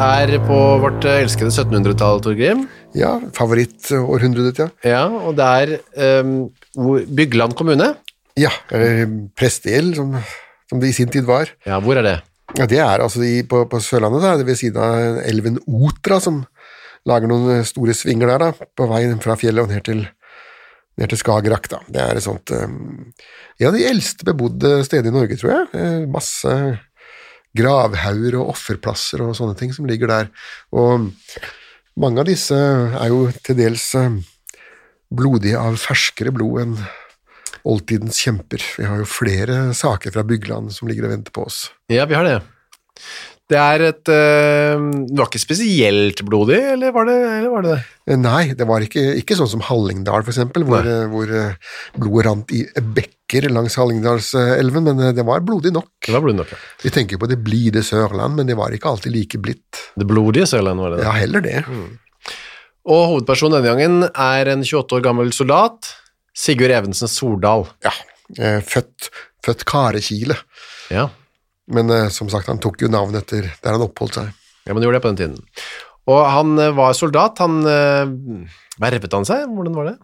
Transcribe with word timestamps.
Er 0.00 0.32
på 0.46 0.56
vårt 0.82 1.04
eh, 1.08 1.22
elskede 1.24 1.50
1700-tall, 1.52 2.20
Torgrim. 2.24 2.64
Ja, 2.96 3.16
favorittårhundret, 3.36 4.60
ja. 4.62 4.68
Ja, 4.86 5.02
og 5.08 5.36
det 5.38 5.46
er 5.46 6.22
um, 6.22 6.50
Bygland 7.14 7.56
kommune. 7.58 7.92
Ja, 8.38 8.50
eller 8.74 9.04
prestegjeld, 9.38 9.94
som, 9.98 10.16
som 10.70 10.82
det 10.82 10.90
i 10.90 10.96
sin 10.96 11.12
tid 11.12 11.26
var. 11.28 11.52
Ja, 11.66 11.78
hvor 11.82 12.00
er 12.00 12.06
det? 12.06 12.16
Ja, 12.58 12.66
det 12.70 12.80
er 12.82 13.02
altså 13.02 13.22
i, 13.26 13.42
på, 13.48 13.64
på 13.70 13.80
Sørlandet, 13.82 14.22
da, 14.24 14.34
det 14.38 14.46
ved 14.48 14.58
siden 14.60 14.82
av 14.82 15.20
elven 15.24 15.60
Otra, 15.66 16.20
som 16.22 16.42
lager 17.08 17.30
noen 17.30 17.64
store 17.66 17.94
svinger 17.96 18.34
der, 18.34 18.46
da, 18.46 18.68
på 18.76 18.88
vei 18.90 19.04
fra 19.22 19.36
fjellet 19.40 19.66
og 19.66 19.74
ned 19.74 19.84
til, 19.86 20.02
ned 21.00 21.12
til 21.12 21.20
Skagerrak, 21.20 21.70
da. 21.72 21.82
Det 21.88 22.02
er 22.04 22.20
et 22.20 22.26
sånt 22.26 22.54
um, 22.54 23.12
En 23.60 23.70
av 23.70 23.78
de 23.78 23.86
eldste 23.86 24.26
bebodde 24.26 24.80
steder 24.86 25.10
i 25.10 25.14
Norge, 25.14 25.38
tror 25.38 25.54
jeg. 25.54 25.70
Eh, 25.78 26.02
Masse 26.10 26.58
gravhauger 27.56 28.38
og 28.40 28.54
offerplasser 28.54 29.22
og 29.24 29.36
sånne 29.38 29.56
ting 29.58 29.72
som 29.74 29.86
ligger 29.88 30.10
der. 30.10 30.30
Og 30.74 31.10
mange 32.00 32.22
av 32.22 32.28
disse 32.28 32.56
er 32.56 33.10
jo 33.12 33.28
til 33.46 33.58
dels 33.58 33.86
eh, 33.98 34.20
blodige 35.14 35.60
av 35.60 35.78
ferskere 35.78 36.34
blod 36.34 36.62
enn 36.64 36.76
oldtidens 37.64 38.18
kjemper. 38.20 38.64
Vi 38.78 38.88
har 38.88 39.00
jo 39.00 39.08
flere 39.08 39.70
saker 39.76 40.12
fra 40.14 40.24
Bygland 40.26 40.74
som 40.74 40.90
ligger 40.90 41.08
og 41.08 41.14
venter 41.14 41.34
på 41.34 41.46
oss. 41.46 41.68
Ja, 41.92 42.04
vi 42.10 42.18
har 42.18 42.26
det. 42.26 42.40
Det 43.50 43.58
er 43.60 43.82
et 43.90 44.08
øh, 44.08 44.84
Det 45.04 45.18
var 45.18 45.28
ikke 45.28 45.40
spesielt 45.42 46.22
blodig, 46.24 46.56
eller 46.72 46.94
var 46.96 47.04
det 47.08 47.16
eller 47.28 47.50
var 47.52 47.64
det? 47.66 47.74
det? 47.76 48.12
Eh, 48.14 48.20
Nei, 48.20 48.44
det 48.56 48.66
var 48.68 48.84
ikke, 48.86 49.02
ikke 49.20 49.36
sånn 49.36 49.50
som 49.52 49.64
Hallingdal, 49.66 50.24
eksempel, 50.24 50.64
hvor, 50.64 50.86
Nei. 50.86 50.94
eh, 50.94 51.10
hvor 51.12 52.06
blodet 52.06 52.24
rant 52.28 52.54
i 52.56 52.62
bekker 52.96 53.50
langs 53.52 53.76
Hallingdalselven, 53.76 54.86
men 54.88 55.02
det 55.16 55.26
var 55.28 55.44
blodig 55.44 55.74
nok. 55.76 55.90
Det 56.06 56.14
var 56.14 56.24
blodig 56.24 56.38
nok, 56.40 56.54
ja. 56.54 56.60
Vi 56.86 56.92
tenker 56.94 57.20
på 57.20 57.28
det 57.28 57.36
blide 57.44 57.82
Sørland, 57.84 58.38
men 58.38 58.48
det 58.48 58.56
var 58.56 58.72
ikke 58.72 58.88
alltid 58.94 59.12
like 59.12 59.40
blidt. 59.44 59.82
Det 59.98 60.06
blodige 60.08 60.46
Sørland, 60.48 60.80
var 60.80 60.94
det. 60.94 61.02
Ja, 61.04 61.12
heller 61.18 61.44
det. 61.44 61.58
Og 62.84 63.02
hovedpersonen 63.10 63.58
denne 63.58 63.74
gangen 63.74 64.08
er 64.08 64.52
en 64.52 64.64
28 64.64 64.98
år 64.98 65.04
gammel 65.04 65.32
soldat, 65.36 65.90
Sigurd 66.36 66.72
Evensen 66.76 67.08
Sordal. 67.12 67.66
Ja, 67.84 67.92
født, 68.64 69.10
født 69.44 69.64
Karekile. 69.68 70.36
Ja. 70.92 71.08
Men 71.72 71.90
eh, 71.90 72.08
som 72.12 72.28
sagt, 72.32 72.50
han 72.50 72.60
tok 72.62 72.82
jo 72.84 72.90
navn 72.92 73.16
etter 73.16 73.46
der 73.62 73.76
han 73.76 73.84
oppholdt 73.84 74.18
seg. 74.20 74.32
ja, 74.64 74.72
men 74.72 74.82
han 74.82 74.88
gjorde 74.88 74.98
det 74.98 75.04
på 75.04 75.12
den 75.14 75.20
tiden. 75.22 75.68
Og 76.12 76.20
han 76.28 76.58
eh, 76.60 76.74
var 76.76 76.92
soldat, 76.96 77.40
han 77.40 77.62
eh, 77.64 78.50
Vervet 78.82 79.12
han 79.14 79.24
seg? 79.28 79.44
Hvordan 79.54 79.76
var 79.78 79.86
det? 79.92 79.94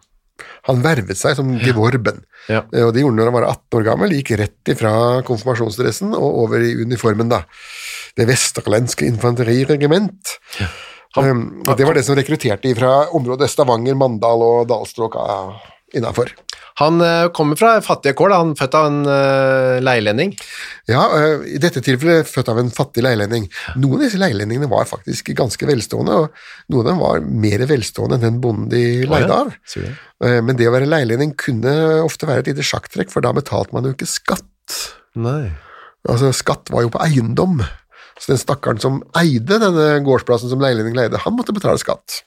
Han 0.69 0.79
vervet 0.81 1.19
seg 1.19 1.35
som 1.37 1.49
gevorben, 1.61 2.23
Ja. 2.49 2.63
Eh, 2.73 2.85
og 2.87 2.93
det 2.95 3.03
gjorde 3.03 3.13
han 3.13 3.19
når 3.19 3.29
han 3.29 3.35
var 3.35 3.47
18 3.51 3.77
år 3.77 3.83
gammel, 3.89 4.13
gikk 4.15 4.31
rett 4.39 4.71
ifra 4.73 4.93
konfirmasjonsdressen 5.27 6.15
og 6.17 6.39
over 6.45 6.63
i 6.65 6.71
uniformen, 6.81 7.29
da. 7.29 7.43
Det 8.17 8.25
vesterlandske 8.29 9.05
infanteriregiment. 9.05 10.31
Um, 11.17 11.61
og 11.67 11.75
det 11.75 11.83
var 11.83 11.97
det 11.97 12.05
som 12.07 12.15
rekrutterte 12.15 12.71
fra 12.77 12.91
området 13.17 13.49
Stavanger, 13.51 13.97
Mandal 13.99 14.43
og 14.45 14.69
Dalstråka 14.71 15.25
innafor. 15.97 16.31
Han 16.79 17.01
eh, 17.03 17.27
kommer 17.35 17.59
fra 17.59 17.73
fattige 17.83 18.15
kår, 18.17 18.31
da. 18.31 18.37
han 18.41 18.53
er 18.53 18.59
født 18.59 18.77
av 18.79 18.87
en 18.87 18.99
uh, 19.05 19.79
leilending. 19.83 20.31
Ja, 20.89 21.03
uh, 21.11 21.43
i 21.47 21.59
dette 21.61 21.83
tilfellet 21.83 22.29
født 22.29 22.51
av 22.53 22.61
en 22.61 22.71
fattig 22.73 23.03
leilending. 23.05 23.49
Noen 23.75 23.99
av 23.99 24.05
disse 24.05 24.21
leilendingene 24.21 24.69
var 24.71 24.87
faktisk 24.89 25.33
ganske 25.37 25.67
velstående, 25.67 26.15
og 26.23 26.71
noen 26.71 26.85
av 26.85 26.89
dem 26.91 27.03
var 27.03 27.25
mer 27.45 27.65
velstående 27.69 28.17
enn 28.17 28.25
den 28.25 28.39
bonden 28.43 28.71
de 28.71 28.85
leide 29.03 29.41
av. 29.43 29.51
Ja? 29.75 29.91
Eh, 30.23 30.39
Men 30.45 30.57
det 30.59 30.69
å 30.69 30.75
være 30.75 30.89
leilending 30.89 31.35
kunne 31.39 31.75
ofte 32.05 32.29
være 32.29 32.45
et 32.45 32.53
lite 32.53 32.65
sjakktrekk, 32.65 33.11
for 33.13 33.25
da 33.25 33.35
betalte 33.35 33.75
man 33.75 33.87
jo 33.87 33.93
ikke 33.95 34.09
skatt. 34.09 34.79
Nei. 35.19 35.51
Altså, 36.09 36.31
skatt 36.33 36.71
var 36.73 36.87
jo 36.87 36.93
på 36.93 37.03
eiendom. 37.03 37.59
Så 38.21 38.31
den 38.31 38.41
stakkaren 38.41 38.79
som 38.81 38.99
eide 39.17 39.57
denne 39.61 39.95
gårdsplassen 40.05 40.51
som 40.51 40.61
leilending 40.61 40.95
leide, 40.97 41.19
han 41.23 41.35
måtte 41.35 41.55
betale 41.57 41.81
skatt. 41.81 42.21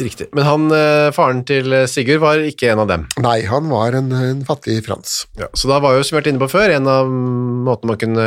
Riktig. 0.00 0.30
Men 0.36 0.46
han, 0.46 0.66
eh, 0.72 1.10
faren 1.14 1.42
til 1.48 1.74
Sigurd 1.90 2.22
var 2.22 2.42
ikke 2.44 2.70
en 2.72 2.82
av 2.84 2.88
dem. 2.90 3.06
Nei, 3.20 3.40
han 3.48 3.68
var 3.70 3.96
en, 3.98 4.10
en 4.16 4.42
fattig 4.48 4.78
Frans. 4.86 5.26
Ja, 5.38 5.50
så 5.54 5.70
da 5.70 5.80
var 5.82 5.96
jo, 5.96 6.04
som 6.06 6.14
vi 6.14 6.18
har 6.18 6.24
vært 6.24 6.32
inne 6.32 6.42
på 6.42 6.50
før, 6.52 6.74
en 6.74 6.88
av 6.90 7.10
måtene 7.10 7.92
man 7.92 8.00
kunne 8.00 8.26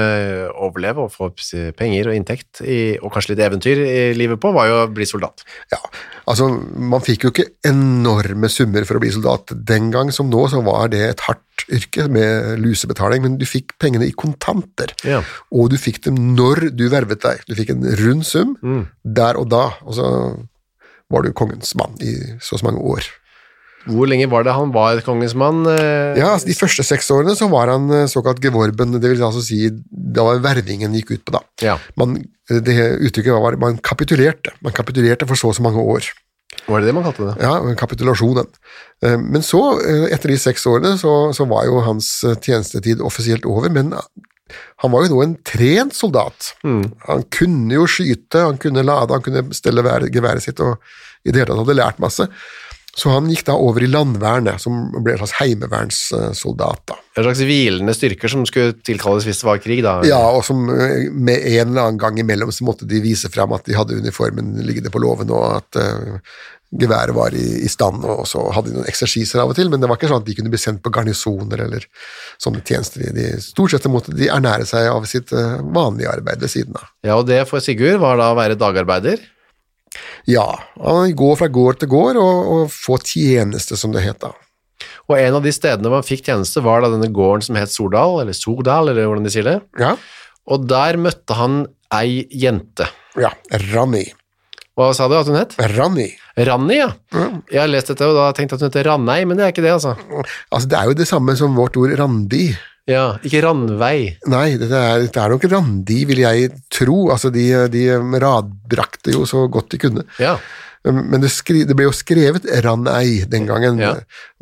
overleve 0.54 1.08
og 1.08 1.14
få 1.14 1.32
penger 1.80 2.12
og 2.12 2.18
inntekt, 2.18 2.62
i, 2.62 2.98
og 3.02 3.14
kanskje 3.16 3.34
litt 3.34 3.46
eventyr 3.48 3.84
i 3.84 4.04
livet 4.18 4.42
på, 4.42 4.54
var 4.56 4.70
jo 4.70 4.82
å 4.84 4.92
bli 4.94 5.08
soldat. 5.10 5.46
Ja, 5.74 5.82
altså, 6.30 6.50
man 6.54 7.04
fikk 7.06 7.26
jo 7.28 7.34
ikke 7.34 7.50
enorme 7.70 8.52
summer 8.52 8.86
for 8.88 9.00
å 9.00 9.04
bli 9.04 9.14
soldat. 9.16 9.56
Den 9.74 9.90
gang 9.94 10.14
som 10.14 10.30
nå, 10.32 10.46
så 10.52 10.62
var 10.66 10.94
det 10.94 11.04
et 11.10 11.26
hardt 11.28 11.42
yrke 11.74 12.08
med 12.12 12.60
lusebetaling, 12.62 13.24
men 13.24 13.38
du 13.40 13.46
fikk 13.48 13.76
pengene 13.82 14.08
i 14.10 14.16
kontanter. 14.18 14.94
Ja. 15.08 15.22
Og 15.54 15.70
du 15.74 15.78
fikk 15.80 16.02
dem 16.08 16.18
når 16.38 16.70
du 16.76 16.88
vervet 16.92 17.22
deg. 17.24 17.44
Du 17.48 17.54
fikk 17.58 17.74
en 17.76 17.86
rund 18.02 18.26
sum 18.28 18.58
der 19.04 19.40
og 19.40 19.50
da, 19.54 19.68
og 19.86 19.96
så 19.98 20.10
var 21.12 21.24
du 21.26 21.34
kongens 21.36 21.76
mann 21.80 21.98
i 22.02 22.14
så 22.40 22.56
og 22.56 22.62
så 22.62 22.68
mange 22.70 22.82
år. 22.96 23.10
Hvor 23.84 24.08
lenge 24.08 24.30
var 24.32 24.46
det 24.48 24.54
han 24.56 24.72
var 24.72 25.02
kongens 25.04 25.34
mann? 25.36 25.66
eh? 25.68 26.16
Ja, 26.16 26.30
altså 26.38 26.48
De 26.48 26.56
første 26.56 26.86
seks 26.88 27.10
årene 27.12 27.36
så 27.36 27.50
var 27.52 27.68
han 27.68 27.90
eh, 27.92 28.06
såkalt 28.08 28.40
gevorben, 28.44 28.96
det 28.96 29.12
vil 29.12 29.24
altså 29.24 29.42
si 29.44 29.66
da 29.92 30.24
var 30.24 30.40
vervingen 30.46 30.96
gikk 30.96 31.12
ut 31.18 31.26
på, 31.28 31.36
da. 31.36 31.42
Ja. 31.62 31.76
Man, 32.00 32.16
det 32.48 32.78
uttrykket 33.04 33.36
var 33.36 33.58
man 33.60 33.78
kapitulerte. 33.84 34.56
Man 34.64 34.72
kapitulerte 34.76 35.28
for 35.28 35.36
så 35.36 35.52
og 35.52 35.58
så 35.60 35.66
mange 35.66 35.84
år. 35.84 36.08
Var 36.68 36.80
det 36.80 36.88
det 36.88 36.94
man 36.96 37.04
kalte 37.04 37.26
det? 37.28 37.36
Ja, 37.44 37.58
kapitulasjonen. 37.76 38.48
Eh, 39.04 39.18
Men 39.20 39.42
så, 39.44 39.60
eh, 39.84 40.06
etter 40.16 40.32
de 40.32 40.38
seks 40.40 40.64
årene, 40.70 40.96
så, 41.02 41.34
så 41.36 41.48
var 41.50 41.66
jo 41.68 41.82
hans 41.84 42.24
eh, 42.24 42.38
tjenestetid 42.40 43.02
offisielt 43.04 43.44
over, 43.50 43.68
men 43.74 43.92
han 44.84 44.94
var 44.94 45.06
jo 45.06 45.14
nå 45.16 45.24
en 45.24 45.38
trent 45.48 45.96
soldat. 45.96 46.54
Han 47.08 47.26
kunne 47.34 47.80
jo 47.80 47.88
skyte, 47.90 48.46
han 48.50 48.60
kunne 48.62 48.86
lade, 48.86 49.14
han 49.16 49.26
kunne 49.26 49.48
stelle 49.56 49.86
geværet 50.14 50.46
sitt, 50.46 50.62
og 50.64 50.80
i 51.24 51.32
det 51.32 51.44
hele 51.44 51.54
tatt 51.54 51.64
hadde 51.64 51.80
lært 51.80 52.04
masse. 52.04 52.28
Så 52.94 53.10
han 53.10 53.26
gikk 53.32 53.48
da 53.48 53.56
over 53.58 53.82
i 53.82 53.90
landvernet, 53.90 54.62
som 54.62 54.92
ble 55.02 55.16
en 55.16 55.22
slags 55.24 55.34
heimevernssoldat. 55.40 56.84
da. 56.92 56.98
En 57.18 57.26
slags 57.26 57.42
hvilende 57.48 57.96
styrker 57.98 58.30
som 58.30 58.44
skulle 58.46 58.76
tilkalles 58.86 59.26
hvis 59.26 59.42
det 59.42 59.48
var 59.48 59.62
krig, 59.64 59.82
da? 59.86 59.96
Ja, 60.06 60.20
og 60.30 60.44
som 60.46 60.68
eh, 60.70 61.10
med 61.10 61.42
en 61.42 61.72
eller 61.72 61.88
annen 61.88 62.02
gang 62.02 62.20
imellom 62.22 62.54
så 62.54 62.68
måtte 62.68 62.86
de 62.90 63.02
vise 63.02 63.32
fram 63.34 63.56
at 63.58 63.66
de 63.66 63.74
hadde 63.78 63.98
uniformen 63.98 64.54
liggende 64.62 64.94
på 64.94 65.02
låven, 65.02 65.34
og 65.34 65.58
at 65.58 65.82
eh, 65.82 66.20
geværet 66.80 67.14
var 67.16 67.36
i, 67.38 67.44
i 67.66 67.70
stand, 67.70 68.04
og 68.08 68.24
så 68.30 68.42
hadde 68.56 68.72
de 68.72 68.78
noen 68.80 68.88
eksersiser 68.90 69.42
av 69.44 69.52
og 69.52 69.58
til, 69.58 69.70
men 69.70 69.82
det 69.84 69.90
var 69.92 70.00
ikke 70.00 70.10
sånn 70.12 70.24
at 70.24 70.28
de 70.30 70.36
kunne 70.38 70.52
bli 70.54 70.62
sendt 70.62 70.82
på 70.86 70.92
garnisoner 70.96 71.66
eller 71.68 71.86
sånne 72.42 72.64
tjenester. 72.66 73.04
De, 73.16 73.28
stort 73.44 73.76
sett 73.76 73.86
måtte 73.92 74.16
de 74.18 74.30
ernære 74.34 74.66
seg 74.70 74.90
av 74.92 75.06
sitt 75.10 75.34
eh, 75.38 75.60
vanlige 75.76 76.12
arbeid 76.14 76.42
ved 76.44 76.52
siden 76.54 76.80
av. 76.80 76.88
Ja, 77.06 77.18
og 77.20 77.28
det 77.30 77.44
for 77.50 77.64
Sigurd 77.64 78.02
var 78.04 78.18
da 78.22 78.32
å 78.34 78.38
være 78.40 78.58
dagarbeider. 78.60 79.22
Ja, 80.30 80.48
han 80.82 81.14
går 81.20 81.36
fra 81.44 81.50
gård 81.54 81.82
til 81.84 81.92
gård 81.92 82.18
og, 82.18 82.48
og 82.56 82.72
få 82.74 82.98
tjeneste, 83.06 83.78
som 83.78 83.94
det 83.94 84.02
het 84.08 84.22
da. 84.24 84.32
Og 85.12 85.18
en 85.20 85.38
av 85.38 85.44
de 85.46 85.52
stedene 85.54 85.92
man 85.92 86.04
fikk 86.06 86.26
tjeneste 86.30 86.64
var 86.64 86.82
da 86.84 86.90
denne 86.94 87.12
gården 87.14 87.46
som 87.46 87.60
het 87.60 87.72
Sordal, 87.72 88.22
eller 88.24 88.36
Sordal, 88.36 88.90
eller 88.92 89.06
hvordan 89.10 89.28
de 89.28 89.32
sier 89.34 89.46
det. 89.48 89.58
Ja, 89.80 89.94
Og 90.52 90.66
der 90.68 90.98
møtte 91.00 91.38
han 91.40 91.62
ei 91.94 92.26
jente. 92.36 92.90
ja 93.20 93.30
Ranni. 93.72 94.08
Hva 94.74 94.90
sa 94.98 95.06
du 95.10 95.14
at 95.20 95.28
hun 95.30 95.38
het? 95.38 95.54
Ranni. 95.76 96.08
Ranni, 96.50 96.80
ja. 96.80 96.90
Jeg 97.52 97.60
har 97.62 97.70
lest 97.70 97.92
dette 97.92 98.08
og 98.10 98.16
da 98.18 98.32
tenkt 98.34 98.56
at 98.56 98.64
hun 98.64 98.72
heter 98.72 98.88
Rannei, 98.90 99.20
men 99.30 99.38
det 99.38 99.46
er 99.46 99.54
ikke 99.54 99.66
det, 99.66 99.76
altså. 99.76 99.94
Altså, 100.50 100.70
det 100.72 100.80
er 100.80 100.90
jo 100.90 100.96
det 100.98 101.10
samme 101.10 101.36
som 101.38 101.54
vårt 101.58 101.78
ord 101.78 101.94
randi. 102.00 102.48
Ja, 102.90 103.14
ikke 103.24 103.44
Randvei. 103.46 104.18
Nei, 104.28 104.48
dette 104.60 104.76
er, 104.76 105.06
det 105.06 105.22
er 105.22 105.32
nok 105.32 105.46
randi, 105.52 106.02
vil 106.10 106.24
jeg 106.26 106.50
tro. 106.74 106.98
Altså, 107.14 107.30
de, 107.32 107.46
de 107.72 107.86
radbrakte 108.26 109.14
jo 109.14 109.28
så 109.30 109.46
godt 109.52 109.72
de 109.76 109.80
kunne. 109.86 110.08
Ja. 110.20 110.36
Men 110.84 111.22
det, 111.24 111.30
skri, 111.32 111.62
det 111.64 111.78
ble 111.80 111.86
jo 111.88 111.96
skrevet 111.96 112.50
Rannei 112.66 113.24
den 113.30 113.48
gangen. 113.48 113.80
Ja. 113.80 113.94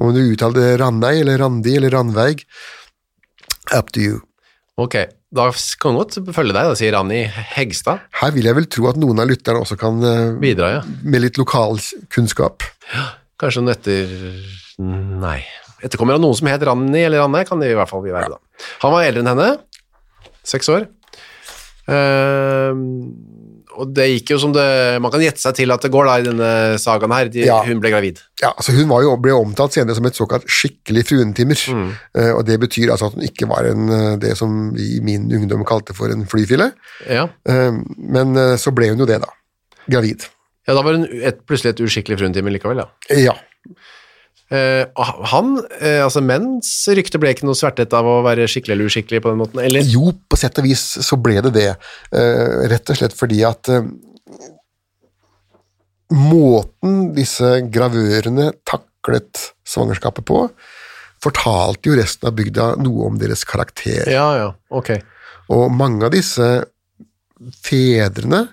Om 0.02 0.16
du 0.16 0.24
uttalte 0.24 0.72
Ranei 0.82 1.20
eller 1.20 1.38
Randi 1.44 1.76
eller 1.78 1.94
Randveig, 1.94 2.48
up 3.76 3.92
to 3.94 4.02
you. 4.02 4.22
Ok, 4.82 4.96
da 5.32 5.48
kan 5.80 5.96
godt 5.96 6.18
følge 6.36 6.52
deg, 6.52 6.68
da 6.68 6.76
sier 6.76 6.98
Anni 7.00 7.22
Hegstad. 7.54 8.04
Her 8.20 8.34
vil 8.36 8.50
jeg 8.50 8.58
vel 8.58 8.68
tro 8.72 8.90
at 8.92 9.00
noen 9.00 9.22
av 9.24 9.30
lytterne 9.32 9.64
også 9.64 9.78
kan 9.80 10.02
eh, 10.04 10.34
Bidra, 10.42 10.72
ja. 10.76 10.82
med 11.08 11.24
litt 11.24 11.40
lokalkunnskap. 11.40 12.68
Kanskje 13.40 13.64
noen 13.64 13.76
etter... 13.78 14.16
Nei. 14.82 15.40
Etterkommer 15.82 16.18
av 16.18 16.22
noen 16.24 16.36
som 16.38 16.50
het 16.52 16.64
Ranni 16.68 17.06
eller 17.06 17.24
Ranne, 17.24 17.46
kan 17.48 17.62
det 17.64 17.72
i 17.72 17.78
hvert 17.78 17.90
fall 17.90 18.04
være 18.04 18.34
da. 18.34 18.42
Han 18.84 18.94
var 18.94 19.08
eldre 19.08 19.24
enn 19.24 19.32
henne. 19.32 19.50
Seks 20.52 20.70
år. 20.74 20.90
Ehm, 21.90 22.84
og 23.80 23.92
det 23.96 24.08
gikk 24.10 24.34
jo 24.34 24.38
som 24.42 24.54
det... 24.56 24.66
Man 25.04 25.14
kan 25.14 25.24
gjette 25.24 25.42
seg 25.42 25.56
til 25.58 25.74
at 25.74 25.84
det 25.84 25.92
går 25.94 26.08
da 26.08 26.16
i 26.20 26.26
denne 26.26 26.50
sagaen 26.82 27.14
her. 27.16 27.30
De, 27.32 27.44
Ja. 27.48 27.60
Hun 27.66 27.82
ble 27.84 27.92
gravid. 27.94 28.20
Ja, 28.42 28.52
altså 28.52 28.74
Hun 28.76 28.90
var 28.90 29.06
jo, 29.06 29.14
ble 29.22 29.36
omtalt 29.38 29.76
senere 29.78 29.96
som 29.98 30.08
et 30.10 30.18
såkalt 30.18 30.48
skikkelig 30.50 31.06
fruentimer. 31.10 31.62
Eh, 32.18 32.32
og 32.34 32.44
Det 32.48 32.60
betyr 32.62 32.92
altså 32.92 33.12
at 33.12 33.18
hun 33.18 33.26
ikke 33.28 33.48
var 33.52 33.70
en, 33.70 33.88
eh, 33.96 34.18
det 34.22 34.36
som 34.40 34.72
vi 34.76 34.98
i 34.98 35.02
min 35.06 35.30
ungdom 35.32 35.64
kalte 35.68 35.96
for 35.98 36.12
en 36.14 36.28
flyfille. 36.30 36.72
Ja. 37.08 37.28
Uh, 37.48 37.82
men 37.98 38.36
uh, 38.38 38.58
så 38.60 38.74
ble 38.76 38.92
hun 38.92 39.02
jo 39.02 39.08
det, 39.10 39.22
da. 39.24 39.32
Gravid. 39.92 40.28
ja, 40.68 40.76
da 40.76 40.84
var 40.86 41.00
hun 41.00 41.08
et, 41.10 41.42
plutselig 41.48 41.74
et 41.74 41.84
uskikkelig 41.88 42.20
fruentimer 42.22 42.54
likevel, 42.54 42.84
ja. 42.84 43.18
Ja. 43.18 43.34
Og 44.52 45.28
han, 45.32 45.54
uh, 45.64 46.02
altså 46.04 46.20
menns 46.26 46.70
rykte 46.92 47.20
ble 47.22 47.32
ikke 47.32 47.48
noe 47.48 47.56
svertet 47.56 47.94
av 47.96 48.08
å 48.08 48.18
være 48.26 48.50
skikkelig 48.52 48.76
eller 48.76 48.90
uskikkelig 48.92 49.22
på 49.24 49.32
den 49.32 49.40
måten, 49.40 49.62
eller? 49.64 49.86
Jo, 49.88 50.12
på 50.12 50.40
sett 50.40 50.60
og 50.60 50.68
vis 50.68 50.84
så 51.08 51.18
ble 51.20 51.38
det 51.46 51.54
det. 51.56 51.70
uh, 52.12 52.68
rett 52.72 52.92
og 52.92 53.00
slett 53.00 53.16
fordi 53.16 53.40
at 53.48 53.72
måten 56.12 57.14
disse 57.16 57.54
gravørene 57.72 58.50
taklet 58.68 59.54
svangerskapet 59.64 60.28
på, 60.28 60.44
fortalte 61.24 61.88
jo 61.88 61.96
resten 61.96 62.28
av 62.28 62.36
bygda 62.36 62.66
noe 62.82 63.08
om 63.08 63.20
deres 63.22 63.46
karakter. 63.48 64.10
Ja, 64.12 64.26
ja, 64.36 64.50
ok. 64.74 64.98
Og 65.56 65.70
mange 65.72 66.10
av 66.10 66.12
disse 66.12 66.50
fedrene 67.64 68.50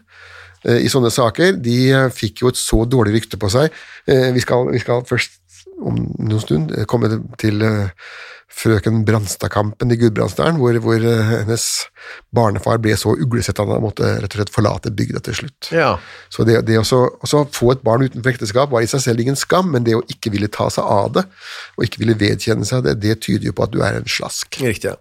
i 0.68 0.90
sånne 0.90 1.10
saker, 1.14 1.56
de 1.64 1.80
fikk 2.14 2.44
jo 2.44 2.52
et 2.52 2.60
så 2.60 2.84
dårlig 2.86 3.16
rykte 3.16 3.38
på 3.40 3.50
seg. 3.50 3.72
Vi, 4.06 4.42
skal, 4.44 4.68
vi 4.74 4.80
skal 4.82 5.04
først 5.08 5.38
om 5.84 6.02
noen 6.18 6.42
stund 6.42 6.74
eh, 6.74 6.86
komme 6.88 7.10
til 7.40 7.62
eh, 7.64 7.90
frøken 8.58 9.02
Brandstadkampen 9.06 9.92
i 9.92 9.98
Gudbrandsdalen, 10.00 10.58
hvor, 10.60 10.78
hvor 10.82 11.04
eh, 11.04 11.32
hennes 11.42 11.66
barnefar 12.34 12.80
ble 12.82 12.96
så 12.98 13.12
uglesett 13.14 13.60
at 13.60 13.70
han 13.70 13.84
måtte 13.84 14.08
rett 14.22 14.32
og 14.32 14.40
slett 14.40 14.54
forlate 14.54 14.92
bygda 14.94 15.22
til 15.26 15.38
slutt. 15.42 15.70
Ja, 15.74 15.90
Så 16.34 16.46
det, 16.48 16.60
det 16.68 16.80
å 16.80 16.86
få 17.52 17.72
et 17.74 17.84
barn 17.86 18.06
utenfor 18.06 18.32
ekteskap 18.32 18.72
var 18.72 18.84
i 18.84 18.90
seg 18.90 19.04
selv 19.04 19.22
ingen 19.24 19.38
skam, 19.38 19.70
men 19.74 19.86
det 19.86 19.98
å 19.98 20.06
ikke 20.10 20.32
ville 20.34 20.50
ta 20.52 20.70
seg 20.72 20.88
av 20.88 21.12
det, 21.18 21.26
og 21.76 21.86
ikke 21.86 22.02
ville 22.02 22.18
vedkjenne 22.18 22.66
seg 22.68 22.86
det, 22.88 22.98
det 23.04 23.20
tyder 23.26 23.50
jo 23.50 23.56
på 23.56 23.68
at 23.68 23.74
du 23.74 23.82
er 23.84 24.00
en 24.00 24.10
slask. 24.10 24.60
riktig, 24.62 24.94
ja. 24.94 24.98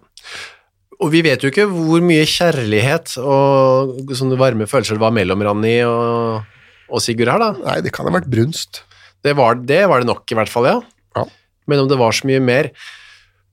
Og 0.98 1.12
vi 1.12 1.22
vet 1.22 1.42
jo 1.44 1.50
ikke 1.52 1.68
hvor 1.70 2.02
mye 2.02 2.24
kjærlighet 2.26 3.20
og 3.22 4.10
sånne 4.18 4.38
varme 4.38 4.66
følelser 4.66 4.98
det 4.98 5.04
var 5.04 5.14
mellom 5.14 5.44
Ranni 5.46 5.76
og, 5.86 6.42
og 6.90 7.02
Sigurd 7.04 7.30
her 7.30 7.42
da. 7.42 7.52
Nei, 7.62 7.76
det 7.86 7.92
kan 7.94 8.08
ha 8.08 8.14
vært 8.16 8.26
brunst. 8.32 8.82
Det 9.26 9.34
var, 9.38 9.58
det 9.66 9.82
var 9.90 10.02
det 10.02 10.08
nok 10.08 10.30
i 10.30 10.38
hvert 10.38 10.52
fall, 10.52 10.68
ja. 10.68 10.78
Ja. 11.18 11.24
Men 11.68 11.82
om 11.84 11.90
det 11.90 11.98
var 12.00 12.14
så 12.16 12.28
mye 12.30 12.40
mer, 12.42 12.70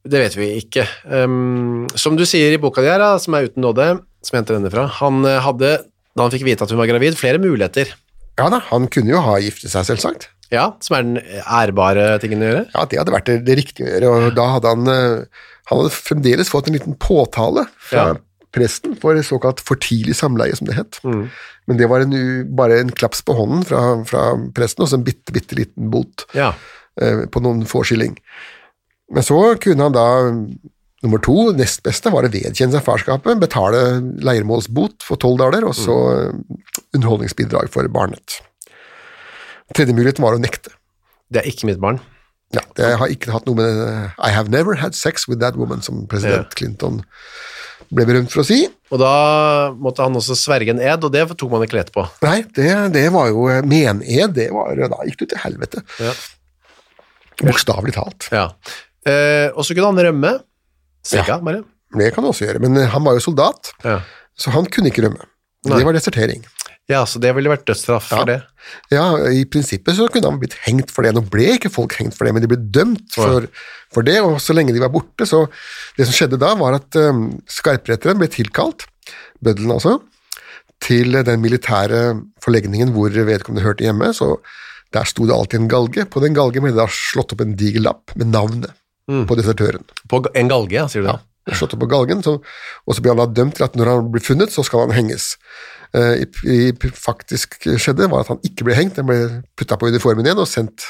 det 0.06 0.22
vet 0.22 0.38
vi 0.38 0.52
ikke. 0.62 0.86
Um, 1.10 1.88
som 1.98 2.18
du 2.20 2.26
sier 2.30 2.54
i 2.54 2.62
boka 2.62 2.84
di 2.86 2.92
her, 2.92 3.04
som 3.22 3.38
er 3.38 3.50
uten 3.50 3.66
nåde, 3.66 3.88
som 4.26 4.36
jeg 4.36 4.44
henter 4.44 4.60
denne 4.60 4.72
fra, 4.74 4.86
han 5.00 5.26
eh, 5.26 5.42
hadde, 5.44 5.74
da 6.16 6.26
han 6.26 6.34
fikk 6.34 6.46
vite 6.48 6.66
at 6.66 6.72
hun 6.74 6.82
var 6.82 6.90
gravid, 6.90 7.18
flere 7.18 7.42
muligheter. 7.42 7.92
Ja 8.40 8.50
da, 8.52 8.62
han 8.70 8.88
kunne 8.92 9.14
jo 9.14 9.22
ha 9.24 9.38
giftet 9.42 9.74
seg, 9.74 9.88
selvsagt. 9.90 10.30
Ja, 10.54 10.70
som 10.86 10.98
er 10.98 11.06
den 11.08 11.42
ærbare 11.42 12.08
tingen 12.22 12.44
å 12.44 12.50
gjøre. 12.50 12.64
Ja, 12.76 12.86
det 12.90 13.00
hadde 13.02 13.14
vært 13.16 13.30
det, 13.32 13.40
det 13.48 13.58
riktige 13.58 13.88
å 13.88 13.94
gjøre, 13.94 14.14
og 14.30 14.38
da 14.38 14.48
hadde 14.58 14.74
han 14.76 14.92
eh, 14.94 15.44
Han 15.66 15.80
hadde 15.82 15.96
fremdeles 15.96 16.52
fått 16.54 16.68
en 16.70 16.76
liten 16.78 16.98
påtale 17.02 17.66
fra 17.82 18.04
Ja. 18.12 18.16
Presten 18.56 18.96
for 19.00 19.20
såkalt 19.26 19.60
for 19.66 19.80
tidlig 19.84 20.16
samleie, 20.18 20.56
som 20.56 20.70
det 20.70 20.78
het. 20.78 21.00
Men 21.06 21.80
det 21.80 21.90
var 21.92 22.06
en, 22.06 22.16
bare 22.56 22.80
en 22.82 22.94
klaps 22.96 23.22
på 23.26 23.36
hånden 23.38 23.66
fra, 23.68 23.82
fra 24.08 24.24
presten, 24.56 24.86
og 24.86 24.92
så 24.92 25.00
en 25.00 25.06
bitte, 25.08 25.34
bitte 25.36 25.58
liten 25.60 25.92
bot 25.94 26.26
Ja, 26.38 26.54
eh, 27.02 27.26
på 27.28 27.44
noen 27.44 27.66
få 27.70 27.84
skilling. 27.88 28.16
Men 29.14 29.26
så 29.28 29.42
kunne 29.62 29.90
han 29.90 29.96
da 29.96 30.08
Nummer 31.04 31.20
to, 31.22 31.52
nest 31.54 31.84
beste, 31.86 32.10
var 32.10 32.26
å 32.26 32.30
vedkjenne 32.34 32.74
seg 32.74 32.82
farskapet, 32.82 33.38
betale 33.38 33.82
leiermålsbot 34.26 35.04
for 35.06 35.20
tolv 35.22 35.38
daler, 35.38 35.68
og 35.68 35.76
så 35.78 35.94
eh, 36.16 36.56
underholdningsbidrag 36.98 37.70
for 37.70 37.86
barnet. 37.94 38.40
Tredje 39.76 39.94
muligheten 39.94 40.26
var 40.26 40.34
å 40.38 40.42
nekte. 40.42 40.74
det 41.30 41.44
er 41.44 41.52
ikke 41.52 41.70
mitt 41.70 41.82
barn. 41.84 42.00
Ja, 42.56 42.62
det 42.78 42.90
har 43.02 43.12
ikke 43.12 43.34
hatt 43.36 43.46
noe 43.50 43.58
med 43.58 43.80
I 44.24 44.32
have 44.32 44.50
never 44.50 44.78
had 44.80 44.96
sex 44.96 45.28
with 45.28 45.40
that 45.44 45.58
woman, 45.60 45.82
som 45.86 46.08
president 46.08 46.56
Clinton 46.56 47.04
ble 47.94 48.06
berømt 48.08 48.32
for 48.34 48.42
å 48.42 48.48
si. 48.48 48.62
Og 48.94 49.00
da 49.02 49.12
måtte 49.78 50.06
han 50.06 50.16
også 50.18 50.36
sverge 50.40 50.74
en 50.74 50.82
ed, 50.82 51.04
og 51.06 51.12
det 51.14 51.26
tok 51.38 51.52
man 51.52 51.64
ikke 51.66 51.78
lett 51.80 51.92
på. 51.96 52.06
Nei, 52.26 52.40
det, 52.58 52.70
det 52.96 53.06
var 53.14 53.30
jo 53.32 53.46
mened, 53.68 54.36
det 54.38 54.50
var 54.56 54.76
Da 54.92 55.02
gikk 55.08 55.22
du 55.22 55.26
til 55.32 55.42
helvete. 55.44 55.84
Ja. 56.02 56.14
Bokstavelig 57.44 57.96
talt. 57.98 58.28
Ja. 58.34 58.50
Eh, 59.06 59.50
og 59.54 59.66
så 59.68 59.76
kunne 59.76 59.92
han 59.92 60.04
rømme. 60.08 60.34
Sigga, 61.06 61.38
bare. 61.46 61.64
Det 61.96 62.10
kan 62.16 62.26
du 62.26 62.32
også 62.32 62.48
gjøre, 62.48 62.62
men 62.64 62.80
han 62.92 63.04
var 63.06 63.16
jo 63.18 63.24
soldat, 63.24 63.74
Ja. 63.86 64.00
så 64.36 64.52
han 64.56 64.66
kunne 64.72 64.90
ikke 64.92 65.06
rømme. 65.06 65.28
Nei. 65.66 65.78
Det 65.80 65.86
var 65.88 65.94
desertering. 65.98 66.44
Ja, 66.92 67.02
så 67.10 67.20
det 67.22 67.32
ville 67.34 67.50
vært 67.50 67.66
dødsstraff 67.66 68.10
for 68.12 68.22
Ja. 68.22 68.26
det. 68.26 68.42
Ja, 68.94 69.06
i 69.30 69.46
prinsippet 69.46 69.98
så 69.98 70.08
kunne 70.12 70.30
han 70.30 70.40
blitt 70.42 70.58
hengt 70.66 70.92
for 70.94 71.02
det. 71.06 71.14
Nå 71.16 71.24
ble 71.30 71.56
ikke 71.56 71.72
folk 71.74 71.94
hengt 71.98 72.14
for 72.18 72.26
det, 72.26 72.34
men 72.34 72.42
de 72.44 72.50
ble 72.50 72.58
dømt 72.58 73.14
for, 73.14 73.48
for 73.94 74.06
det, 74.06 74.20
og 74.22 74.38
så 74.42 74.54
lenge 74.54 74.74
de 74.74 74.82
var 74.82 74.94
borte, 74.94 75.26
så 75.26 75.48
Det 75.98 76.06
som 76.06 76.14
skjedde 76.14 76.40
da, 76.42 76.54
var 76.56 76.78
at 76.78 76.96
um, 76.96 77.42
skarpretteren 77.48 78.20
ble 78.20 78.28
tilkalt, 78.28 78.86
bøddelen 79.42 79.72
altså, 79.72 80.00
til 80.82 81.12
den 81.24 81.42
militære 81.42 82.22
forlegningen 82.44 82.92
hvor 82.94 83.10
vedkommende 83.10 83.66
hørte 83.66 83.86
hjemme, 83.86 84.14
så 84.14 84.36
der 84.94 85.06
sto 85.06 85.26
det 85.26 85.34
alltid 85.34 85.62
en 85.62 85.72
galge. 85.72 86.06
På 86.06 86.22
den 86.22 86.36
galgen 86.38 86.64
ble 86.64 86.74
det 86.74 86.82
da 86.82 86.88
slått 86.92 87.34
opp 87.34 87.42
en 87.42 87.56
diger 87.58 87.82
lapp 87.82 88.14
med 88.16 88.30
navnet 88.34 88.74
på 89.06 89.38
desertøren. 89.38 89.86
På 90.10 90.22
en 90.34 90.52
galge, 90.52 90.76
ja, 90.78 90.88
sier 90.90 91.02
du 91.06 91.10
det? 91.10 91.18
Ja 91.18 91.24
Slått 91.54 91.76
opp 91.76 91.84
på 91.84 91.90
galgen, 91.92 92.24
så, 92.26 92.40
og 92.42 92.96
så 92.98 93.04
ble 93.06 93.14
han 93.14 93.20
da 93.22 93.28
dømt 93.30 93.60
til 93.60 93.68
at 93.68 93.76
når 93.78 93.92
han 93.92 94.08
blir 94.10 94.24
funnet, 94.26 94.50
så 94.50 94.64
skal 94.66 94.88
han 94.88 94.96
henges. 94.98 95.36
Eh, 95.96 96.26
i, 96.26 96.28
i, 96.52 96.92
faktisk 96.92 97.58
skjedde, 97.64 98.10
var 98.12 98.26
at 98.26 98.34
han 98.34 98.44
ikke 98.46 98.68
ble 98.68 98.78
hengt, 98.78 99.00
han 99.00 99.08
ble 99.08 99.20
putta 99.56 99.78
på 99.80 99.90
uniformen 99.94 100.28
igjen 100.28 100.42
og 100.42 100.50
sendt 100.50 100.88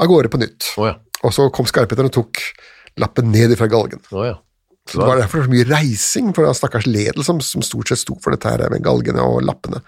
av 0.00 0.10
gårde 0.10 0.30
på 0.32 0.40
nytt. 0.42 0.72
Oh, 0.76 0.88
ja. 0.90 0.96
Og 1.22 1.34
så 1.34 1.48
kom 1.54 1.68
skarpheteren 1.68 2.10
og 2.10 2.16
tok 2.16 2.40
lappen 3.00 3.30
ned 3.32 3.54
fra 3.58 3.70
galgen. 3.72 4.02
Oh, 4.12 4.24
ja. 4.26 4.38
Så 4.90 4.98
Det 4.98 5.06
var 5.06 5.20
derfor 5.20 5.44
så 5.44 5.50
mye 5.52 5.66
reising 5.68 6.32
for 6.34 6.42
den 6.42 6.56
stakkars 6.58 6.88
Ledel, 6.88 7.22
som, 7.22 7.38
som 7.44 7.62
stort 7.62 7.92
sett 7.92 8.00
sto 8.00 8.16
for 8.22 8.34
dette 8.34 8.50
her 8.50 8.64
med 8.72 8.82
galgene 8.82 9.22
og 9.22 9.44
lappene. 9.46 9.78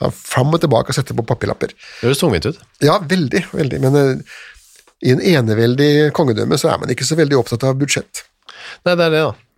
Han 0.00 0.14
Fram 0.16 0.56
og 0.56 0.62
tilbake 0.62 0.94
og 0.94 0.96
sette 0.96 1.16
på 1.16 1.26
papirlapper. 1.28 1.74
Det 1.76 2.08
høres 2.08 2.22
tungvint 2.22 2.48
ut. 2.48 2.62
Ja, 2.80 2.96
veldig, 3.04 3.42
veldig, 3.52 3.82
men 3.84 3.98
uh, 4.00 4.40
i 5.04 5.12
en 5.12 5.20
eneveldig 5.20 5.90
kongedømme 6.16 6.56
så 6.60 6.72
er 6.72 6.80
man 6.80 6.92
ikke 6.92 7.04
så 7.08 7.20
veldig 7.20 7.36
opptatt 7.36 7.68
av 7.68 7.76
budsjett. 7.80 8.24
Nei, 8.88 8.96
det 8.96 9.10
er 9.10 9.12
det, 9.12 9.22
da. 9.28 9.49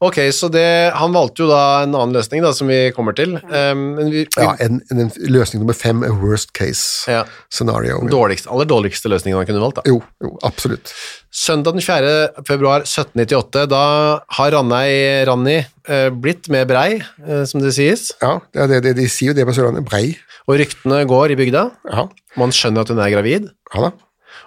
Ok, 0.00 0.16
så 0.32 0.48
det, 0.48 0.62
han 0.96 1.12
valgte 1.12 1.42
jo 1.42 1.48
da 1.50 1.82
en 1.84 1.92
annen 1.92 2.14
løsning, 2.16 2.40
da, 2.40 2.54
som 2.56 2.70
vi 2.72 2.78
kommer 2.96 3.12
til. 3.12 3.34
Um, 3.52 3.82
men 3.98 4.06
vi, 4.08 4.22
vi, 4.24 4.40
Ja, 4.40 4.54
en, 4.64 4.78
en, 4.94 5.10
løsning 5.28 5.60
nummer 5.60 5.76
fem, 5.76 6.00
er 6.06 6.14
worst 6.16 6.54
case 6.56 7.04
Ja. 7.10 7.26
scenario. 7.52 7.98
dårligste, 8.08 8.48
aller 8.48 8.64
dårligste 8.70 9.10
løsningen 9.12 9.36
han 9.36 9.44
kunne 9.50 9.60
valgt. 9.60 9.82
da. 9.82 9.84
Jo, 9.92 9.98
jo, 10.24 10.30
absolutt. 10.42 10.94
Søndag 11.30 11.76
den 11.76 11.84
4. 11.84 12.14
februar 12.48 12.86
1798, 12.88 13.66
da 13.68 13.82
har 14.38 14.50
Rannei 14.56 15.20
Ranni 15.28 15.58
eh, 15.60 16.08
blitt 16.10 16.48
med 16.48 16.66
brei, 16.72 17.02
eh, 17.26 17.44
som 17.44 17.60
det 17.60 17.74
sies, 17.76 18.08
Ja, 18.22 18.38
det 18.56 18.68
det, 18.72 18.82
det, 18.88 18.94
de 19.02 19.08
sier 19.12 19.34
jo 19.34 19.36
det 19.36 19.44
på 19.46 19.52
Sørlandet. 19.52 19.84
Brei. 19.84 20.16
og 20.48 20.56
ryktene 20.58 21.04
går 21.06 21.34
i 21.36 21.36
bygda. 21.36 21.66
Ja. 21.92 22.06
Man 22.40 22.50
skjønner 22.56 22.82
at 22.88 22.88
hun 22.88 22.98
er 23.04 23.12
gravid, 23.12 23.50
Ja 23.74 23.90
da. 23.90 23.92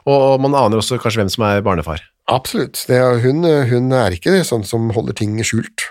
og 0.10 0.42
man 0.42 0.58
aner 0.58 0.82
også 0.82 0.98
kanskje 0.98 1.22
hvem 1.22 1.30
som 1.30 1.46
er 1.46 1.62
barnefar. 1.62 2.02
Absolutt. 2.32 2.86
Det 2.88 2.96
er, 2.96 3.20
hun, 3.24 3.44
hun 3.70 3.92
er 3.98 4.16
ikke 4.16 4.44
sånn 4.48 4.64
som 4.68 4.90
holder 4.96 5.16
ting 5.18 5.36
skjult. 5.44 5.90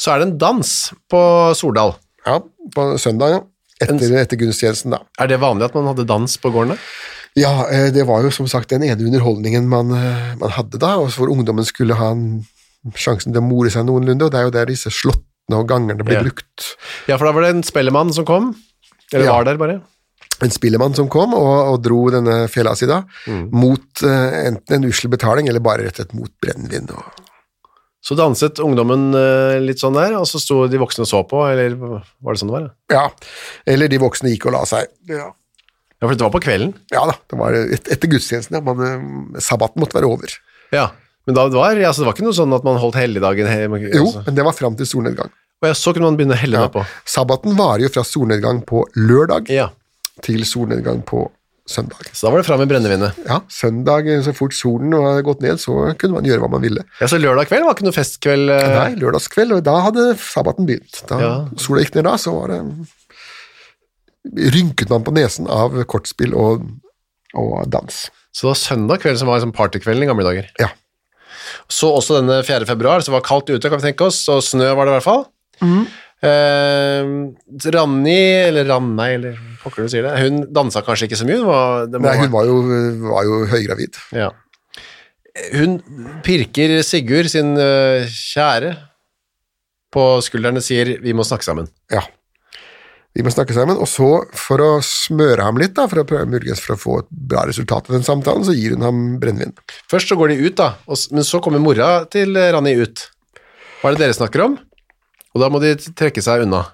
Så 0.00 0.12
er 0.14 0.22
det 0.22 0.28
en 0.30 0.38
dans 0.40 0.70
på 1.12 1.20
Stordal. 1.58 1.94
Ja, 2.26 2.38
på 2.74 2.86
søndag, 3.02 3.34
ja. 3.36 3.40
Etter, 3.82 4.14
etter 4.20 4.38
gudstjenesten, 4.38 4.94
da. 4.94 5.02
Er 5.20 5.28
det 5.30 5.40
vanlig 5.42 5.66
at 5.66 5.74
man 5.76 5.88
hadde 5.90 6.06
dans 6.08 6.36
på 6.38 6.52
gårdene? 6.54 6.78
Ja, 7.38 7.64
eh, 7.72 7.88
det 7.94 8.04
var 8.06 8.22
jo 8.22 8.30
som 8.34 8.46
sagt 8.50 8.70
den 8.70 8.84
ene 8.86 9.00
underholdningen 9.08 9.66
man, 9.68 9.90
eh, 9.96 10.34
man 10.40 10.52
hadde 10.54 10.78
da, 10.80 10.94
og 11.00 11.10
hvor 11.16 11.30
ungdommen 11.32 11.64
skulle 11.66 11.96
ha 11.98 12.10
en 12.14 12.44
sjansen 12.94 13.32
til 13.32 13.40
å 13.40 13.46
more 13.46 13.70
seg 13.72 13.86
noenlunde, 13.88 14.26
og 14.26 14.32
det 14.34 14.40
er 14.40 14.46
jo 14.48 14.54
der 14.54 14.68
disse 14.70 14.92
slottene 14.92 15.58
og 15.58 15.68
gangerne 15.70 16.04
ble 16.06 16.14
Ja. 16.18 16.22
brukt. 16.22 16.76
Ja, 17.08 17.16
for 17.16 17.26
da 17.26 17.32
var 17.32 17.42
det 17.46 17.54
en 17.56 17.62
spellemann 17.66 18.12
som 18.14 18.24
kom. 18.28 18.52
Eller 19.12 19.26
Ja. 19.26 19.32
var 19.36 19.44
der, 19.44 19.56
bare. 19.58 19.80
En 20.42 20.50
spillemann 20.50 20.94
som 20.98 21.08
kom 21.12 21.34
og, 21.38 21.50
og 21.72 21.82
dro 21.84 22.00
denne 22.10 22.48
fela 22.50 22.74
si 22.78 22.86
da, 22.90 23.02
Mm. 23.28 23.44
mot 23.54 24.02
uh, 24.02 24.46
enten 24.48 24.74
en 24.80 24.84
usel 24.88 25.10
betaling, 25.12 25.48
eller 25.48 25.60
bare 25.62 25.84
rett 25.86 26.00
og 26.00 26.02
slett 26.02 26.14
mot 26.18 26.32
brennevin. 26.42 26.88
Så 28.02 28.16
danset 28.18 28.58
ungdommen 28.58 29.12
uh, 29.14 29.60
litt 29.62 29.78
sånn 29.78 29.94
der, 29.94 30.16
og 30.18 30.26
så 30.26 30.40
sto 30.42 30.64
de 30.66 30.80
voksne 30.82 31.04
og 31.06 31.10
så 31.12 31.20
på, 31.30 31.44
eller 31.52 31.76
var 31.78 32.34
det 32.34 32.40
sånn 32.42 32.50
det 32.50 32.56
var? 32.56 32.64
Ja, 32.90 33.04
ja, 33.06 33.30
eller 33.76 33.92
de 33.92 34.00
voksne 34.02 34.32
gikk 34.32 34.48
og 34.50 34.56
la 34.56 34.64
seg. 34.68 34.90
Ja, 35.10 35.28
Ja, 36.02 36.08
for 36.08 36.16
det 36.18 36.24
var 36.26 36.32
på 36.34 36.40
kvelden. 36.42 36.72
ja 36.90 37.04
da, 37.06 37.12
det 37.30 37.36
var 37.38 37.54
et, 37.54 37.86
etter 37.94 38.10
gudstjenesten, 38.10 38.56
ja, 38.58 38.60
man, 38.66 38.80
eh, 38.82 39.38
sabbaten 39.38 39.78
måtte 39.78 39.94
være 39.94 40.08
over. 40.10 40.32
Ja, 40.74 40.88
men 41.28 41.36
da 41.38 41.44
det 41.46 41.54
var, 41.54 41.78
altså, 41.78 42.02
det 42.02 42.08
var 42.08 42.16
ikke 42.16 42.24
noe 42.26 42.34
sånn 42.34 42.56
at 42.56 42.64
man 42.66 42.80
holdt 42.82 42.98
helligdagen 42.98 43.46
he- 43.46 43.68
Jo, 43.94 44.08
altså. 44.08 44.24
men 44.26 44.34
det 44.34 44.42
var 44.48 44.52
fram 44.58 44.74
til 44.74 44.88
solnedgang. 44.90 45.30
Og 45.62 45.68
ja, 45.70 45.76
så 45.78 45.92
kunne 45.94 46.08
man 46.10 46.16
begynne 46.18 46.34
å 46.34 46.40
helle 46.42 46.58
Ja. 46.64 46.66
på. 46.74 46.82
Sabbaten 47.06 47.54
varer 47.54 47.84
jo 47.86 47.88
fra 47.94 48.02
solnedgang 48.02 48.64
på 48.66 48.82
lørdag 48.98 49.46
Ja, 49.54 49.68
til 50.20 50.44
solnedgang 50.44 51.00
på 51.08 51.30
søndag. 51.68 52.02
så 52.12 52.26
da 52.26 52.30
var 52.34 52.42
det 52.42 52.46
fram 52.48 52.58
med 52.58 52.68
brennevinet. 52.68 53.14
Ja, 53.24 53.38
søndag, 53.48 54.06
eh, 54.10 54.20
så 54.26 54.34
fort 54.34 54.52
solen 54.52 54.92
hadde 54.92 55.22
gått 55.24 55.40
ned, 55.40 55.60
så 55.62 55.94
kunne 55.96 56.18
man 56.18 56.24
gjøre 56.26 56.42
hva 56.42 56.50
man 56.50 56.60
ville. 56.60 56.82
Ja, 57.00 57.06
så 57.08 57.20
lørdag 57.22 57.46
kveld 57.48 57.64
var 57.64 57.76
ikke 57.76 57.86
noe 57.86 57.96
festkveld. 57.96 58.50
eh, 58.50 58.74
Nei, 58.74 58.94
lørdagskveld, 58.98 59.52
og 59.56 59.62
da 59.64 59.76
hadde 59.86 60.08
sabbaten 60.18 60.66
begynt. 60.66 61.02
Da 61.08 61.20
Ja. 61.22 61.32
sola 61.56 61.80
gikk 61.84 61.94
ned 61.94 62.04
da, 62.04 62.16
så 62.18 62.34
var 62.34 62.48
det 62.48 62.60
Rynket 64.52 64.88
man 64.90 65.02
på 65.02 65.10
nesen 65.16 65.48
av 65.50 65.74
kortspill 65.90 66.34
og, 66.38 66.62
og 67.34 67.64
dans. 67.70 68.04
Så 68.32 68.44
det 68.46 68.50
var 68.52 68.60
søndag 68.60 69.00
kveld 69.02 69.18
som 69.18 69.26
var 69.28 69.40
liksom 69.40 69.52
partykvelden 69.56 70.04
i 70.04 70.06
gamle 70.06 70.24
dager. 70.28 70.46
Ja. 70.62 70.68
Så 71.68 71.90
også 71.90 72.20
denne 72.20 72.42
4. 72.46 72.66
februar, 72.68 73.02
så 73.02 73.10
var 73.10 73.20
det 73.20 73.28
kaldt 73.28 73.50
ute, 73.50 73.68
kan 73.68 73.80
vi 73.82 73.88
tenke 73.90 74.06
oss, 74.06 74.20
og 74.30 74.42
snø 74.46 74.68
var 74.78 74.86
det 74.86 74.92
i 74.92 74.96
hvert 75.00 75.08
fall. 75.08 75.24
Eh, 76.22 77.02
Ranni, 77.74 78.20
eller 78.46 78.64
Rannei, 78.70 79.14
eller 79.18 79.38
pokker 79.62 79.86
du 79.86 79.92
sier 79.92 80.06
det, 80.06 80.14
hun 80.22 80.46
dansa 80.54 80.82
kanskje 80.86 81.08
ikke 81.08 81.18
så 81.20 81.26
mye. 81.28 81.40
Hun 81.40 81.48
var, 81.48 81.84
det 81.90 82.00
må 82.00 82.08
Nei, 82.08 82.16
hun 82.22 82.32
var 82.34 82.48
jo, 82.48 82.56
var 83.08 83.28
jo 83.28 83.42
høygravid. 83.52 84.00
Ja. 84.16 84.30
Hun 85.54 85.78
pirker 86.26 86.80
Sigurd, 86.84 87.30
sin 87.32 87.54
uh, 87.56 88.08
kjære, 88.08 88.74
på 89.92 90.02
skulderen 90.24 90.56
og 90.56 90.64
sier 90.64 90.96
'vi 91.02 91.12
må 91.12 91.24
snakke 91.24 91.44
sammen'. 91.44 91.68
Ja. 91.92 92.04
Vi 93.12 93.20
må 93.20 93.28
snakke 93.28 93.52
sammen, 93.52 93.76
og 93.76 93.88
så, 93.92 94.08
for 94.32 94.62
å 94.64 94.70
smøre 94.80 95.44
ham 95.44 95.58
litt, 95.60 95.74
da, 95.76 95.84
for 95.84 96.00
å 96.00 96.06
prøve 96.08 96.30
muligens 96.32 96.62
for 96.64 96.74
å 96.74 96.80
få 96.80 96.94
et 97.02 97.10
bra 97.12 97.42
resultat 97.44 97.90
av 97.90 97.98
den 97.98 98.06
samtalen, 98.06 98.44
så 98.48 98.54
gir 98.56 98.72
hun 98.72 98.86
ham 98.86 99.02
brennevin. 99.20 99.52
Først 99.92 100.08
så 100.08 100.16
går 100.16 100.32
de 100.32 100.38
ut, 100.46 100.54
da, 100.56 100.70
og, 100.88 100.96
men 101.12 101.26
så 101.28 101.42
kommer 101.44 101.60
mora 101.60 102.06
til 102.08 102.32
Rani 102.32 102.54
Ranni 102.56 102.72
ut. 102.80 103.04
Hva 103.82 103.90
er 103.90 103.98
det 103.98 104.06
dere 104.06 104.16
snakker 104.16 104.46
om? 104.46 104.56
Og 105.36 105.44
da 105.44 105.50
må 105.52 105.60
de 105.60 105.74
trekke 105.76 106.24
seg 106.24 106.46
unna. 106.46 106.64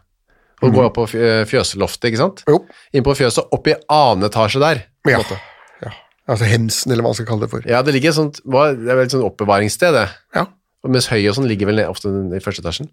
Og 0.63 0.73
gå 0.75 0.83
opp 0.89 0.95
på 0.99 1.05
øh, 1.15 1.45
fjøsloftet, 1.47 2.09
ikke 2.11 2.19
sant? 2.23 2.43
Jo. 2.51 2.59
Inn 2.93 3.05
på 3.07 3.15
fjøset, 3.15 3.47
opp 3.55 3.69
i 3.71 3.77
annen 3.95 4.27
etasje 4.27 4.59
der. 4.63 4.81
på 5.05 5.11
en 5.13 5.15
Ja. 5.15 5.23
måte. 5.23 5.39
ja. 5.85 5.93
Altså 6.29 6.45
hemsen, 6.51 6.91
eller 6.93 7.03
hva 7.07 7.13
man 7.13 7.15
skal 7.19 7.29
kalle 7.31 7.47
det 7.47 7.51
for. 7.53 7.63
Ja, 7.69 7.83
det 7.83 7.95
ligger 7.95 8.11
et 8.11 8.19
sånt, 8.19 8.41
hva, 8.45 8.73
det 8.75 8.91
er 8.91 8.97
vel 8.99 9.07
et 9.07 9.15
sånt 9.15 9.25
oppbevaringssted, 9.29 9.95
det. 9.95 10.09
Ja. 10.35 10.47
Mens 10.89 11.07
høy 11.13 11.23
og 11.31 11.35
sånn 11.39 11.47
ligger 11.49 11.67
vel 11.71 11.85
ofte 11.87 12.09
i 12.11 12.41
første 12.43 12.63
etasjen. 12.65 12.91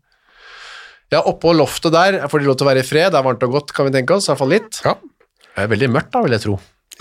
Ja, 1.13 1.19
oppå 1.21 1.51
loftet 1.53 1.93
der 1.93 2.19
får 2.31 2.41
de 2.41 2.47
lov 2.49 2.55
til 2.57 2.65
å 2.65 2.69
være 2.71 2.81
i 2.81 2.87
fred, 2.87 3.11
det 3.13 3.19
er 3.19 3.25
varmt 3.27 3.43
og 3.45 3.51
godt, 3.59 3.73
kan 3.77 3.85
vi 3.89 3.93
tenke 3.93 4.15
oss, 4.15 4.25
i 4.25 4.31
hvert 4.33 4.41
fall 4.41 4.49
litt. 4.55 4.79
Ja. 4.85 4.95
Det 5.55 5.63
er 5.65 5.69
veldig 5.73 5.89
mørkt 5.93 6.11
da, 6.15 6.21
vil 6.25 6.33
jeg 6.37 6.41
tro. 6.45 6.55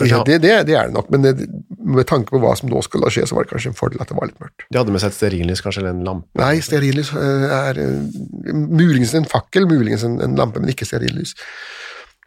Ja, 0.04 0.20
det, 0.26 0.40
det, 0.42 0.52
det 0.66 0.74
er 0.76 0.88
det 0.90 0.94
nok, 0.96 1.08
men 1.14 1.22
det, 1.22 1.46
med 1.84 2.06
tanke 2.08 2.32
på 2.32 2.40
hva 2.40 2.54
som 2.56 2.70
nå 2.72 2.80
skulle 2.86 3.10
skje, 3.12 3.26
så 3.28 3.36
var 3.36 3.44
det 3.44 3.52
kanskje 3.52 3.70
en 3.72 3.76
fordel 3.78 4.00
at 4.02 4.08
det 4.10 4.16
var 4.16 4.30
litt 4.30 4.40
mørkt. 4.40 4.64
De 4.72 4.80
hadde 4.80 4.92
med 4.94 5.02
seg 5.02 5.12
et 5.12 5.16
stearinlys, 5.18 5.60
kanskje, 5.64 5.82
eller 5.84 5.92
en 5.94 6.04
lampe. 6.06 6.40
Nei, 6.40 6.54
stearinlys 6.64 7.10
eh, 7.12 7.44
er 7.58 7.80
eh, 7.82 8.54
muligens 8.54 9.12
en 9.18 9.28
fakkel, 9.28 9.68
muligens 9.70 10.04
en, 10.08 10.16
en 10.24 10.38
lampe, 10.40 10.62
men 10.62 10.72
ikke 10.72 10.88
stearinlys. 10.88 11.34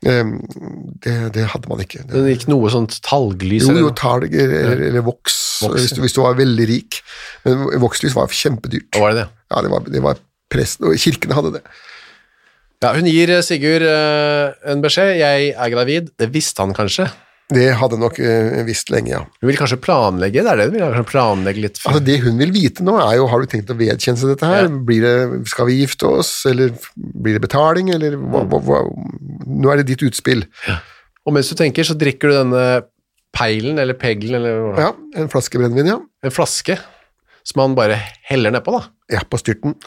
Eh, 0.05 0.23
Det, 1.03 1.15
det 1.33 1.47
hadde 1.53 1.69
man 1.71 1.81
ikke. 1.81 2.03
Det, 2.05 2.21
Det 2.21 2.35
gikk 2.35 2.47
noe 2.51 2.69
sånt 2.73 2.99
talglys, 3.05 3.65
jo, 3.65 3.75
jo, 3.81 3.89
talg 3.97 4.29
eller, 4.33 4.55
eller, 4.61 4.85
eller 4.91 5.05
voks, 5.05 5.37
Voks, 5.65 5.81
hvis, 5.81 5.93
du, 5.97 6.01
hvis 6.05 6.13
du 6.13 6.21
var 6.21 6.37
veldig 6.37 6.65
rik. 6.69 7.01
Men 7.45 7.65
vokslys 7.81 8.13
var 8.17 8.29
kjempedyrt. 8.29 8.91
Hva 8.93 9.07
var 9.07 9.15
det 9.15 9.23
det? 9.23 9.29
Ja, 9.53 9.61
det 9.65 9.71
var, 9.73 9.85
det 9.97 10.01
var 10.05 10.19
presten, 10.53 10.87
og 10.91 10.97
kirkene 11.01 11.37
hadde 11.37 11.55
det. 11.57 11.63
Ja, 12.85 12.91
hun 12.93 13.07
gir 13.09 13.31
eh, 13.33 13.41
Sigurd 13.41 13.85
en 13.89 14.83
beskjed, 14.85 15.15
jeg 15.17 15.53
er 15.57 15.73
gravid, 15.73 16.11
det 16.21 16.29
visste 16.33 16.61
han 16.61 16.77
kanskje. 16.77 17.07
Det 17.47 17.67
hadde 17.79 17.95
nok 17.99 18.17
eh, 18.19 18.57
visst 18.67 18.89
lenge, 18.91 19.13
ja. 19.13 19.21
Hun 19.39 19.47
vil 19.47 19.57
kanskje 19.59 19.77
planlegge, 19.79 20.41
det 20.43 20.51
er 20.51 20.59
det 20.59 20.65
hun 20.67 20.73
vil, 20.73 20.81
kanskje 20.83 21.11
planlegge 21.13 21.61
litt. 21.63 21.77
for. 21.79 21.93
Altså 21.93 22.03
Det 22.03 22.17
hun 22.25 22.41
vil 22.41 22.51
vite 22.51 22.83
nå, 22.83 22.97
er 22.99 23.15
jo 23.21 23.29
har 23.31 23.43
du 23.43 23.47
tenkt 23.53 23.71
å 23.71 23.77
vedkjenne 23.79 24.19
seg 24.19 24.33
dette 24.33 24.49
her? 24.49 24.67
Ja. 24.67 24.81
Blir 24.89 25.05
det, 25.05 25.13
skal 25.53 25.69
vi 25.69 25.77
gifte 25.79 26.09
oss, 26.19 26.31
eller 26.49 26.75
blir 26.97 27.37
det 27.37 27.45
betaling, 27.45 27.93
eller 27.95 28.19
hva, 28.19 28.43
hva, 28.51 28.59
hva 28.67 28.83
Nå 29.47 29.71
er 29.71 29.79
det 29.79 29.87
ditt 29.93 30.03
utspill. 30.09 30.43
Og 31.23 31.33
mens 31.33 31.47
du 31.47 31.55
tenker, 31.57 31.87
så 31.87 31.95
drikker 31.97 32.29
du 32.29 32.35
denne 32.35 32.65
peilen, 33.37 33.79
eller 33.79 33.95
peglen, 33.97 34.41
eller 34.41 34.59
hva? 34.65 34.89
Ja, 34.89 34.91
en 35.23 35.31
flaske 35.31 35.61
brennevin, 35.61 35.93
ja. 35.93 35.97
en 36.27 36.35
flaske, 36.35 36.75
som 37.47 37.63
han 37.63 37.79
bare 37.79 37.95
heller 38.27 38.51
nedpå 38.53 38.75
da. 38.75 38.83
Ja, 39.15 39.23
på 39.23 39.39
styrten. 39.39 39.79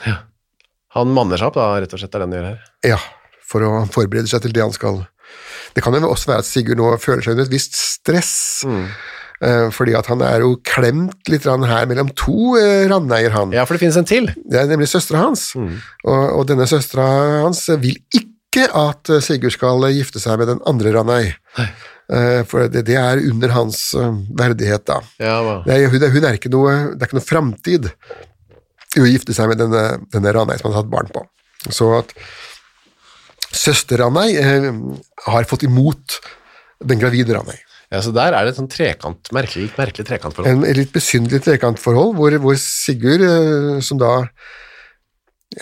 Han 0.96 1.12
manner 1.14 1.38
seg 1.38 1.52
opp 1.52 1.60
da, 1.60 1.70
rett 1.84 1.92
og 1.92 2.00
slett, 2.00 2.16
er 2.16 2.24
det 2.24 2.30
han 2.30 2.38
gjør 2.38 2.48
her. 2.54 2.68
Ja, 2.96 3.00
for 3.46 3.68
å 3.68 3.72
forberede 3.92 4.32
seg 4.32 4.46
til 4.46 4.56
det 4.56 4.64
han 4.64 4.72
skal 4.74 5.04
Det 5.74 5.82
kan 5.84 5.94
jo 5.94 6.10
også 6.10 6.32
være 6.32 6.42
at 6.44 6.48
Sigurd 6.48 6.80
nå 6.80 6.90
føler 7.02 7.24
seg 7.24 7.36
under 7.36 7.48
et 7.48 7.52
visst 7.54 7.76
stress. 7.78 8.34
Mm. 8.68 8.84
Fordi 9.72 9.94
at 9.96 10.04
han 10.10 10.20
er 10.20 10.42
jo 10.44 10.50
klemt 10.68 11.30
litt 11.32 11.46
her 11.48 11.86
mellom 11.88 12.10
to 12.12 12.58
eh, 12.60 12.82
randeier, 12.90 13.32
han. 13.32 13.54
Ja, 13.56 13.62
for 13.64 13.72
det 13.72 13.80
finnes 13.86 13.96
en 13.96 14.04
til. 14.04 14.26
Det 14.44 14.58
er 14.60 14.68
nemlig 14.68 14.90
søstera 14.90 15.22
hans. 15.22 15.46
Og, 15.56 16.24
og 16.36 16.42
denne 16.50 16.66
søstera 16.68 17.06
hans 17.46 17.62
vil 17.80 17.96
ikke 18.12 18.66
at 18.76 19.08
eh, 19.08 19.22
Sigurd 19.24 19.54
skal 19.56 19.86
gifte 19.96 20.20
seg 20.20 20.42
med 20.42 20.52
den 20.52 20.60
andre 20.68 20.92
Ranei. 20.92 21.22
Eh, 21.56 22.42
For 22.50 22.68
det, 22.68 22.84
det 22.90 22.98
er 23.00 23.22
under 23.30 23.54
hans 23.54 23.80
eh, 23.96 24.12
verdighet, 24.36 24.84
da. 24.90 25.00
Ja. 25.22 25.38
Det 25.64 25.72
er, 25.76 25.88
hun, 25.88 26.04
hun 26.18 26.26
er 26.28 26.36
ikke 26.36 26.52
noe, 26.52 26.76
det 26.92 27.00
er 27.00 27.08
ikke 27.08 27.20
noe 27.22 27.28
framtid 27.30 27.90
i 28.98 29.02
å 29.04 29.08
gifte 29.08 29.32
seg 29.36 29.48
med 29.52 29.60
denne, 29.62 29.84
denne 30.12 30.32
randei 30.34 30.58
som 30.58 30.68
han 30.68 30.74
har 30.76 30.82
hatt 30.84 30.92
barn 30.92 31.10
på. 31.14 31.24
Så 31.70 31.88
at 32.02 32.12
søster 33.52 33.98
Ranei 34.02 34.36
eh, 34.38 34.70
har 35.26 35.44
fått 35.50 35.64
imot 35.66 36.18
den 36.84 37.00
gravide 37.02 37.34
Ranei. 37.36 37.58
Ja, 37.90 37.98
så 38.04 38.12
der 38.14 38.32
er 38.38 38.44
det 38.46 38.52
et 38.52 38.58
sånn 38.60 38.68
trekant, 38.70 39.32
merkelig, 39.34 39.72
merkelig 39.74 40.06
trekantforhold. 40.06 40.50
En, 40.52 40.62
et 40.70 40.78
litt 40.78 40.92
besynderlig 40.94 41.42
trekantforhold, 41.48 42.12
hvor, 42.14 42.36
hvor 42.44 42.54
Sigurd, 42.62 43.24
eh, 43.26 43.80
som 43.82 43.98
da 43.98 44.12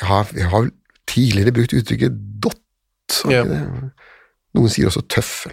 har, 0.05 0.29
har 0.53 0.69
tidligere 1.09 1.55
brukt 1.57 1.73
uttrykket 1.79 2.19
dott, 2.45 2.61
Ja. 3.33 3.41
Noen 4.55 4.69
sier 4.73 4.89
også 4.91 5.01
tøffel, 5.09 5.53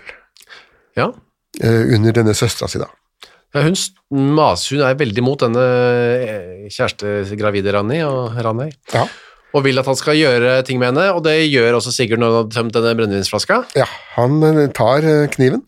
Ja. 1.00 1.10
eh, 1.64 1.94
under 1.96 2.12
denne 2.12 2.34
søstera 2.36 2.68
si, 2.70 2.80
da. 2.82 2.90
Ja, 3.56 3.62
hun, 3.64 3.76
s- 3.80 3.94
mas, 4.12 4.66
hun 4.70 4.82
er 4.84 4.96
veldig 5.00 5.24
mot 5.24 5.40
denne 5.40 5.64
kjæreste 6.68 7.06
kjærestegravide 7.08 7.72
Rani 7.74 8.02
og 8.04 8.36
Ranei, 8.44 8.74
Ja. 8.94 9.06
Og 9.56 9.64
vil 9.64 9.80
at 9.80 9.88
han 9.88 9.98
skal 9.98 10.20
gjøre 10.20 10.58
ting 10.68 10.82
med 10.82 10.92
henne, 10.92 11.08
og 11.16 11.24
det 11.26 11.38
gjør 11.48 11.78
også 11.78 11.94
Sigurd 11.96 12.22
når 12.22 12.34
han 12.34 12.42
har 12.42 12.52
tømt 12.58 12.76
denne 12.76 12.96
brennevinsflaska. 13.00 13.62
ja 13.80 13.88
han 14.18 14.42
eh, 14.44 14.66
tar 14.76 15.08
eh, 15.08 15.28
kniven, 15.32 15.64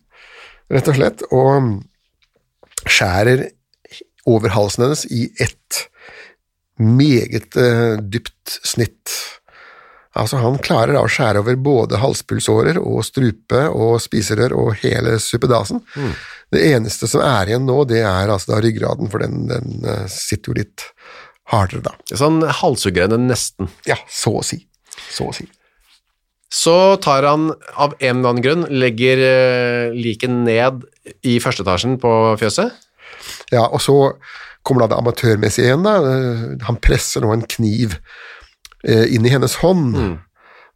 rett 0.72 0.90
og 0.92 0.98
slett, 0.98 1.24
og 1.32 2.88
skjærer 2.88 3.48
over 4.28 4.52
halsen 4.52 4.84
hennes 4.84 5.06
i 5.08 5.28
ett 5.40 5.86
meget 6.78 7.56
eh, 7.58 7.96
dypt 8.04 8.60
snitt. 8.66 9.14
Altså, 10.18 10.40
han 10.42 10.58
klarer 10.62 10.96
da 10.96 11.04
å 11.06 11.10
skjære 11.10 11.40
over 11.40 11.56
både 11.62 12.00
halspulsårer 12.02 12.80
og 12.80 13.00
strupe 13.06 13.64
og 13.70 14.00
spiserør 14.02 14.54
og 14.58 14.72
hele 14.82 15.16
suppedasen. 15.22 15.80
Det 16.50 16.64
eneste 16.72 17.06
som 17.10 17.22
er 17.22 17.50
igjen 17.52 17.68
nå, 17.68 17.82
det 17.88 18.02
er 18.02 18.32
altså 18.32 18.54
da 18.54 18.60
ryggraden, 18.64 19.10
for 19.12 19.22
den, 19.22 19.46
den 19.50 20.08
sitter 20.10 20.50
jo 20.50 20.58
litt 20.58 20.88
hardere, 21.52 21.82
da. 21.86 21.94
Sånn 22.16 22.42
halshugger 22.60 23.06
henne 23.08 23.18
nesten. 23.30 23.70
Ja, 23.88 23.96
så 24.12 24.34
å 24.40 24.44
si. 24.44 24.60
Så 25.12 25.28
å 25.30 25.34
si. 25.36 25.46
Så 26.52 26.74
tar 27.04 27.26
han 27.28 27.50
av 27.76 27.94
en 28.00 28.20
eller 28.22 28.30
annen 28.30 28.44
grunn, 28.44 28.66
legger 28.80 29.20
eh, 29.20 29.96
liket 29.96 30.32
ned 30.32 30.84
i 31.28 31.36
første 31.44 31.64
etasjen 31.64 31.98
på 32.00 32.12
fjøset. 32.40 32.72
Ja, 33.52 33.66
og 33.68 33.82
så 33.84 33.96
kommer 34.64 34.84
da 34.86 34.94
det 34.94 35.00
amatørmessige 35.02 35.68
igjen. 35.68 35.84
da. 35.84 35.98
Eh, 36.04 36.46
Han 36.68 36.80
presser 36.84 37.24
nå 37.24 37.34
en 37.34 37.44
kniv 37.48 37.98
eh, 38.84 39.04
inn 39.14 39.26
i 39.28 39.34
hennes 39.34 39.58
hånd, 39.64 39.98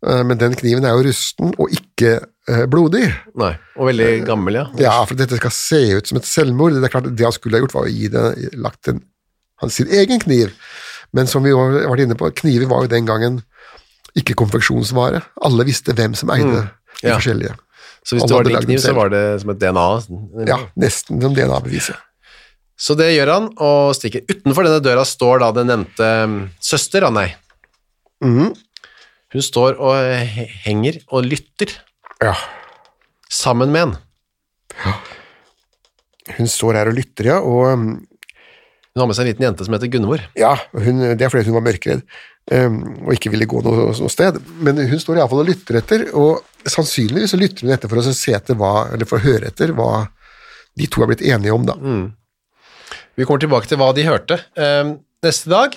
Eh, 0.03 0.25
Men 0.27 0.35
den 0.35 0.57
kniven 0.59 0.83
er 0.83 0.97
jo 0.99 1.05
rusten 1.07 1.53
og 1.63 1.71
ikke 1.71 2.17
blodig. 2.67 3.05
Nei. 3.39 3.53
Og 3.79 3.87
veldig 3.87 4.25
gammel, 4.27 4.57
ja. 4.59 4.65
Ja, 4.83 4.95
for 5.07 5.15
dette 5.15 5.37
skal 5.39 5.53
se 5.55 5.79
ut 5.95 6.09
som 6.11 6.19
et 6.19 6.27
selvmord. 6.27 6.75
Det 6.75 6.89
er 6.89 6.91
klart, 6.91 7.07
det 7.15 7.23
han 7.23 7.31
skulle 7.37 7.55
ha 7.55 7.63
gjort, 7.63 7.75
var 7.77 7.87
å 7.87 7.93
gi 7.93 8.09
det, 8.11 8.25
lagt 8.59 8.91
en, 8.91 8.99
hans 9.63 9.79
sin 9.81 9.89
egen 9.91 10.21
kniv. 10.23 10.53
Men 11.13 11.29
som 11.31 11.45
vi 11.45 11.53
har 11.55 11.75
vært 11.89 12.05
inne 12.07 12.17
på, 12.19 12.31
kniver 12.43 12.69
var 12.71 12.85
jo 12.87 12.93
den 12.93 13.09
gangen 13.09 13.41
ikke 14.19 14.37
konfeksjonsvare. 14.37 15.23
Alle 15.45 15.65
visste 15.69 15.95
hvem 15.97 16.15
som 16.19 16.31
eide 16.35 16.67
de 17.03 17.09
Ja. 17.09 17.17
forskjellige. 17.17 17.55
Så 18.05 18.17
hvis 18.17 18.23
Alle 18.25 18.29
det 18.29 18.37
var 18.37 18.45
din 18.61 18.67
kniv, 18.67 18.79
så 18.83 18.95
var 18.95 19.09
det 19.13 19.41
som 19.41 19.51
et 19.51 19.59
DNA. 19.63 19.87
Ja, 20.49 20.59
nesten 20.77 21.21
som 21.23 21.35
DNA-beviset. 21.37 21.97
Så 22.83 22.97
det 22.99 23.13
gjør 23.15 23.31
han, 23.31 23.45
og 23.63 23.93
stikker. 23.95 24.25
Utenfor 24.27 24.67
denne 24.67 24.83
døra 24.83 25.05
står 25.07 25.39
da 25.45 25.53
den 25.55 25.69
nevnte 25.71 26.09
mm, 26.27 26.39
søster, 26.61 27.05
Anne. 27.07 27.29
Mhm. 28.25 28.53
Hun 29.33 29.43
står 29.43 29.79
og 29.81 29.95
henger 30.67 30.99
og 31.09 31.25
lytter, 31.25 31.71
Ja. 32.21 32.35
sammen 33.31 33.71
med 33.73 33.83
en. 33.83 33.97
Ja. 34.85 34.93
Hun 36.37 36.47
står 36.51 36.75
her 36.75 36.89
og 36.91 36.95
lytter, 36.99 37.25
ja, 37.31 37.39
og 37.41 37.73
um, 37.73 38.07
Hun 38.93 39.03
har 39.03 39.09
med 39.09 39.17
seg 39.17 39.25
en 39.25 39.31
liten 39.33 39.47
jente 39.47 39.65
som 39.65 39.75
heter 39.77 39.89
Gunvor. 39.93 40.23
ja, 40.37 40.53
hun, 40.77 41.01
det 41.17 41.25
er 41.25 41.33
fordi 41.33 41.49
hun 41.49 41.57
var 41.57 41.65
mørkredd 41.65 42.03
um, 42.53 42.81
og 43.07 43.15
ikke 43.15 43.31
ville 43.33 43.47
gå 43.49 43.63
noe, 43.65 43.87
noe 43.97 44.13
sted. 44.13 44.37
Men 44.61 44.81
hun 44.91 45.01
står 45.01 45.21
iallfall 45.21 45.45
og 45.45 45.49
lytter 45.49 45.79
etter, 45.81 46.05
og 46.13 46.43
sannsynligvis 46.69 47.33
så 47.33 47.41
lytter 47.41 47.65
hun 47.65 47.73
etter 47.77 47.89
for 47.89 48.03
å 48.03 48.17
se 48.17 48.35
etter 48.37 48.59
hva, 48.61 48.91
eller 48.93 49.09
for 49.09 49.17
å 49.21 49.25
høre 49.25 49.49
etter 49.49 49.73
hva 49.79 50.09
de 50.77 50.89
to 50.93 51.05
er 51.05 51.09
blitt 51.13 51.25
enige 51.25 51.55
om, 51.57 51.65
da. 51.69 51.77
Vi 53.17 53.25
kommer 53.29 53.43
tilbake 53.45 53.69
til 53.69 53.81
hva 53.81 53.91
de 53.97 54.05
hørte. 54.09 54.39
Um, 54.57 54.99
neste 55.25 55.53
dag 55.53 55.75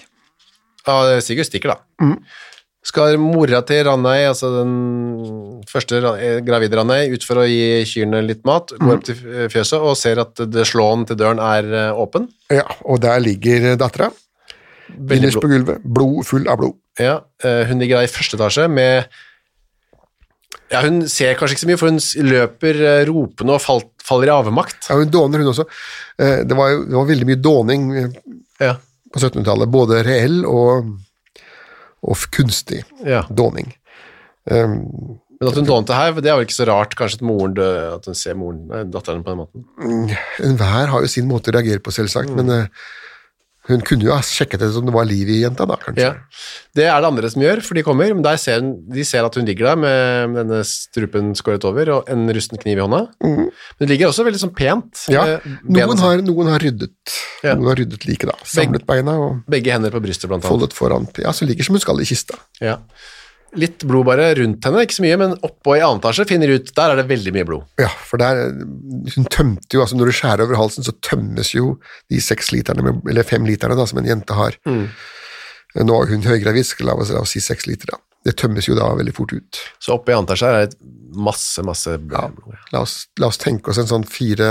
ja, 0.85 0.95
Sigurd 1.23 1.47
stikker, 1.47 1.73
da. 1.73 2.13
Skal 2.85 3.15
mora 3.17 3.63
til 3.65 3.79
Ranei, 3.87 4.27
altså 4.29 4.51
den 4.59 4.73
første 5.69 5.97
eh, 6.21 6.35
gravide 6.45 6.77
Ranei, 6.77 7.07
ut 7.15 7.23
for 7.25 7.41
å 7.41 7.45
gi 7.49 7.81
kyrne 7.89 8.19
litt 8.21 8.43
mat, 8.45 8.75
går 8.77 8.99
opp 8.99 9.05
til 9.07 9.23
fjøset 9.49 9.81
og 9.81 9.95
ser 9.97 10.21
at 10.21 10.37
det 10.53 10.67
slåen 10.69 11.05
til 11.09 11.17
døren 11.17 11.41
er 11.41 11.65
eh, 11.73 11.97
åpen. 11.97 12.27
Ja, 12.53 12.65
og 12.85 13.01
der 13.01 13.23
ligger 13.25 13.71
dattera, 13.81 14.11
innerst 15.01 15.41
på 15.41 15.49
gulvet, 15.49 15.81
blod 15.81 16.27
full 16.29 16.45
av 16.51 16.59
blod. 16.61 16.77
Ja, 17.01 17.17
eh, 17.41 17.63
hun 17.71 17.81
ligger 17.81 18.03
da 18.03 18.05
i 18.05 18.11
første 18.13 18.37
etasje 18.37 18.67
med 18.71 19.09
Ja, 20.69 20.79
hun 20.85 21.01
ser 21.09 21.33
kanskje 21.37 21.55
ikke 21.57 21.63
så 21.65 21.71
mye, 21.71 21.79
for 21.81 21.89
hun 21.93 22.29
løper 22.29 22.79
ropende 23.09 23.57
og 23.57 23.61
falt, 23.65 23.89
faller 24.05 24.29
i 24.29 24.35
avmakt. 24.35 24.87
Ja, 24.91 24.97
hun 25.01 25.09
dåner, 25.13 25.41
hun 25.41 25.51
også. 25.51 25.65
Det 26.17 26.57
var, 26.57 26.77
det 26.85 26.95
var 26.95 27.09
veldig 27.09 27.27
mye 27.29 27.41
dåning 27.41 27.83
Ja. 28.61 28.75
på 29.13 29.19
1700-tallet, 29.21 29.69
både 29.73 29.99
reell 30.05 30.39
og, 30.49 30.89
og 32.05 32.25
kunstig 32.35 32.83
ja. 33.05 33.23
dåning. 33.29 33.73
Um, 34.45 35.17
Men 35.39 35.49
at 35.49 35.57
hun 35.59 35.67
dånte 35.67 35.95
her, 35.97 36.13
det 36.21 36.31
er 36.31 36.37
jo 36.39 36.45
ikke 36.47 36.55
så 36.55 36.67
rart 36.69 36.93
kanskje 36.97 37.19
at 37.19 37.25
moren 37.27 37.55
dø, 37.57 37.69
at 37.95 38.05
hun 38.07 38.17
ser 38.17 38.37
moren, 38.39 38.61
nei, 38.69 38.83
datteren 38.93 39.23
på 39.25 39.33
den 39.33 39.41
måten. 39.41 40.13
Enhver 40.45 40.93
har 40.93 41.03
jo 41.03 41.11
sin 41.11 41.27
måte 41.27 41.51
å 41.51 41.57
reagere 41.57 41.83
på, 41.83 41.93
selvsagt, 41.95 42.31
men 42.37 42.53
eh, 42.53 42.85
hun 43.67 43.81
kunne 43.81 44.05
jo 44.05 44.11
ha 44.13 44.21
sjekket 44.21 44.59
det 44.61 44.71
som 44.75 44.85
det 44.85 44.93
var 44.93 45.05
liv 45.09 45.29
i 45.29 45.39
jenta, 45.41 45.65
da, 45.65 45.75
kanskje. 45.81 46.03
Ja. 46.05 46.13
Det 46.75 46.85
er 46.85 47.01
det 47.01 47.07
andre 47.09 47.29
som 47.33 47.41
gjør, 47.41 47.61
for 47.65 47.73
de 47.77 47.83
kommer, 47.87 48.13
men 48.13 48.37
ser, 48.37 48.59
hun- 48.61 48.83
de 48.93 49.03
ser 49.03 49.25
at 49.25 49.33
hun 49.35 49.45
ligger 49.45 49.71
der 49.71 49.75
med 49.81 50.35
denne 50.37 50.59
strupen 50.67 51.33
skåret 51.35 51.65
over 51.65 51.89
og 51.95 52.09
en 52.09 52.27
rusten 52.29 52.57
kniv 52.61 52.77
i 52.77 52.81
hånda. 52.85 53.07
Men 53.21 53.49
det 53.79 53.89
ligger 53.89 54.09
også 54.11 54.25
veldig 54.27 54.41
sånn 54.43 54.53
pent. 54.55 55.05
Ja, 55.09 55.25
eh, 55.25 55.39
noen 55.65 55.97
har, 55.97 56.21
noen 56.21 56.47
har 56.53 56.59
ryddet. 56.59 56.93
Ja. 57.43 57.55
Noen 57.55 57.71
har 57.73 57.75
ryddet 57.81 58.05
liket, 58.05 58.29
da. 58.29 58.37
Samlet 58.45 58.85
beina 58.85 59.17
og 59.19 59.43
Begge 59.49 59.71
hender 59.73 59.89
på 59.91 60.01
brystet, 60.03 60.27
blant 60.29 60.43
annet. 60.45 60.51
foldet 60.51 60.73
foran. 60.73 61.07
Ja, 61.17 61.31
så 61.31 61.45
ligger 61.47 61.63
som 61.63 61.75
hun 61.75 61.81
skal 61.81 61.99
i 62.01 62.05
kista. 62.05 62.37
Ja. 62.61 62.77
Litt 63.55 63.83
blod 63.87 64.05
bare 64.09 64.27
rundt 64.39 64.65
henne, 64.67 64.83
ikke 64.83 64.97
så 64.97 65.03
mye, 65.05 65.17
men 65.21 65.35
oppå 65.47 65.77
i 65.77 65.81
annen 65.85 66.01
etasje 66.01 66.25
finner 66.29 66.51
ut, 66.51 66.71
der 66.75 66.91
er 66.93 66.99
det 66.99 67.05
veldig 67.09 67.31
mye 67.35 67.47
blod. 67.47 67.67
Ja, 67.79 67.87
for 68.07 68.19
der 68.19 68.49
Hun 69.15 69.27
tømte 69.31 69.77
jo, 69.77 69.83
altså 69.85 69.95
når 69.99 70.11
du 70.11 70.15
skjærer 70.17 70.43
over 70.45 70.59
halsen, 70.59 70.83
så 70.87 70.93
tømmes 71.05 71.53
jo 71.55 71.75
de 72.11 72.19
seks 72.23 72.51
literne, 72.51 72.83
med, 72.83 72.99
eller 73.09 73.23
fem 73.27 73.45
literne 73.47 73.77
da, 73.79 73.85
som 73.87 74.01
en 74.01 74.09
jente 74.09 74.35
har. 74.37 74.57
Nå 74.65 75.95
er 76.01 76.11
hun 76.13 76.23
høygravid, 76.27 76.67
la 76.87 76.95
la 76.95 77.21
oss 77.21 77.33
si 77.35 77.41
seks 77.43 77.67
liter, 77.67 77.91
da. 77.93 78.01
Det 78.25 78.33
tømmes 78.41 78.65
jo 78.67 78.73
da 78.77 78.87
veldig 78.97 79.13
fort 79.13 79.35
ut. 79.37 79.59
Så 79.79 79.93
oppe 79.99 80.09
i 80.11 80.15
annen 80.15 80.25
etasje 80.25 80.47
er 80.49 80.67
det 80.71 80.79
masse, 81.13 81.61
masse 81.67 81.91
Ja, 81.93 82.25
blod. 82.33 82.55
la, 82.73 82.81
oss, 82.81 83.05
la 83.21 83.27
oss 83.29 83.37
tenke 83.37 83.69
oss 83.69 83.77
en 83.83 83.87
sånn 83.91 84.05
fire, 84.09 84.49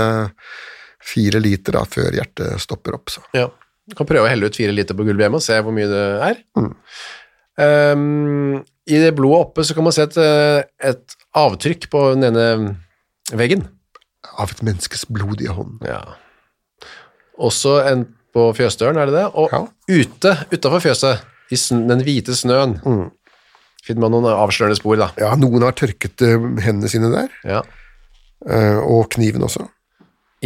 fire 1.03 1.41
liter 1.43 1.75
da, 1.75 1.83
før 1.85 2.15
hjertet 2.15 2.61
stopper 2.63 2.95
opp. 2.95 3.11
Så. 3.11 3.21
Ja. 3.35 3.49
Du 3.85 3.93
kan 3.99 4.07
prøve 4.09 4.25
å 4.25 4.29
helle 4.31 4.47
ut 4.49 4.55
fire 4.57 4.73
liter 4.73 4.95
på 4.97 5.03
gulvet 5.05 5.27
hjemme 5.27 5.37
og 5.37 5.43
se 5.45 5.59
hvor 5.61 5.75
mye 5.75 5.89
det 5.91 6.05
er. 6.29 6.39
Ehm, 7.61 8.63
I 8.87 8.99
det 9.01 9.15
blodet 9.17 9.39
oppe 9.47 9.63
så 9.65 9.73
kan 9.73 9.83
man 9.87 9.93
se 9.95 10.03
et, 10.05 10.17
eh, 10.21 10.63
et 10.91 11.15
avtrykk 11.35 11.87
på 11.89 12.03
den 12.13 12.27
ene 12.29 12.75
veggen. 13.33 13.63
Av 14.37 14.51
et 14.51 14.61
menneskes 14.65 15.05
blodige 15.09 15.53
hånd. 15.57 15.79
Ja. 15.87 16.03
Også 17.41 17.79
en 17.89 18.05
på 18.35 18.49
fjøsdøren, 18.57 18.97
er 18.99 19.05
det 19.09 19.15
det? 19.15 19.25
Og 19.33 19.49
Ja. 19.53 19.61
ute, 19.89 20.33
utenfor 20.51 20.81
fjøset, 20.83 21.21
i 21.51 21.55
den 21.55 22.01
hvite 22.03 22.33
snøen, 22.35 22.75
finner 23.85 24.01
man 24.01 24.11
noen 24.11 24.25
avslørende 24.33 24.75
spor, 24.79 24.97
da. 24.97 25.11
Ja, 25.17 25.35
noen 25.35 25.61
har 25.63 25.71
tørket 25.77 26.21
eh, 26.25 26.35
hendene 26.65 26.89
sine 26.89 27.11
der, 27.13 27.29
Ja. 27.45 27.61
eh, 28.49 28.77
og 28.81 29.09
kniven 29.11 29.41
også. 29.45 29.67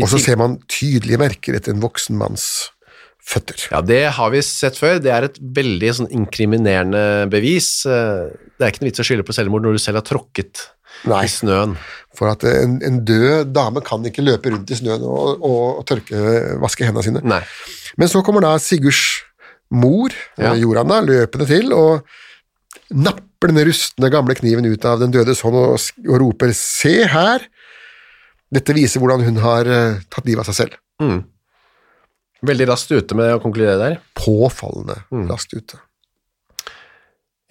Og 0.01 0.07
så 0.07 0.19
ser 0.21 0.37
man 0.37 0.59
tydelige 0.69 1.17
merker 1.19 1.55
etter 1.55 1.73
en 1.73 1.81
voksen 1.81 2.15
manns 2.17 2.69
føtter. 3.25 3.67
Ja, 3.71 3.81
det 3.85 4.01
har 4.17 4.29
vi 4.33 4.41
sett 4.45 4.77
før. 4.79 4.99
Det 5.03 5.11
er 5.13 5.27
et 5.27 5.37
veldig 5.39 5.91
sånn 5.99 6.11
inkriminerende 6.11 7.29
bevis. 7.29 7.85
Eh, 7.85 8.29
Det 8.59 8.65
er 8.65 8.71
ikke 8.73 8.81
noe 8.83 8.89
vits 8.91 8.99
å 8.99 9.07
skylde 9.07 9.23
på 9.23 9.33
selvmord 9.35 9.63
når 9.63 9.77
du 9.77 9.79
selv 9.79 10.01
har 10.01 10.03
tråkket 10.03 10.65
Nei. 11.07 11.21
i 11.23 11.29
snøen. 11.31 11.77
For 12.17 12.27
at 12.27 12.43
en, 12.43 12.81
en 12.83 12.97
død 13.07 13.53
dame 13.55 13.79
kan 13.85 14.03
ikke 14.03 14.25
løpe 14.25 14.51
rundt 14.51 14.69
i 14.71 14.75
snøen 14.75 14.99
og, 15.07 15.39
og, 15.39 15.77
og 15.79 15.85
tørke, 15.87 16.19
vaske 16.59 16.83
hendene 16.83 17.05
sine. 17.05 17.21
Nei. 17.23 17.39
Men 17.97 18.11
så 18.11 18.19
kommer 18.25 18.41
da 18.43 18.57
Sigurds 18.59 19.21
mor, 19.71 20.09
Ja. 20.37 20.51
eh, 20.55 20.59
Joranda, 20.59 20.99
løpende 21.05 21.47
til 21.47 21.71
og 21.71 22.03
napper 22.91 23.53
den 23.53 23.63
rustne 23.69 24.09
gamle 24.11 24.35
kniven 24.35 24.65
ut 24.67 24.83
av 24.89 24.99
den 24.99 25.11
dødes 25.13 25.39
hånd 25.45 25.55
og, 25.55 25.77
og 26.09 26.19
roper 26.19 26.51
'se 26.51 27.05
her'. 27.07 27.45
Dette 28.51 28.73
viser 28.73 28.99
hvordan 28.99 29.23
hun 29.23 29.37
har 29.37 29.67
eh, 29.69 29.99
tatt 30.09 30.25
livet 30.25 30.41
av 30.41 30.49
seg 30.51 30.55
selv. 30.65 30.75
Mm. 31.01 31.23
Veldig 32.45 32.67
raskt 32.69 32.91
ute 32.95 33.15
med 33.19 33.33
å 33.35 33.41
konkludere 33.43 33.77
der. 33.81 33.99
Påfallende 34.15 35.01
Mm. 35.11 35.27
raskt 35.31 35.53
ute. 35.57 35.79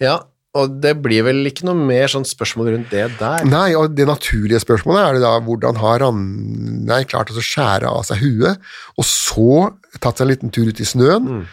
Ja, 0.01 0.15
og 0.57 0.79
det 0.81 0.95
blir 1.03 1.21
vel 1.27 1.43
ikke 1.45 1.67
noe 1.67 1.77
mer 1.77 2.07
sånn 2.09 2.25
spørsmål 2.25 2.71
rundt 2.73 2.89
det 2.93 3.05
der. 3.19 3.43
Nei, 3.45 3.75
og 3.77 3.93
det 3.97 4.07
naturlige 4.09 4.61
spørsmålet 4.63 5.03
er 5.03 5.17
det 5.17 5.21
da 5.25 5.33
hvordan 5.45 5.77
har 5.81 6.05
han 6.07 6.23
klart 7.09 7.29
å 7.29 7.43
skjære 7.43 7.85
av 7.91 8.01
seg 8.07 8.23
huet, 8.23 8.57
og 8.97 9.05
så 9.05 9.49
tatt 9.99 10.17
seg 10.17 10.25
en 10.25 10.31
liten 10.33 10.53
tur 10.55 10.71
ut 10.71 10.81
i 10.81 10.87
snøen, 10.87 11.45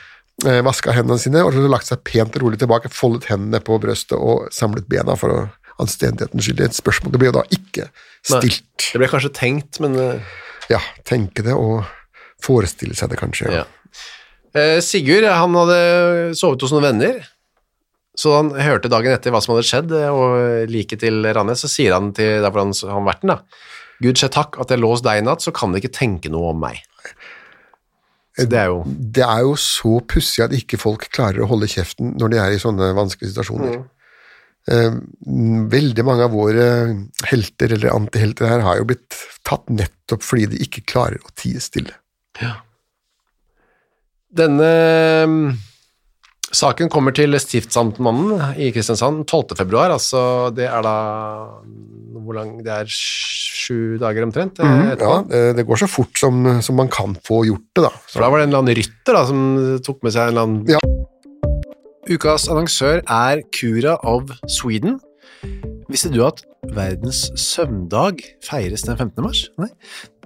eh, 0.46 0.62
vaska 0.64 0.94
hendene 0.96 1.18
sine, 1.20 1.44
og 1.44 1.52
så 1.52 1.66
lagt 1.68 1.90
seg 1.90 2.02
pent 2.04 2.36
og 2.36 2.46
rolig 2.46 2.58
tilbake, 2.62 2.88
foldet 2.94 3.28
hendene 3.28 3.60
på 3.60 3.76
brøstet 3.82 4.16
og 4.16 4.48
samlet 4.54 4.88
bena 4.88 5.16
for 5.18 5.28
å 5.34 5.50
anstendighetens 5.82 6.46
skyld. 6.46 6.60
Et 6.64 6.72
spørsmål 6.78 7.12
det 7.12 7.20
blir 7.20 7.32
jo 7.32 7.36
da 7.36 7.44
ikke 7.52 7.90
Nei. 7.90 8.40
stilt. 8.40 8.92
Det 8.94 9.00
ble 9.02 9.08
kanskje 9.12 9.34
tenkt, 9.36 9.80
men 9.80 9.98
eh, 10.00 10.20
Ja, 10.70 10.80
tenke 11.04 11.44
det 11.44 11.52
og 11.54 11.84
forestille 12.42 12.96
seg 12.98 13.12
det 13.12 13.20
kanskje. 13.20 13.52
ja. 13.62 13.64
Eh, 14.56 14.78
Sigurd, 14.80 15.26
han 15.28 15.56
hadde 15.58 15.80
sovet 16.38 16.62
hos 16.64 16.72
noen 16.72 16.86
venner, 16.88 17.24
så 18.16 18.38
han 18.38 18.54
hørte 18.56 18.88
dagen 18.88 19.12
etter 19.12 19.34
hva 19.34 19.42
som 19.44 19.52
hadde 19.52 19.66
skjedd, 19.68 19.92
eh, 19.92 20.08
og 20.12 20.70
like 20.72 20.96
til 21.00 21.26
Rannes, 21.36 21.60
så 21.60 21.70
sier 21.70 21.96
han 21.96 22.12
til 22.16 22.40
der 22.40 22.52
hvor 22.52 22.64
han 22.64 22.72
har 22.72 23.08
vært 23.10 23.24
den 23.24 23.34
da, 23.34 23.40
Gud 24.04 24.20
skje 24.20 24.28
takk 24.32 24.58
at 24.60 24.72
jeg 24.72 24.82
lå 24.82 24.92
hos 24.92 25.04
deg 25.04 25.22
i 25.22 25.24
natt, 25.24 25.44
så 25.44 25.52
kan 25.56 25.72
du 25.72 25.80
ikke 25.80 25.94
tenke 25.94 26.32
noe 26.32 26.52
om 26.52 26.62
meg. 26.66 26.82
Det 28.36 28.58
er 28.60 28.68
jo 28.68 28.82
Det 28.84 29.24
er 29.24 29.44
jo 29.46 29.54
så 29.56 29.96
pussig 30.04 30.44
at 30.44 30.52
ikke 30.52 30.76
folk 30.76 31.06
klarer 31.08 31.40
å 31.40 31.48
holde 31.48 31.68
kjeften 31.72 32.12
når 32.20 32.34
de 32.34 32.40
er 32.42 32.52
i 32.52 32.60
sånne 32.60 32.90
vanskelige 32.96 33.32
situasjoner. 33.32 33.78
Mm. 34.66 35.68
veldig 35.70 36.02
mange 36.02 36.24
av 36.26 36.32
våre 36.34 36.66
helter 37.30 37.70
eller 37.76 37.94
antihelter 37.94 38.48
her 38.50 38.64
har 38.66 38.80
jo 38.80 38.88
blitt 38.90 39.14
tatt 39.46 39.68
nettopp 39.70 40.24
fordi 40.26 40.48
de 40.52 40.58
ikke 40.64 40.82
klarer 40.90 41.22
å 41.22 41.30
tie 41.38 41.62
stille. 41.62 41.94
Denne 44.36 44.68
mm, 45.26 45.52
saken 46.52 46.90
kommer 46.92 47.14
til 47.16 47.36
stiftsamtmannen 47.40 48.58
i 48.60 48.70
Kristiansand 48.74 49.24
12. 49.30 49.56
februar, 49.60 49.94
altså 49.94 50.50
det 50.56 50.66
er 50.68 50.82
da 50.84 50.96
hvor 52.26 52.34
lang, 52.34 52.56
det 52.66 52.72
er 52.74 52.88
sju 52.90 53.96
dager 54.02 54.24
omtrent. 54.26 54.58
Mm, 54.58 54.98
Ja, 54.98 55.12
eh, 55.30 55.52
Det 55.54 55.64
går 55.66 55.78
så 55.84 55.88
fort 55.88 56.18
som, 56.18 56.42
som 56.60 56.74
man 56.76 56.88
kan 56.90 57.14
få 57.24 57.44
gjort 57.46 57.64
det, 57.76 57.84
da. 57.86 57.92
For 58.10 58.20
da 58.24 58.30
var 58.32 58.38
det 58.42 58.48
en 58.48 58.50
eller 58.50 58.64
annen 58.64 58.78
rytter 58.80 59.14
da, 59.14 59.22
som 59.28 59.78
tok 59.86 60.02
med 60.02 60.12
seg 60.16 60.26
en 60.26 60.34
eller 60.34 60.46
annen 60.46 60.66
Ja. 60.74 60.82
Ukas 62.06 62.46
annonsør 62.50 63.00
er 63.02 63.40
Cura 63.54 63.96
of 64.06 64.30
Sweden. 64.46 65.00
Visste 65.90 66.10
du 66.14 66.20
at 66.26 66.42
verdens 66.74 67.24
søvndag 67.38 68.22
feires 68.46 68.82
den 68.86 68.96
15. 68.98 69.22
mars? 69.24 69.44
Nei. 69.58 69.68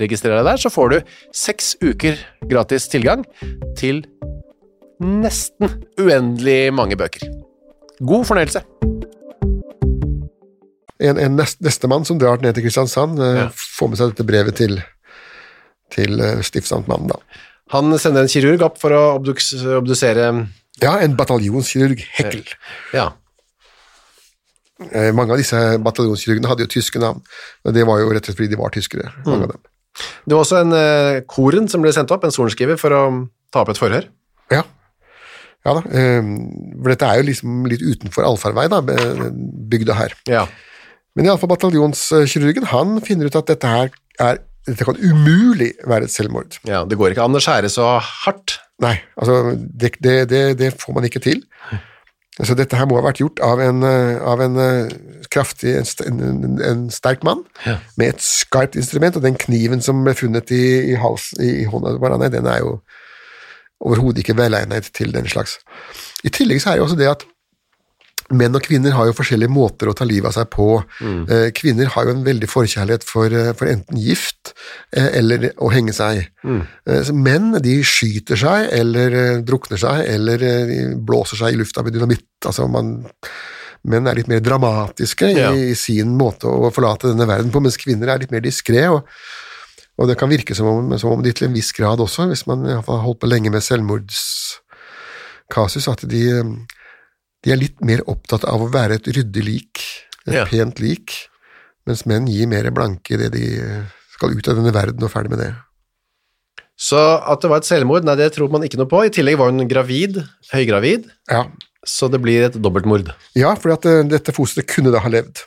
registrer 0.00 0.36
deg 0.38 0.44
der, 0.48 0.60
så 0.62 0.70
får 0.72 0.92
du 0.92 0.98
seks 1.34 1.74
uker 1.82 2.18
gratis 2.50 2.88
tilgang 2.92 3.24
til 3.78 4.04
nesten 5.02 5.68
uendelig 6.00 6.72
mange 6.72 6.96
bøker. 6.96 7.26
God 8.00 8.24
fornøyelse! 8.28 8.62
En, 11.04 11.18
en 11.20 11.34
nest, 11.36 11.58
nestemann 11.60 12.06
som 12.08 12.16
drar 12.20 12.40
ned 12.40 12.56
til 12.56 12.64
Kristiansand, 12.64 13.18
eh, 13.20 13.42
Ja. 13.42 13.48
får 13.52 13.88
med 13.92 13.98
seg 14.00 14.14
dette 14.14 14.24
brevet 14.24 14.56
til, 14.56 14.78
til 15.92 16.20
eh, 16.24 16.40
stiftsamtmannen. 16.42 17.10
da. 17.12 17.18
Han 17.74 17.92
sender 17.98 18.22
en 18.24 18.28
kirurg 18.32 18.62
opp 18.64 18.78
for 18.80 18.94
å 18.96 19.02
obduks, 19.18 19.52
obdusere 19.76 20.30
Ja, 20.80 20.98
en 21.00 21.16
bataljonskirurg, 21.16 22.00
Heckel. 22.16 22.44
Ja. 22.94 23.10
Eh, 24.92 25.10
mange 25.16 25.32
av 25.32 25.38
disse 25.40 25.56
bataljonskirurgene 25.84 26.48
hadde 26.48 26.64
jo 26.66 26.72
tyske 26.72 27.00
navn, 27.00 27.22
men 27.64 27.74
det 27.76 27.84
var 27.88 28.00
jo 28.00 28.10
rett 28.12 28.24
og 28.24 28.30
slett 28.30 28.36
fordi 28.40 28.50
de 28.52 28.58
var 28.60 28.70
tyskere. 28.72 29.12
mange 29.26 29.44
av 29.48 29.52
dem. 29.52 29.62
Det 30.24 30.34
var 30.34 30.42
også 30.42 30.62
en 30.62 30.76
eh, 30.76 31.20
koren 31.30 31.68
som 31.72 31.84
ble 31.84 31.92
sendt 31.94 32.12
opp, 32.14 32.26
en 32.26 32.34
sorenskriver, 32.34 32.78
for 32.80 32.94
å 32.94 33.02
ta 33.54 33.62
opp 33.62 33.72
et 33.72 33.80
forhør. 33.80 34.08
Ja. 34.52 34.62
ja 35.66 35.76
da, 35.78 35.82
eh, 35.90 36.32
for 36.74 36.92
dette 36.92 37.10
er 37.10 37.20
jo 37.20 37.28
liksom 37.30 37.64
litt 37.70 37.84
utenfor 37.84 38.28
allfarvei, 38.28 38.68
da, 38.72 38.82
bygda 39.72 39.96
her. 39.98 40.16
Ja. 40.30 40.44
Men 41.16 41.30
iallfall 41.30 41.54
bataljonskirurgen, 41.54 42.68
han 42.74 43.00
finner 43.04 43.30
ut 43.30 43.40
at 43.40 43.48
dette 43.54 43.72
her 43.72 43.90
er 44.20 44.44
dette 44.66 44.82
kan 44.82 44.96
umulig 44.98 45.72
være 45.86 46.08
et 46.08 46.12
selvmord. 46.12 46.56
ja. 46.66 46.82
Det 46.84 46.98
går 46.98 47.14
ikke 47.14 47.26
an 47.26 47.38
å 47.38 47.42
skjære 47.42 47.70
så 47.70 47.96
hardt. 48.02 48.58
Nei, 48.82 48.96
altså, 49.16 49.54
det, 49.56 49.94
det, 50.02 50.16
det, 50.28 50.40
det 50.58 50.72
får 50.80 50.96
man 50.96 51.06
ikke 51.06 51.22
til. 51.22 51.44
Så 52.44 52.52
dette 52.52 52.76
her 52.76 52.84
må 52.84 52.98
ha 52.98 53.04
vært 53.06 53.22
gjort 53.22 53.40
av 53.40 53.60
en, 53.64 53.82
eh, 53.86 54.18
av 54.20 54.42
en 54.44 54.58
eh, 54.60 54.90
kraftig, 55.32 55.72
en, 56.04 56.58
en, 56.60 56.82
sterk 56.92 57.24
mann, 57.24 57.44
Ja. 57.64 57.78
med 57.96 58.14
et 58.14 58.20
skarpt 58.20 58.76
instrument, 58.76 59.16
og 59.16 59.22
den 59.24 59.38
kniven 59.40 59.80
som 59.80 60.02
ble 60.04 60.12
funnet 60.14 60.52
i, 60.52 60.92
i, 60.92 60.94
hals, 61.00 61.30
i 61.40 61.64
hånda 61.64 61.94
til 61.94 62.02
hverandre, 62.02 62.28
den 62.34 62.46
er 62.46 62.60
jo 62.60 62.74
overhodet 63.80 64.20
ikke 64.20 64.36
velegnet 64.36 64.92
til 64.92 65.12
den 65.12 65.28
slags. 65.28 65.58
I 66.24 66.32
tillegg 66.32 66.60
så 66.60 66.70
er 66.70 66.76
det 66.76 66.84
også 66.84 67.00
det 67.00 67.08
at 67.08 67.24
menn 68.34 68.56
og 68.58 68.62
kvinner 68.66 68.90
har 68.96 69.06
jo 69.06 69.12
forskjellige 69.14 69.52
måter 69.54 69.86
å 69.86 69.92
ta 69.94 70.02
livet 70.08 70.26
av 70.26 70.32
seg 70.34 70.48
på. 70.50 70.64
Eh, 71.30 71.52
Kvinner 71.54 71.86
har 71.94 72.04
jo 72.08 72.14
en 72.16 72.24
veldig 72.26 72.48
forkjærlighet 72.50 73.04
for, 73.06 73.30
eh, 73.30 73.52
for 73.54 73.66
enten 73.70 73.94
gift 74.02 74.50
eh, 74.92 75.06
eller 75.20 75.52
å 75.62 75.70
henge 75.70 75.92
seg. 75.94 76.24
Eh, 76.44 77.12
Menn 77.14 77.52
de 77.62 77.76
skyter 77.86 78.34
seg, 78.40 78.66
eller 78.74 79.38
drukner 79.46 79.78
seg, 79.78 80.02
eller 80.10 80.42
blåser 81.06 81.36
seg 81.38 81.54
i 81.54 81.56
lufta 81.60 81.82
med 81.86 81.92
dynamitt. 81.94 82.26
Altså 82.44 82.66
man, 82.70 82.96
menn 83.86 84.06
er 84.10 84.14
litt 84.18 84.26
mer 84.28 84.40
dramatiske 84.42 85.30
Ja. 85.36 85.52
i, 85.54 85.70
i 85.70 85.74
sin 85.78 86.16
måte 86.18 86.46
å 86.50 86.72
forlate 86.74 87.06
denne 87.12 87.26
verden 87.30 87.50
på, 87.54 87.60
mens 87.62 87.76
kvinner 87.78 88.08
er 88.10 88.18
litt 88.24 88.32
mer 88.34 88.40
diskré. 88.42 88.88
Og, 88.90 89.06
og 89.98 90.08
det 90.10 90.18
kan 90.18 90.26
virke 90.28 90.54
som 90.58 90.66
om, 90.66 90.98
som 90.98 91.12
om 91.14 91.22
de 91.22 91.30
til 91.32 91.46
en 91.46 91.54
viss 91.54 91.70
grad 91.72 92.00
også, 92.02 92.26
hvis 92.28 92.42
man 92.50 92.64
har 92.66 92.82
holdt 92.82 93.20
på 93.22 93.26
lenge 93.30 93.50
med 93.54 93.62
selvmordskasus, 93.62 95.86
at 95.88 96.02
de, 96.10 96.26
de 97.44 97.52
er 97.52 97.60
litt 97.60 97.80
mer 97.84 98.02
opptatt 98.10 98.44
av 98.48 98.62
å 98.64 98.70
være 98.72 98.94
et 99.00 99.06
ryddig 99.16 99.44
lik, 99.44 99.82
et 100.26 100.34
Ja. 100.34 100.44
pent 100.46 100.80
lik, 100.80 101.12
mens 101.86 102.04
menn 102.06 102.26
gir 102.26 102.46
mer 102.50 102.70
blanke 102.74 103.14
i 103.14 103.16
det 103.16 103.32
de 103.32 103.44
skal 104.16 104.32
ut 104.34 104.48
av 104.48 104.56
denne 104.56 104.72
verden 104.74 105.02
og 105.04 105.10
ferdig 105.12 105.30
med 105.30 105.38
det. 105.44 105.54
Så 106.76 106.98
at 106.98 107.40
det 107.40 107.48
var 107.48 107.62
et 107.62 107.68
selvmord, 107.68 108.04
nei, 108.04 108.16
det 108.18 108.32
tror 108.34 108.50
man 108.52 108.62
ikke 108.66 108.76
noe 108.76 108.88
på. 108.90 109.04
I 109.06 109.12
tillegg 109.14 109.38
var 109.40 109.48
hun 109.52 109.68
gravid, 109.68 110.18
høygravid, 110.52 111.06
Ja, 111.30 111.46
så 111.86 112.10
det 112.10 112.20
blir 112.20 112.44
et 112.48 112.58
dobbeltmord. 112.60 113.14
ja 113.34 113.54
for 113.54 113.70
eh, 113.72 114.02
dette 114.04 114.32
fosteret 114.36 114.66
kunne 114.68 114.92
da 114.92 114.98
ha 115.00 115.08
levd. 115.08 115.44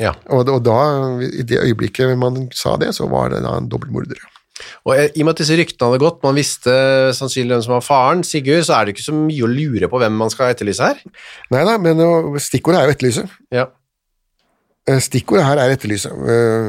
Ja. 0.00 0.12
Og, 0.30 0.48
og 0.48 0.62
da, 0.64 0.76
i 1.22 1.42
det 1.42 1.58
øyeblikket 1.62 2.16
man 2.18 2.48
sa 2.54 2.76
det, 2.76 2.92
så 2.94 3.08
var 3.10 3.30
det 3.30 3.42
da 3.42 3.56
en 3.56 3.68
dobbeltmorder. 3.68 4.18
Og 4.88 4.92
i 4.98 5.20
og 5.22 5.26
med 5.28 5.34
at 5.34 5.40
disse 5.42 5.56
ryktene 5.58 5.88
hadde 5.92 6.02
gått, 6.02 6.20
man 6.24 6.36
visste 6.38 6.74
sannsynlig 7.16 7.54
hvem 7.56 7.64
som 7.66 7.74
var 7.76 7.84
faren, 7.86 8.24
Sigurd, 8.26 8.64
så 8.66 8.76
er 8.78 8.86
det 8.88 8.96
ikke 8.96 9.06
så 9.08 9.14
mye 9.16 9.44
å 9.46 9.50
lure 9.52 9.90
på 9.92 10.00
hvem 10.02 10.16
man 10.18 10.32
skal 10.34 10.52
etterlyse 10.54 10.88
her. 10.90 11.02
Nei 11.54 11.64
da, 11.68 11.76
men 11.82 12.00
stikkordet 12.42 12.80
er 12.80 12.88
jo 12.90 12.96
etterlyse. 12.96 13.26
Ja. 13.54 13.66
Eh, 14.88 15.00
Stikkordet 15.04 15.44
her 15.46 15.60
er 15.62 15.74
etterlyse. 15.76 16.08
Eh, 16.10 16.68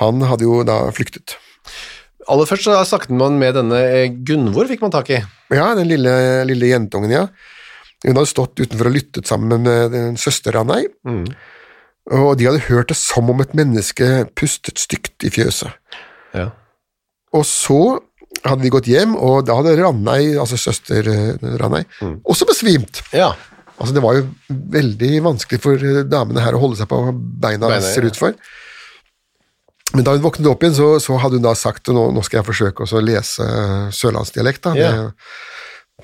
Han 0.00 0.22
hadde 0.24 0.46
jo 0.46 0.62
da 0.64 0.82
flyktet. 0.96 1.34
Aller 2.30 2.46
først 2.48 2.64
så 2.68 2.76
snakket 2.86 3.12
man 3.16 3.38
med 3.40 3.56
denne 3.58 3.78
eh, 3.90 4.12
Gunvor, 4.26 4.68
fikk 4.70 4.84
man 4.84 4.92
tak 4.94 5.10
i. 5.12 5.18
Ja, 5.52 5.72
den 5.76 5.88
lille, 5.90 6.12
lille 6.48 6.70
jentungen, 6.70 7.12
ja. 7.12 7.26
Hun 8.04 8.16
hadde 8.16 8.30
stått 8.30 8.60
utenfor 8.62 8.88
og 8.88 8.94
lyttet 8.96 9.28
sammen 9.28 9.64
med 9.66 9.96
en 9.98 10.16
søster 10.20 10.56
av 10.56 10.68
meg. 10.70 10.86
Mm. 11.04 11.26
Og 12.10 12.36
de 12.38 12.46
hadde 12.48 12.64
hørt 12.70 12.88
det 12.88 12.96
som 12.96 13.28
om 13.30 13.40
et 13.44 13.52
menneske 13.54 14.06
pustet 14.38 14.78
stygt 14.80 15.22
i 15.26 15.30
fjøset. 15.30 15.70
Ja. 16.34 16.48
Og 17.36 17.44
så 17.46 17.98
hadde 18.46 18.62
de 18.64 18.70
gått 18.72 18.88
hjem, 18.88 19.16
og 19.20 19.44
da 19.46 19.58
hadde 19.58 19.76
Ranei, 19.78 20.32
altså 20.40 20.56
søster 20.58 21.04
Ranei, 21.06 21.56
Ranei, 21.60 21.84
også 22.24 22.46
besvimt. 22.48 23.02
ja. 23.12 23.32
Altså 23.80 23.94
Det 23.96 24.02
var 24.04 24.12
jo 24.18 24.26
veldig 24.50 25.22
vanskelig 25.24 25.58
for 25.64 25.72
eh, 25.80 26.02
damene 26.04 26.42
her 26.44 26.52
å 26.52 26.58
holde 26.60 26.76
seg 26.76 26.88
på 26.90 26.98
beina, 27.40 27.64
Beina, 27.64 27.80
ser 27.80 28.04
ut 28.04 28.18
for. 28.18 28.34
Men 29.94 30.04
da 30.04 30.12
hun 30.12 30.20
våknet 30.22 30.46
opp 30.50 30.60
igjen, 30.62 30.74
så, 30.76 30.88
så 31.00 31.16
hadde 31.16 31.38
hun 31.40 31.46
da 31.46 31.54
sagt 31.56 31.88
nå, 31.88 32.02
nå 32.12 32.20
skal 32.26 32.42
jeg 32.42 32.46
forsøke 32.50 32.84
å 32.84 33.00
lese 33.00 33.46
sørlandsdialekt. 33.96 34.60
da, 34.68 34.74
Ja. 34.76 34.90
det- 34.92 35.14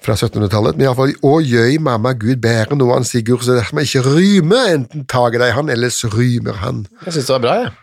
fra 0.04 0.16
1700-tallet. 0.18 0.76
Men 0.76 0.88
iallfall 0.88 1.14
Å 1.26 1.38
gjøy 1.44 1.80
mamma, 1.82 2.14
Gud 2.18 2.42
bære 2.44 2.78
noe 2.78 2.98
han 2.98 3.08
Sigurd, 3.08 3.46
så 3.46 3.56
dersom 3.56 3.80
jeg 3.82 3.90
ikke 3.90 4.14
rymer, 4.16 4.70
enten 4.76 5.08
tager 5.10 5.42
deg 5.42 5.56
han, 5.56 5.72
ellers 5.72 6.02
rymer 6.12 6.62
han. 6.62 6.86
Jeg 7.06 7.18
syns 7.18 7.30
det 7.30 7.36
var 7.38 7.44
bra, 7.46 7.58
jeg. 7.64 7.74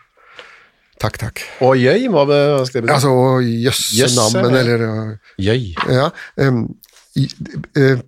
Takk, 1.03 1.19
takk. 1.19 1.43
Og 1.65 1.75
jøy, 1.75 2.07
hva 2.13 2.23
vi 2.29 2.39
skal 2.69 2.79
det 2.79 2.85
bety? 2.85 2.95
Altså, 2.95 3.11
å 3.11 3.41
jøsse 3.43 3.97
yes, 3.97 4.15
nammen, 4.15 4.55
eller 4.55 4.87
Gjøy. 5.41 5.73
Jøy. 5.73 5.73
Ja. 5.91 6.09
Um, 6.39 6.65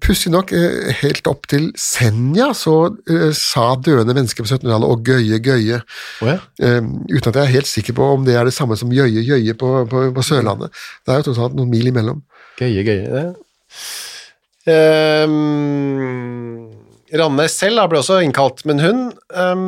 Pussig 0.02 0.32
nok, 0.34 0.50
eh, 0.56 0.88
helt 1.04 1.28
opp 1.30 1.44
til 1.52 1.68
Senja 1.78 2.48
så 2.58 2.74
uh, 2.90 3.28
sa 3.38 3.68
døende 3.78 4.16
mennesker 4.18 4.42
på 4.42 4.50
1700-tallet 4.50 4.90
å 4.90 4.98
gøye, 5.06 5.42
gøye. 5.46 5.82
Å 6.26 6.30
ja. 6.32 6.40
Um, 6.80 6.96
uten 7.12 7.30
at 7.30 7.38
jeg 7.38 7.44
er 7.44 7.54
helt 7.60 7.70
sikker 7.70 7.98
på 8.00 8.08
om 8.16 8.26
det 8.26 8.40
er 8.40 8.48
det 8.48 8.56
samme 8.56 8.78
som 8.80 8.94
jøye, 8.96 9.22
jøye 9.28 9.54
på, 9.60 9.76
på, 9.92 10.08
på 10.16 10.26
Sørlandet. 10.26 10.74
Det 11.06 11.14
er 11.14 11.22
jo 11.22 11.28
tross 11.30 11.44
alt 11.46 11.60
noen 11.60 11.70
mil 11.74 11.92
imellom. 11.92 12.24
Gøye, 12.58 12.82
gøye. 12.88 13.06
Ja. 13.12 13.28
Um, 14.66 16.72
Ranne 17.16 17.46
selv 17.52 17.80
da, 17.80 17.88
ble 17.90 18.02
også 18.02 18.20
innkalt, 18.26 18.64
men 18.66 18.82
hun 18.82 19.02
um, 19.38 19.66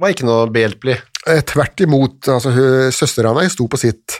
var 0.00 0.14
ikke 0.14 0.26
noe 0.26 0.46
behjelpelig. 0.52 0.96
Eh, 1.28 1.42
Tvert 1.46 1.82
imot, 1.84 2.26
altså 2.32 2.50
søstera 2.94 3.34
mi 3.36 3.44
sto 3.52 3.68
på 3.70 3.78
sitt. 3.78 4.16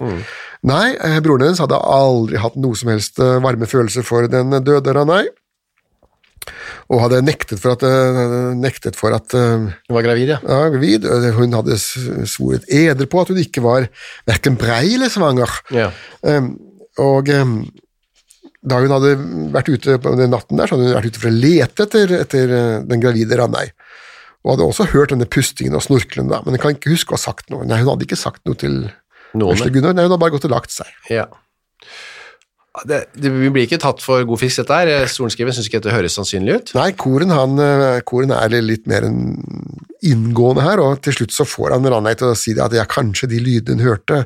Nei, 0.68 0.92
eh, 0.94 1.16
broren 1.24 1.48
hennes 1.48 1.62
hadde 1.62 1.80
aldri 1.80 2.38
hatt 2.38 2.58
noe 2.60 2.78
som 2.78 2.92
helst 2.92 3.18
eh, 3.22 3.40
varme 3.42 3.66
følelser 3.66 4.04
for 4.06 4.28
den 4.30 4.52
døde 4.62 4.94
Ranei, 4.94 5.24
og 6.92 7.00
hadde 7.06 7.22
nektet 7.24 7.62
for 7.62 7.74
at, 7.74 7.82
nektet 8.58 8.98
for 8.98 9.14
at 9.16 9.32
Hun 9.32 9.96
var 9.96 10.04
gravid, 10.04 10.34
ja. 10.34 10.40
ja, 10.42 10.66
gravid. 10.74 11.06
Hun 11.38 11.54
hadde 11.56 11.78
svoret 11.78 12.66
eder 12.68 13.08
på 13.08 13.22
at 13.22 13.32
hun 13.32 13.40
ikke 13.40 13.62
var 13.64 13.86
hverken 14.28 14.58
brei 14.60 14.98
eller 14.98 15.10
svanger. 15.10 15.56
ja. 15.72 15.88
Um, 16.20 16.58
og 17.00 17.30
um, 17.32 17.62
da 18.62 18.78
hun 18.78 18.94
hadde 18.94 19.12
vært 19.54 19.70
ute 19.72 19.98
på 20.02 20.14
den 20.18 20.32
natten 20.32 20.60
der, 20.60 20.70
så 20.70 20.76
hadde 20.76 20.90
hun 20.90 20.96
vært 20.96 21.10
ute 21.10 21.22
for 21.22 21.30
å 21.32 21.34
lete 21.34 21.86
etter, 21.86 22.14
etter 22.20 22.54
uh, 22.54 22.80
den 22.86 23.02
gravide 23.02 23.38
Ranei. 23.40 23.68
Og 24.42 24.54
hadde 24.54 24.66
også 24.66 24.88
hørt 24.92 25.14
denne 25.14 25.28
pustingen 25.30 25.78
og 25.78 25.84
snorkelen, 25.86 26.30
da, 26.30 26.40
men 26.46 26.56
jeg 26.56 26.62
kan 26.64 26.76
ikke 26.76 26.94
huske 26.94 27.14
å 27.14 27.18
ha 27.18 27.24
sagt 27.24 27.50
noe. 27.54 27.66
Nei, 27.66 27.80
hun 27.82 27.92
hadde 27.92 28.06
ikke 28.06 28.18
sagt 28.18 28.42
noe 28.48 28.58
til 28.58 28.84
vesle 29.34 29.70
Gunnar, 29.74 29.94
nei, 29.94 30.06
hun 30.06 30.12
hadde 30.12 30.22
bare 30.22 30.34
gått 30.34 30.46
og 30.48 30.54
lagt 30.54 30.74
seg. 30.74 30.90
Ja. 31.10 31.28
Det, 32.88 33.02
det 33.20 33.28
vi 33.28 33.50
blir 33.52 33.66
ikke 33.66 33.80
tatt 33.82 34.00
for 34.00 34.24
god 34.24 34.40
fisk, 34.40 34.62
dette 34.62 34.76
her. 34.78 35.06
Sorenskriver 35.10 35.52
syns 35.52 35.68
ikke 35.68 35.82
dette 35.82 35.92
høres 35.92 36.16
sannsynlig 36.16 36.54
ut. 36.56 36.70
Nei, 36.78 36.88
koren, 36.96 37.34
han, 37.36 37.58
uh, 37.60 37.98
koren 38.08 38.32
er 38.32 38.54
litt 38.64 38.88
mer 38.88 39.04
inngående 40.02 40.64
her, 40.64 40.80
og 40.80 41.02
til 41.04 41.18
slutt 41.18 41.36
så 41.36 41.46
får 41.46 41.76
han 41.76 41.88
Ranei 41.92 42.14
til 42.18 42.32
å 42.32 42.38
si 42.38 42.56
det 42.56 42.64
at 42.64 42.76
ja, 42.76 42.86
kanskje 42.88 43.28
de 43.34 43.42
lydene 43.44 43.84
hun 43.84 43.92
hørte, 43.92 44.22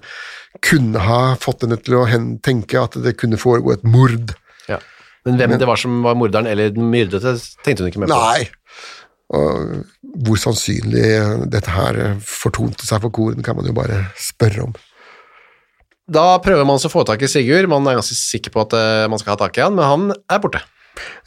kunne 0.64 1.02
ha 1.04 1.20
fått 1.42 1.66
henne 1.66 1.78
til 1.82 1.98
å 1.98 2.06
hen 2.08 2.36
tenke 2.44 2.80
at 2.80 2.94
det 3.02 3.16
kunne 3.20 3.40
foregå 3.40 3.74
et 3.74 3.84
mord. 3.86 4.36
Ja. 4.70 4.78
Men 5.26 5.40
hvem 5.40 5.58
det 5.58 5.68
var 5.68 5.82
som 5.82 5.98
var 6.06 6.16
morderen 6.16 6.46
eller 6.48 6.70
den 6.72 6.86
myrdete, 6.92 7.34
tenkte 7.66 7.82
hun 7.82 7.90
ikke 7.90 8.04
mer 8.04 8.14
på. 8.14 8.22
Nei. 8.22 8.46
Og 9.36 10.22
hvor 10.22 10.38
sannsynlig 10.38 11.08
dette 11.50 11.74
her 11.74 11.98
fortonte 12.22 12.86
seg 12.86 13.02
for 13.02 13.14
koren, 13.14 13.42
kan 13.44 13.58
man 13.58 13.66
jo 13.66 13.74
bare 13.76 14.06
spørre 14.22 14.68
om. 14.68 14.76
Da 16.06 16.36
prøver 16.42 16.66
man 16.66 16.78
å 16.78 16.90
få 16.92 17.02
tak 17.06 17.24
i 17.26 17.30
Sigurd. 17.30 17.68
Man 17.70 17.86
er 17.90 17.98
ganske 17.98 18.14
sikker 18.14 18.54
på 18.54 18.62
at 18.62 18.76
eh, 18.78 19.06
man 19.10 19.18
skal 19.22 19.34
ha 19.34 19.40
tak 19.40 19.58
i 19.58 19.64
han, 19.64 19.74
men 19.74 19.86
han 19.86 20.12
er 20.14 20.42
borte. 20.42 20.62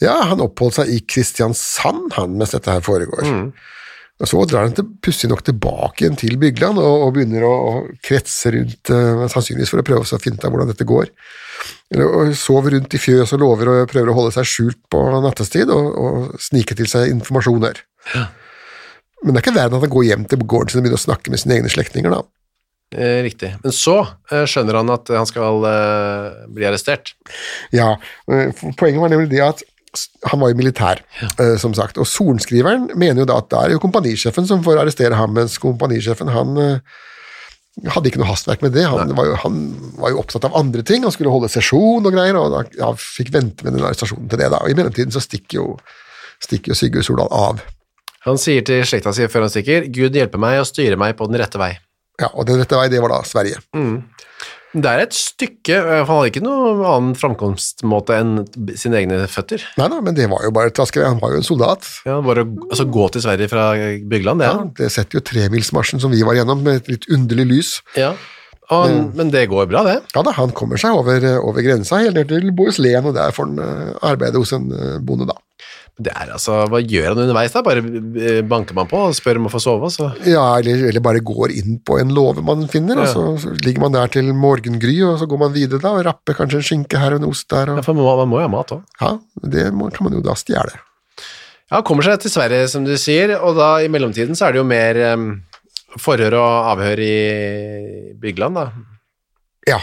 Ja, 0.01 0.15
han 0.31 0.41
oppholdt 0.41 0.79
seg 0.79 0.93
i 0.93 1.01
Kristiansand, 1.05 2.13
han, 2.15 2.37
mens 2.39 2.55
dette 2.55 2.71
her 2.73 2.85
foregår. 2.85 3.27
Og 4.19 4.27
Så 4.27 4.39
drar 4.51 4.65
han 4.65 4.73
til, 4.75 4.87
pussig 5.03 5.29
nok 5.31 5.45
tilbake 5.47 6.03
igjen 6.03 6.17
til 6.19 6.39
Bygland 6.41 6.79
og, 6.81 7.05
og 7.05 7.13
begynner 7.15 7.45
å, 7.47 7.51
å 7.53 7.73
kretse 8.03 8.51
rundt, 8.55 8.91
uh, 8.91 9.27
sannsynligvis 9.31 9.71
for 9.71 9.79
å 9.79 9.85
prøve 9.87 10.03
å 10.03 10.19
finne 10.19 10.39
ut 10.39 10.47
hvordan 10.47 10.71
dette 10.73 10.87
går. 10.87 11.11
Eller, 11.93 12.09
og 12.09 12.33
sover 12.39 12.75
rundt 12.75 12.95
i 12.95 12.99
fjøs 12.99 13.31
og 13.37 13.43
lover 13.45 13.71
og 13.71 13.91
prøver 13.91 14.11
å 14.11 14.17
holde 14.17 14.33
seg 14.35 14.49
skjult 14.49 14.81
på 14.91 15.05
nattestid 15.23 15.71
og, 15.71 15.87
og 15.95 16.43
snike 16.43 16.75
til 16.79 16.89
seg 16.91 17.13
informasjoner. 17.13 17.79
Men 19.23 19.35
det 19.35 19.39
er 19.39 19.45
ikke 19.45 19.55
verden 19.55 19.79
at 19.79 19.87
han 19.87 19.95
går 19.95 20.09
hjem 20.09 20.27
til 20.31 20.43
gården 20.43 20.73
sin 20.73 20.81
og 20.81 20.87
begynner 20.87 20.99
å 20.99 21.05
snakke 21.05 21.31
med 21.31 21.43
sine 21.43 21.55
egne 21.59 21.71
slektninger, 21.71 22.11
da. 22.11 22.23
Eh, 22.95 23.21
riktig. 23.21 23.52
Men 23.63 23.73
så 23.75 23.99
eh, 24.32 24.45
skjønner 24.49 24.80
han 24.80 24.89
at 24.89 25.12
han 25.13 25.28
skal 25.30 25.65
eh, 25.69 26.39
bli 26.56 26.65
arrestert. 26.65 27.13
Ja, 27.75 27.93
Poenget 28.25 29.04
var 29.04 29.12
nemlig 29.13 29.30
det 29.36 29.43
at 29.45 29.62
han 30.30 30.41
var 30.41 30.52
jo 30.52 30.58
militær, 30.58 31.02
eh, 31.30 31.56
som 31.62 31.75
sagt, 31.78 31.99
og 32.02 32.10
sorenskriveren 32.10 32.89
mener 32.97 33.23
jo 33.23 33.30
da 33.30 33.38
at 33.41 33.49
det 33.54 33.62
er 33.62 33.75
jo 33.75 33.84
kompanisjefen 33.84 34.45
som 34.49 34.65
får 34.65 34.82
arrestere 34.82 35.17
ham, 35.17 35.34
mens 35.38 35.58
kompanisjefen 35.62 36.30
han 36.34 36.58
hadde 37.89 38.10
ikke 38.10 38.19
noe 38.21 38.30
hastverk 38.30 38.63
med 38.65 38.73
det. 38.75 38.88
Han 38.89 39.13
var, 39.17 39.30
jo, 39.30 39.36
han 39.43 39.60
var 40.02 40.13
jo 40.13 40.21
opptatt 40.21 40.45
av 40.49 40.58
andre 40.58 40.82
ting, 40.86 41.06
han 41.06 41.13
skulle 41.13 41.34
holde 41.34 41.49
sesjon 41.54 42.06
og 42.06 42.15
greier, 42.15 42.38
og 42.38 42.54
da 42.54 42.63
ja, 42.78 42.89
fikk 42.97 43.30
vente 43.34 43.65
med 43.65 43.78
den 43.78 43.86
arrestasjonen 43.86 44.30
til 44.30 44.41
det. 44.41 44.49
da, 44.49 44.62
og 44.62 44.69
I 44.69 44.78
mellomtiden 44.78 45.13
så 45.13 45.21
stikker 45.23 45.62
jo, 45.62 45.67
stikker 46.41 46.73
jo 46.73 46.80
Sigurd 46.82 47.06
Soldal 47.08 47.30
av. 47.34 47.62
Han 48.25 48.41
sier 48.41 48.65
til 48.67 48.82
slekta 48.86 49.13
si 49.15 49.30
før 49.32 49.45
han 49.45 49.54
stikker, 49.54 49.88
Gud 49.93 50.17
hjelpe 50.17 50.41
meg 50.41 50.60
og 50.60 50.67
styre 50.67 50.97
meg 50.99 51.15
på 51.17 51.30
den 51.30 51.39
rette 51.39 51.62
vei. 51.62 51.78
Ja, 52.19 52.29
Og 52.36 52.45
den 52.49 52.60
rette 52.60 52.75
vei, 52.79 52.88
det 52.91 52.99
var 53.01 53.10
da 53.13 53.21
Sverige. 53.27 53.60
Det 54.69 54.86
er 54.86 54.99
et 55.01 55.15
stykke, 55.17 55.73
eh, 55.79 56.03
han 56.05 56.05
hadde 56.05 56.29
ikke 56.29 56.43
noen 56.45 56.84
annen 56.86 57.15
framkomstmåte 57.17 58.13
enn 58.21 58.34
sine 58.77 58.99
egne 59.01 59.23
føtter. 59.32 59.63
Nei 59.79 59.88
da, 59.89 59.97
men 60.05 60.13
det 60.13 60.27
var 60.29 60.43
jo 60.45 60.51
bare 60.53 60.69
et 60.69 60.77
raskere, 60.77 61.08
han 61.10 61.17
var 61.23 61.32
jo 61.34 61.39
en 61.41 61.47
soldat. 61.47 61.88
Ja, 62.05 62.19
bare 62.21 62.43
å 62.45 62.67
altså, 62.69 62.86
gå 62.86 63.08
til 63.15 63.23
Sverige 63.25 63.49
fra 63.49 63.71
Bygland, 64.12 64.43
det. 64.43 64.51
Ja, 64.51 64.67
det 64.77 64.91
setter 64.93 65.17
jo 65.17 65.25
tremilsmarsjen 65.25 65.99
som 66.03 66.13
vi 66.13 66.21
var 66.27 66.38
gjennom, 66.38 66.62
med 66.62 66.84
et 66.84 66.91
litt 66.93 67.10
underlig 67.10 67.47
lys. 67.49 67.71
Ja. 67.97 68.13
Han- 68.69 69.12
Men 69.17 69.32
det 69.34 69.47
går 69.49 69.65
bra, 69.65 69.82
det. 69.84 70.03
Ja 70.13 70.21
da, 70.21 70.32
han 70.38 70.51
kommer 70.53 70.77
seg 70.77 70.93
over, 70.93 71.23
over 71.41 71.65
grensa 71.65 71.97
helt 72.03 72.13
ned 72.13 72.27
til 72.29 72.51
Bohuslän, 72.53 73.10
og 73.10 73.15
der 73.17 73.32
får 73.34 73.47
han 73.49 73.58
eh, 73.65 73.93
arbeide 74.05 74.38
hos 74.38 74.53
en 74.53 74.69
eh, 74.71 74.99
bonde, 75.01 75.25
da. 75.25 75.34
Det 75.99 76.13
er 76.15 76.29
altså, 76.31 76.62
Hva 76.71 76.79
gjør 76.79 77.09
han 77.12 77.19
underveis? 77.25 77.51
da? 77.51 77.62
Bare 77.65 77.81
eh, 77.83 78.39
banker 78.47 78.77
man 78.77 78.88
på 78.88 79.01
og 79.09 79.15
spør 79.17 79.41
om 79.41 79.49
å 79.49 79.51
få 79.51 79.59
sove? 79.59 79.89
Så. 79.91 80.07
Ja, 80.23 80.45
eller, 80.62 80.85
eller 80.88 81.03
bare 81.03 81.19
går 81.19 81.51
inn 81.59 81.79
på 81.83 81.97
en 81.99 82.13
låve 82.15 82.43
man 82.45 82.63
finner, 82.71 83.01
Ja. 83.03 83.09
og 83.19 83.41
så, 83.43 83.51
ligger 83.65 83.83
man 83.83 83.97
der 83.97 84.07
til 84.13 84.29
morgengry, 84.33 84.95
og 85.03 85.17
så 85.19 85.27
går 85.27 85.41
man 85.43 85.51
videre 85.55 85.81
da, 85.83 85.91
og 85.99 86.05
rapper 86.07 86.38
kanskje 86.39 86.62
en 86.62 86.67
skinke 86.69 87.01
her 87.01 87.17
og 87.17 87.19
en 87.23 87.27
ost 87.29 87.49
der, 87.51 87.73
Ja, 87.75 87.83
for 87.83 87.93
man 87.99 88.31
må 88.31 88.39
jo 88.39 88.45
ha 88.47 88.51
mat 88.53 88.71
òg. 88.77 88.85
ja, 89.01 89.12
det 89.43 89.65
må, 89.75 89.91
kan 89.91 90.07
man 90.07 90.15
jo 90.15 90.23
da 90.23 90.38
stjele. 90.39 90.79
Ja, 91.69 91.81
kommer 91.85 92.07
seg 92.07 92.23
til 92.23 92.31
Sverige, 92.31 92.67
som 92.71 92.85
du 92.88 92.95
sier, 92.97 93.35
og 93.43 93.59
da 93.59 93.75
i 93.83 93.91
mellomtiden 93.91 94.39
så 94.39 94.47
er 94.47 94.55
det 94.55 94.62
jo 94.63 94.69
mer 94.71 94.97
um, 95.19 95.27
forhør 95.99 96.39
og 96.39 96.71
avhør 96.77 97.03
i 97.03 98.13
Bygland, 98.23 98.55
da. 98.55 98.69
Ja, 99.67 99.77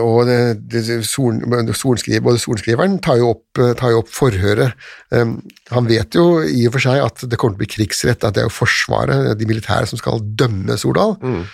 og, 0.00 0.24
det, 0.26 0.36
det, 0.72 0.82
soren, 1.06 1.42
sorenskriver, 1.76 2.22
både 2.24 2.40
sorenskriveren 2.42 2.96
tar 3.04 3.20
jo 3.20 3.34
opp, 3.34 3.60
tar 3.78 3.92
jo 3.92 4.00
opp 4.00 4.08
forhøret. 4.10 4.72
Han 5.12 5.90
vet 5.90 6.16
jo 6.16 6.40
i 6.42 6.64
og 6.66 6.74
for 6.74 6.86
seg 6.86 7.02
at 7.04 7.26
det 7.28 7.38
kommer 7.38 7.54
til 7.54 7.60
å 7.60 7.62
bli 7.62 7.70
krigsrett, 7.74 8.24
at 8.24 8.34
det 8.34 8.42
er 8.42 8.48
jo 8.48 8.54
Forsvaret, 8.56 9.34
de 9.38 9.48
militære, 9.48 9.90
som 9.90 10.00
skal 10.00 10.24
dømme 10.24 10.78
Stordal. 10.80 11.14
Mm. 11.22 11.44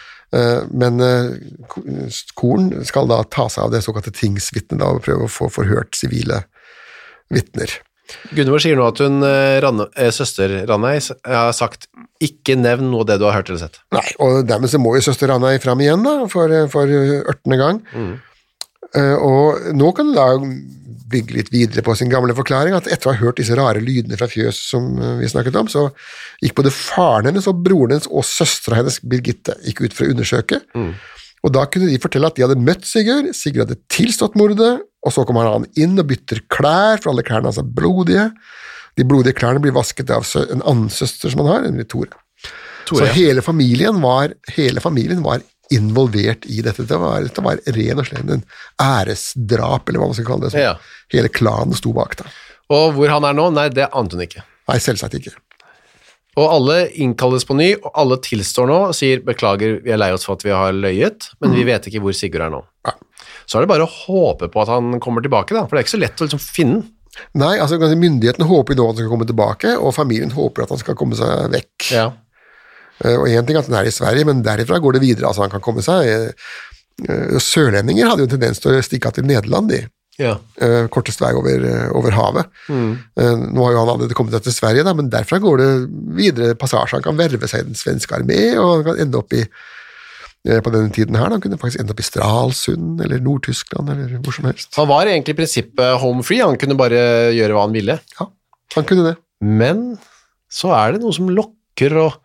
men 0.81 1.03
Korn 2.39 2.71
skal 2.89 3.11
da 3.11 3.23
ta 3.27 3.49
seg 3.53 3.67
av 3.67 3.75
det 3.75 3.83
såkalte 3.85 4.15
tingsvitnet 4.17 4.87
og 4.87 5.03
prøve 5.05 5.27
å 5.27 5.33
få 5.33 5.51
forhørt 5.53 5.99
sivile 5.99 6.45
vitner. 7.35 7.75
Gunvor 8.35 8.63
sier 8.63 8.79
nå 8.79 8.87
at 8.89 9.03
hun, 9.05 9.21
eh, 9.27 9.59
Ranne, 9.65 9.89
eh, 9.97 10.11
søster 10.15 10.55
Ranei 10.69 10.97
har 11.27 11.53
sagt 11.53 11.89
'ikke 12.23 12.57
nevn 12.59 12.91
noe 12.91 13.05
av 13.05 13.07
det 13.07 13.19
du 13.21 13.27
har 13.29 13.37
hørt 13.37 13.51
eller 13.51 13.61
sett'. 13.67 13.79
Nei, 13.93 14.07
og 14.19 14.47
dermed 14.47 14.71
så 14.71 14.81
må 14.81 14.95
jo 14.97 15.05
søster 15.05 15.29
Ranei 15.29 15.59
fram 15.61 15.79
igjen 15.79 16.03
da, 16.03 16.27
for, 16.27 16.49
for 16.73 16.87
ørtende 16.87 17.59
gang. 17.61 17.83
Eh, 18.95 19.17
og 19.21 19.75
nå 19.77 19.93
kan 19.95 20.09
du 20.09 20.15
da 20.17 20.29
bygge 21.09 21.37
litt 21.37 21.53
videre 21.53 21.83
på 21.85 21.95
sin 21.97 22.11
gamle 22.13 22.35
forklaring, 22.37 22.75
at 22.77 22.89
etter 22.91 23.11
å 23.11 23.15
ha 23.15 23.21
hørt 23.23 23.41
disse 23.41 23.57
rare 23.57 23.81
lydene 23.81 24.19
fra 24.21 24.29
fjøs 24.29 24.59
som 24.71 24.91
eh, 25.01 25.15
vi 25.23 25.29
snakket 25.29 25.57
om, 25.61 25.69
så 25.73 25.89
gikk 26.45 26.57
både 26.61 26.73
faren 26.75 27.31
hennes 27.31 27.49
og 27.49 27.63
broren 27.65 27.97
hennes 27.97 28.11
og 28.11 28.27
søstera 28.29 28.81
hennes, 28.83 29.01
Birgitte, 29.01 29.57
gikk 29.65 29.87
ut 29.87 29.97
for 29.97 30.05
å 30.05 30.13
undersøke. 30.17 30.61
Og 31.49 31.55
da 31.57 31.65
kunne 31.71 31.89
de 31.89 32.01
fortelle 32.03 32.29
at 32.29 32.37
de 32.37 32.45
hadde 32.45 32.61
møtt 32.61 32.85
Sigurd, 32.85 33.31
Sigurd 33.37 33.65
hadde 33.65 33.81
tilstått 33.93 34.37
mordet, 34.39 34.75
og 35.07 35.15
så 35.15 35.25
kommer 35.25 35.49
han 35.49 35.69
inn 35.81 35.97
og 36.01 36.09
bytter 36.11 36.43
klær, 36.53 37.01
for 37.01 37.15
alle 37.15 37.25
klærne 37.25 37.49
hans 37.49 37.61
er 37.61 37.69
blodige. 37.79 38.29
De 38.99 39.07
blodige 39.09 39.37
klærne 39.39 39.63
blir 39.65 39.77
vasket 39.77 40.11
av 40.13 40.27
en 40.43 40.61
annen 40.61 40.91
søster 40.93 41.33
som 41.33 41.45
han 41.45 41.53
har, 41.53 41.69
nemlig 41.69 41.89
Tore. 41.89 42.19
Tore, 42.89 43.07
så 43.07 43.15
hele 43.17 43.45
familien, 43.45 44.03
var, 44.03 44.35
hele 44.57 44.83
familien 44.85 45.23
var 45.25 45.41
involvert 45.73 46.45
i 46.51 46.61
dette. 46.65 46.85
Det 46.89 47.01
var, 47.01 47.25
det 47.25 47.45
var 47.45 47.61
ren 47.77 48.03
og 48.03 48.09
slett 48.09 48.33
en 48.37 48.45
æresdrap, 48.83 49.89
eller 49.89 50.03
hva 50.03 50.11
man 50.11 50.19
skal 50.19 50.29
kalle 50.29 50.49
det. 50.51 50.65
Ja. 50.67 50.77
Hele 51.15 51.33
klanen 51.33 51.77
sto 51.79 51.95
bak 51.97 52.17
da. 52.21 52.29
Og 52.75 52.93
hvor 52.97 53.13
han 53.13 53.25
er 53.25 53.37
nå, 53.37 53.49
nei, 53.57 53.69
det 53.73 53.89
ante 53.97 54.19
hun 54.19 54.27
ikke. 54.27 54.45
Nei, 54.69 54.81
selvsagt 54.85 55.17
ikke. 55.17 55.37
Og 56.39 56.53
alle 56.55 56.77
innkalles 57.03 57.47
på 57.49 57.57
ny, 57.59 57.73
og 57.81 57.91
alle 57.99 58.19
tilstår 58.23 58.69
nå 58.71 58.79
og 58.91 58.95
sier 58.97 59.23
beklager, 59.27 59.81
vi 59.83 59.91
er 59.95 59.99
lei 59.99 60.13
oss 60.15 60.27
for 60.29 60.39
at 60.39 60.45
vi 60.47 60.53
har 60.55 60.77
løyet, 60.77 61.33
men 61.43 61.57
vi 61.57 61.65
vet 61.67 61.89
ikke 61.91 62.03
hvor 62.05 62.15
Sigurd 62.15 62.45
er 62.47 62.53
nå. 62.55 62.61
Ja. 62.87 62.95
Så 63.49 63.59
er 63.59 63.65
det 63.65 63.71
bare 63.73 63.89
å 63.89 63.91
håpe 63.91 64.51
på 64.53 64.63
at 64.63 64.71
han 64.71 65.01
kommer 65.03 65.25
tilbake, 65.25 65.57
da, 65.57 65.65
for 65.67 65.75
det 65.75 65.83
er 65.83 65.89
ikke 65.89 65.97
så 65.97 66.03
lett 66.05 66.23
å 66.23 66.29
liksom 66.29 66.43
finne 66.45 66.79
den. 66.79 66.87
Nei, 67.41 67.57
altså 67.59 67.79
myndighetene 67.81 68.47
håper 68.47 68.77
nå 68.79 68.85
at 68.85 68.93
han 68.95 69.01
skal 69.01 69.11
komme 69.11 69.27
tilbake, 69.27 69.75
og 69.81 69.95
familien 69.97 70.31
håper 70.37 70.65
at 70.65 70.75
han 70.77 70.81
skal 70.83 70.97
komme 70.99 71.19
seg 71.19 71.49
vekk. 71.57 71.89
Ja. 71.97 72.07
Eh, 73.03 73.17
Og 73.17 73.27
én 73.31 73.47
ting 73.47 73.57
er 73.57 73.63
at 73.65 73.71
han 73.71 73.79
er 73.81 73.91
i 73.91 73.95
Sverige, 73.95 74.27
men 74.29 74.45
derifra 74.47 74.79
går 74.83 74.99
det 74.99 75.05
videre. 75.05 75.27
altså 75.31 75.43
Han 75.47 75.51
kan 75.55 75.65
komme 75.65 75.83
seg 75.83 76.07
eh, 76.07 76.31
eh, 77.09 77.39
Sørlendinger 77.43 78.11
hadde 78.11 78.25
jo 78.25 78.29
en 78.31 78.37
tendens 78.37 78.63
til 78.63 78.77
å 78.77 78.85
stikke 78.85 79.11
av 79.11 79.19
til 79.19 79.27
Nederland, 79.27 79.71
de. 79.73 79.83
Ja. 80.19 80.35
Uh, 80.59 80.89
kortest 80.91 81.21
vei 81.23 81.31
over, 81.39 81.63
eh, 81.63 81.89
over 81.95 82.15
havet. 82.17 82.49
Eh, 82.69 83.35
Nå 83.39 83.63
har 83.63 83.75
jo 83.75 83.83
han 83.85 83.91
allerede 83.93 84.17
kommet 84.19 84.35
til 84.43 84.55
Sverige, 84.55 84.83
da, 84.87 84.95
men 84.99 85.11
derfra 85.13 85.39
går 85.43 85.61
det 85.63 85.69
videre 86.19 86.57
passasje. 86.59 86.99
Han 86.99 87.05
kan 87.07 87.21
verve 87.21 87.47
seg 87.51 87.63
i 87.63 87.69
den 87.69 87.79
svenske 87.79 88.17
armé, 88.19 88.41
og 88.59 88.81
han 88.81 88.89
kan 88.89 89.05
ende 89.05 89.21
opp 89.21 89.37
i 89.39 89.45
eh, 89.45 90.59
på 90.59 90.73
denne 90.75 90.91
tiden 90.95 91.19
her, 91.19 91.31
Han 91.31 91.45
kunne 91.45 91.61
faktisk 91.61 91.85
ende 91.85 91.95
opp 91.95 92.03
i 92.03 92.09
Stralsund 92.09 93.05
eller 93.05 93.23
Nord-Tyskland 93.23 93.95
eller 93.95 94.19
hvor 94.19 94.35
som 94.35 94.51
helst. 94.51 94.75
Han 94.81 94.91
var 94.91 95.07
egentlig 95.07 95.37
i 95.37 95.41
prinsippet 95.45 96.03
home 96.03 96.27
free, 96.27 96.43
han 96.43 96.59
kunne 96.59 96.79
bare 96.79 97.31
gjøre 97.37 97.55
hva 97.55 97.69
han 97.69 97.79
ville. 97.79 98.01
Ja, 98.19 98.31
han 98.75 98.91
kunne 98.91 99.13
det. 99.13 99.17
Men 99.39 99.87
så 100.51 100.75
er 100.75 100.97
det 100.97 101.05
noe 101.05 101.15
som 101.15 101.31
lokker 101.31 101.95
og, 102.03 102.19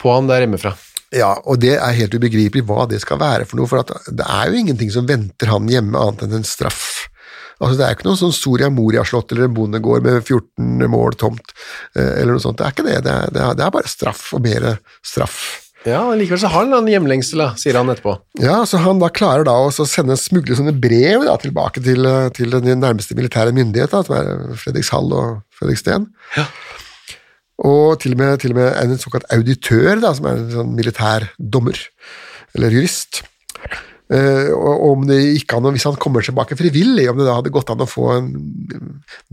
på 0.00 0.16
han 0.16 0.32
der 0.32 0.46
hjemmefra. 0.46 0.72
Ja, 1.14 1.36
og 1.46 1.60
det 1.62 1.76
er 1.76 1.98
helt 1.98 2.14
ubegripelig 2.16 2.64
hva 2.66 2.86
det 2.90 2.98
skal 3.04 3.20
være 3.22 3.46
for 3.46 3.60
noe, 3.60 3.70
for 3.70 3.82
at 3.84 3.92
det 4.10 4.26
er 4.26 4.50
jo 4.50 4.62
ingenting 4.62 4.90
som 4.94 5.06
venter 5.08 5.52
han 5.52 5.68
hjemme 5.70 5.98
annet 6.00 6.26
enn 6.26 6.40
en 6.40 6.48
straff. 6.48 7.06
Altså 7.56 7.76
Det 7.78 7.84
er 7.86 7.94
ikke 7.96 8.08
noe 8.08 8.20
sånn 8.20 8.34
Soria 8.36 8.68
Moria-slott 8.68 9.30
eller 9.32 9.46
en 9.46 9.54
bondegård 9.56 10.04
med 10.04 10.18
14 10.20 10.90
mål 10.92 11.16
tomt, 11.16 11.54
eh, 11.96 12.18
eller 12.20 12.36
noe 12.36 12.42
sånt. 12.42 12.58
Det 12.58 12.66
er 12.66 12.74
ikke 12.74 12.88
det. 12.88 12.98
Det 13.06 13.14
er, 13.14 13.30
det 13.32 13.44
er, 13.44 13.54
det 13.56 13.64
er 13.64 13.72
bare 13.78 13.92
straff 13.92 14.26
og 14.36 14.42
mer 14.44 14.74
straff. 15.06 15.38
Ja, 15.86 16.00
men 16.08 16.18
Likevel 16.18 16.40
så 16.42 16.50
har 16.50 16.64
han 16.64 16.74
en 16.74 16.88
hjemlengsel, 16.90 17.38
da, 17.44 17.52
sier 17.60 17.78
han 17.78 17.90
etterpå. 17.92 18.16
Ja, 18.42 18.58
så 18.66 18.80
Han 18.82 18.98
da 18.98 19.06
klarer 19.14 19.46
da 19.46 19.54
å 19.54 19.70
sende 19.86 20.16
smugle 20.18 20.56
sånne 20.58 20.74
brev 20.74 21.22
da, 21.24 21.36
tilbake 21.40 21.82
til, 21.84 22.04
eh, 22.10 22.28
til 22.34 22.50
den 22.58 22.82
nærmeste 22.82 23.16
militære 23.16 23.54
myndighet, 23.56 23.94
da, 23.94 24.02
som 24.02 24.16
er 24.18 24.58
Fredrikshall 24.58 25.14
og 25.14 25.38
Fredriksten. 25.56 26.10
Ja. 26.36 26.48
Og 27.64 27.96
til 28.02 28.12
og, 28.12 28.18
med, 28.20 28.38
til 28.42 28.52
og 28.52 28.58
med 28.58 28.74
en 28.82 28.98
såkalt 29.00 29.24
auditør, 29.32 30.00
da, 30.02 30.10
som 30.14 30.26
er 30.28 30.40
en 30.42 30.50
sånn 30.52 30.74
militær 30.76 31.24
dommer, 31.40 31.78
eller 32.54 32.74
jurist. 32.74 33.22
Uh, 34.12 34.52
og 34.54 34.82
om 34.92 35.06
det 35.08 35.16
gikk 35.18 35.56
an, 35.56 35.66
hvis 35.74 35.86
han 35.88 35.96
kommer 35.98 36.22
tilbake 36.22 36.54
frivillig, 36.58 37.08
om 37.10 37.16
det 37.18 37.24
da 37.26 37.38
hadde 37.40 37.50
gått 37.50 37.72
an 37.72 37.80
å 37.82 37.88
få 37.90 38.04
en 38.18 38.28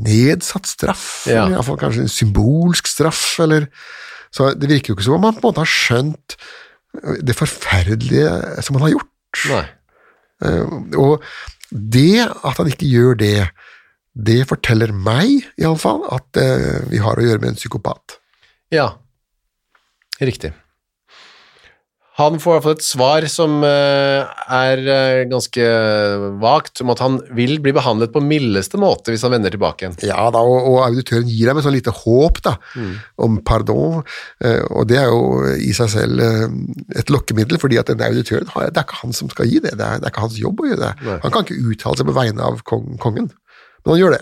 nedsatt 0.01 0.65
straff, 0.65 1.27
Ja. 1.29 1.43
eller 1.43 1.51
i 1.51 1.57
hvert 1.59 1.67
fall 1.67 1.81
kanskje 1.83 2.05
en 2.07 2.15
symbolsk 2.15 2.87
straff, 2.87 3.39
eller 3.43 3.67
Så 4.33 4.47
det 4.57 4.65
virker 4.65 4.89
jo 4.89 4.95
ikke 4.95 5.03
som 5.05 5.13
om 5.19 5.27
han 5.27 5.35
på 5.37 5.43
en 5.43 5.51
måte 5.51 5.61
har 5.61 5.69
skjønt 5.69 6.37
det 7.21 7.35
forferdelige 7.37 8.63
som 8.65 8.79
han 8.79 8.87
har 8.87 8.93
gjort. 8.95 9.43
Eh, 10.41 10.97
Og 10.97 11.21
det 11.69 12.21
at 12.25 12.57
han 12.57 12.65
ikke 12.71 12.89
gjør 12.89 13.17
det, 13.17 13.49
det 14.13 14.43
forteller 14.49 14.93
meg 14.93 15.47
iallfall 15.57 16.03
at 16.13 16.41
eh, 16.41 16.83
vi 16.91 17.01
har 17.01 17.17
å 17.17 17.25
gjøre 17.25 17.41
med 17.41 17.53
en 17.53 17.61
psykopat. 17.61 18.19
Ja, 18.73 18.91
riktig. 20.21 20.53
Han 22.19 22.35
får 22.37 22.51
i 22.51 22.53
hvert 22.53 22.65
fall 22.67 22.75
et 22.77 22.85
svar 22.85 23.25
som 23.31 23.53
eh, 23.65 24.33
er 24.53 24.81
eh, 24.85 25.23
ganske 25.31 25.63
vagt, 26.43 26.83
om 26.85 26.91
at 26.93 27.01
han 27.01 27.15
vil 27.33 27.55
bli 27.63 27.73
behandlet 27.73 28.13
på 28.13 28.21
mildeste 28.21 28.77
måte 28.77 29.09
hvis 29.09 29.23
han 29.25 29.33
vender 29.33 29.53
tilbake 29.53 29.81
igjen. 29.87 29.97
Ja 30.05 30.27
da, 30.33 30.43
og, 30.45 30.67
og 30.69 30.77
auditøren 30.85 31.25
gir 31.25 31.49
ham 31.49 31.57
et 31.57 31.65
sånn 31.65 31.73
lite 31.73 31.93
håp 32.03 32.37
da, 32.45 32.53
om 33.17 33.39
pardon, 33.41 34.03
eh, 34.45 34.61
og 34.69 34.91
det 34.93 35.01
er 35.01 35.09
jo 35.09 35.55
i 35.57 35.73
seg 35.73 35.89
selv 35.95 36.21
et 36.93 37.09
lokkemiddel, 37.09 37.57
fordi 37.61 37.81
at 37.81 37.89
denne 37.89 38.11
auditøren, 38.13 38.45
det 38.45 38.69
er 38.69 38.85
ikke 38.85 39.01
han 39.01 39.17
som 39.17 39.33
skal 39.33 39.49
gi 39.49 39.57
det, 39.65 39.73
det 39.81 39.87
er, 39.87 39.97
det 39.97 40.05
er 40.05 40.13
ikke 40.13 40.27
hans 40.27 40.37
jobb 40.37 40.61
å 40.61 40.69
gjøre 40.69 40.83
det. 40.85 40.93
Nei. 41.09 41.19
Han 41.25 41.33
kan 41.33 41.47
ikke 41.47 41.73
uttale 41.73 41.97
seg 41.97 42.11
på 42.11 42.17
vegne 42.21 42.45
av 42.45 42.61
kong, 42.69 42.93
kongen, 43.01 43.33
men 43.83 43.93
han 43.95 44.01
gjør 44.01 44.15
det. 44.17 44.21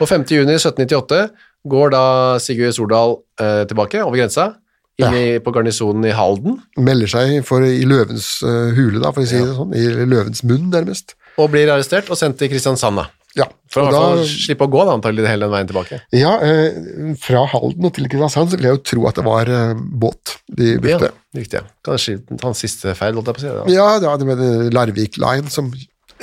Og 0.00 0.08
5. 0.08 0.24
juni 0.32 0.54
1798 0.56 1.24
går 1.68 1.90
da 1.92 2.04
Sigurd 2.40 2.72
Stordal 2.76 3.18
eh, 3.42 3.64
tilbake 3.68 4.00
over 4.04 4.16
grensa, 4.20 4.54
inn 4.96 5.12
i, 5.12 5.24
på 5.44 5.52
garnisonen 5.52 6.06
i 6.08 6.14
Halden, 6.16 6.54
Melder 6.80 7.10
seg 7.12 7.42
for, 7.44 7.60
i 7.66 7.84
løvens 7.84 8.30
eh, 8.46 8.70
hule, 8.78 9.02
da, 9.02 9.10
for 9.12 9.26
å 9.26 9.28
si 9.28 9.36
det 9.42 9.52
sånn, 9.58 9.74
i 9.76 9.84
løvens 10.08 10.40
munn 10.48 10.70
nærmest. 10.72 11.12
og 11.36 11.50
blir 11.52 11.68
arrestert 11.68 12.08
og 12.08 12.16
sendt 12.16 12.38
til 12.40 12.48
Kristiansand. 12.48 13.02
da. 13.02 13.10
Ja, 13.36 13.44
For 13.68 13.84
å 13.84 13.90
da, 13.92 14.22
slippe 14.24 14.64
å 14.64 14.70
gå 14.72 14.86
da, 14.88 14.94
antagelig 14.96 15.26
hele 15.28 15.44
den 15.44 15.52
veien 15.52 15.68
tilbake. 15.68 15.98
ja 16.16 16.30
eh, 16.40 16.78
fra 17.20 17.42
Halden 17.52 17.84
og 17.84 17.92
til 17.98 18.08
Kristiansand 18.08 18.48
så 18.48 18.56
vil 18.56 18.70
jeg 18.70 18.78
jo 18.78 18.84
tro 18.94 19.04
at 19.10 19.18
det 19.20 19.26
var 19.26 19.50
eh, 19.52 19.74
båt 19.76 20.38
de 20.48 20.70
brukte. 20.80 21.10
Ja, 21.12 21.40
riktig. 21.42 21.60
ja. 21.60 21.66
Kanskje 21.84 22.16
hans 22.40 22.64
siste 22.64 22.94
feil, 22.96 23.18
holdt 23.18 23.28
jeg 23.28 23.36
på 23.36 23.42
å 23.42 23.44
si. 23.44 23.52
Da. 23.58 23.66
Ja, 23.76 23.86
det 24.00 24.08
var 24.08 24.22
det 24.22 24.30
med 24.30 24.72
Larvik 24.72 25.20
Line 25.20 25.52
som 25.52 25.68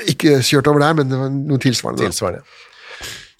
ikke 0.10 0.40
kjørte 0.42 0.74
over 0.74 0.82
der, 0.88 0.98
men 0.98 1.14
det 1.14 1.20
var 1.22 1.30
noe 1.36 1.62
tilsvarende. 1.62 2.10
da. 2.10 2.42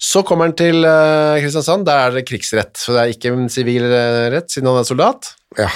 Så 0.04 0.20
kommer 0.26 0.50
han 0.50 0.56
til 0.58 0.84
eh, 0.84 1.40
Kristiansand, 1.40 1.86
der 1.88 2.02
er 2.02 2.16
det 2.18 2.26
krigsrett, 2.28 2.76
så 2.76 2.92
det 2.94 3.02
er 3.02 3.12
ikke 3.14 3.32
en 3.32 3.46
sivil 3.52 3.86
eh, 3.88 4.26
rett, 4.34 4.50
siden 4.52 4.68
han 4.68 4.82
er 4.82 4.88
soldat. 4.88 5.30
Ja. 5.56 5.70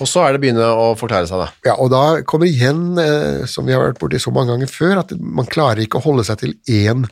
Og 0.00 0.08
så 0.08 0.22
er 0.24 0.34
det 0.34 0.42
begynne 0.42 0.66
å 0.66 0.92
forklare 0.98 1.28
seg, 1.28 1.42
da. 1.42 1.48
ja, 1.66 1.74
og 1.82 1.90
da 1.92 2.02
kommer 2.28 2.48
igjen, 2.48 2.92
eh, 3.00 3.42
som 3.50 3.66
vi 3.66 3.74
har 3.74 3.82
vært 3.84 4.00
borti 4.00 4.20
så 4.22 4.32
mange 4.34 4.54
ganger 4.54 4.70
før, 4.70 5.02
at 5.02 5.14
man 5.18 5.50
klarer 5.50 5.82
ikke 5.82 6.00
å 6.00 6.06
holde 6.06 6.24
seg 6.28 6.40
til 6.44 6.54
én 6.70 7.04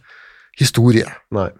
historie. 0.60 1.10
Nei. 1.34 1.50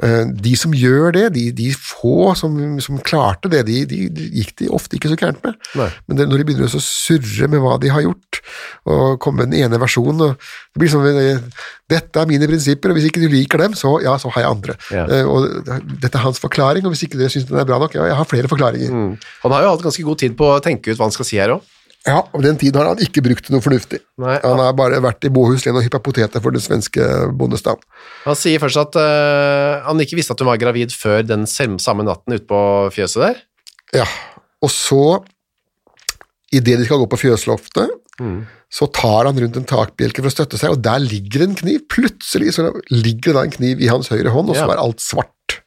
Eh, 0.00 0.24
De 0.40 0.54
som 0.56 0.72
gjør 0.72 1.12
det, 1.12 1.24
de, 1.34 1.42
de 1.52 1.66
få 1.76 2.32
som, 2.38 2.54
som 2.80 2.96
klarte 3.04 3.50
det, 3.52 3.60
de, 3.68 3.82
de, 3.86 3.98
de 4.08 4.28
gikk 4.40 4.54
de 4.62 4.70
ofte 4.72 4.96
ikke 4.96 5.10
så 5.12 5.18
gærent 5.20 5.42
med. 5.44 5.58
Nei. 5.76 5.90
Men 6.08 6.16
det, 6.18 6.26
når 6.30 6.40
de 6.40 6.46
begynner 6.48 6.72
å 6.72 6.80
surre 6.82 7.48
med 7.52 7.60
hva 7.60 7.74
de 7.82 7.90
har 7.92 8.02
gjort, 8.06 8.40
og 8.88 9.18
komme 9.22 9.42
med 9.44 9.52
den 9.52 9.66
ene 9.66 9.78
versjonen 9.82 10.24
og 10.30 10.32
det 10.72 10.80
blir 10.80 10.92
sånn, 10.94 11.06
eh, 11.12 11.68
Dette 11.92 12.22
er 12.22 12.30
mine 12.30 12.46
prinsipper, 12.48 12.88
og 12.88 12.96
hvis 12.96 13.10
ikke 13.10 13.20
du 13.20 13.28
liker 13.28 13.60
dem, 13.60 13.74
så 13.76 13.98
ja, 14.00 14.14
så 14.16 14.30
har 14.32 14.46
jeg 14.46 14.50
andre. 14.54 14.78
Ja. 14.94 15.04
Eh, 15.12 15.28
Og 15.28 15.44
dette 16.00 16.16
er 16.16 16.24
hans 16.24 16.40
forklaring, 16.40 16.86
og 16.88 16.94
hvis 16.94 17.04
ikke 17.04 17.20
dere 17.20 17.28
syns 17.34 17.44
den 17.50 17.60
er 17.60 17.68
bra 17.68 17.76
nok, 17.82 17.92
ja, 17.98 18.06
jeg 18.08 18.16
har 18.16 18.30
flere 18.30 18.48
forklaringer. 18.48 18.88
Mm. 18.96 19.12
Han 19.44 19.52
har 19.52 19.66
jo 19.66 19.74
hatt 19.74 19.84
ganske 19.84 20.06
god 20.08 20.22
tid 20.24 20.38
på 20.38 20.48
å 20.54 20.62
tenke 20.64 20.88
ut 20.88 20.96
hva 20.96 21.10
han 21.10 21.12
skal 21.14 21.28
si 21.28 21.36
her 21.42 21.52
òg. 21.58 21.68
Ja, 22.02 22.18
og 22.34 22.42
den 22.42 22.56
tiden 22.58 22.80
har 22.80 22.88
han 22.90 23.02
ikke 23.04 23.22
brukt 23.22 23.44
til 23.46 23.54
noe 23.54 23.62
fornuftig. 23.62 24.00
Nei, 24.18 24.34
han 24.42 24.58
har 24.58 24.72
bare 24.74 24.98
vært 25.04 25.22
i 25.28 25.30
Bohus 25.30 25.62
og 25.70 25.78
hyppa 25.84 26.00
poteter 26.02 26.42
for 26.42 26.50
den 26.54 26.62
svenske 26.64 27.04
bondestanden. 27.38 27.84
Han 28.24 28.38
sier 28.38 28.58
først 28.62 28.80
at 28.80 28.98
uh, 28.98 29.84
han 29.86 30.02
ikke 30.02 30.18
visste 30.18 30.34
at 30.34 30.42
hun 30.42 30.50
var 30.50 30.58
gravid 30.58 30.90
før 30.98 31.22
den 31.22 31.46
samme 31.46 32.02
natten 32.08 32.34
ute 32.34 32.48
på 32.50 32.58
fjøset 32.96 33.22
der. 33.22 33.38
Ja, 34.02 34.06
og 34.62 34.72
så, 34.74 35.20
idet 36.50 36.80
de 36.80 36.88
skal 36.88 37.02
gå 37.04 37.06
på 37.12 37.20
fjøsloftet, 37.22 37.94
så 38.72 38.86
tar 38.94 39.28
han 39.28 39.38
rundt 39.40 39.56
en 39.58 39.66
takbjelke 39.68 40.22
for 40.22 40.30
å 40.30 40.34
støtte 40.34 40.58
seg, 40.60 40.74
og 40.74 40.82
der 40.84 41.00
ligger 41.02 41.44
en 41.46 41.54
kniv. 41.58 41.84
Plutselig 41.92 42.54
så 42.56 42.68
ligger 42.90 43.32
det 43.32 43.36
da 43.36 43.42
en 43.46 43.54
kniv 43.56 43.82
i 43.82 43.90
hans 43.90 44.10
høyre 44.12 44.32
hånd, 44.32 44.50
og 44.52 44.56
så 44.58 44.66
Ja. 44.66 44.72
er 44.74 44.82
alt 44.82 45.02
svart. 45.02 45.58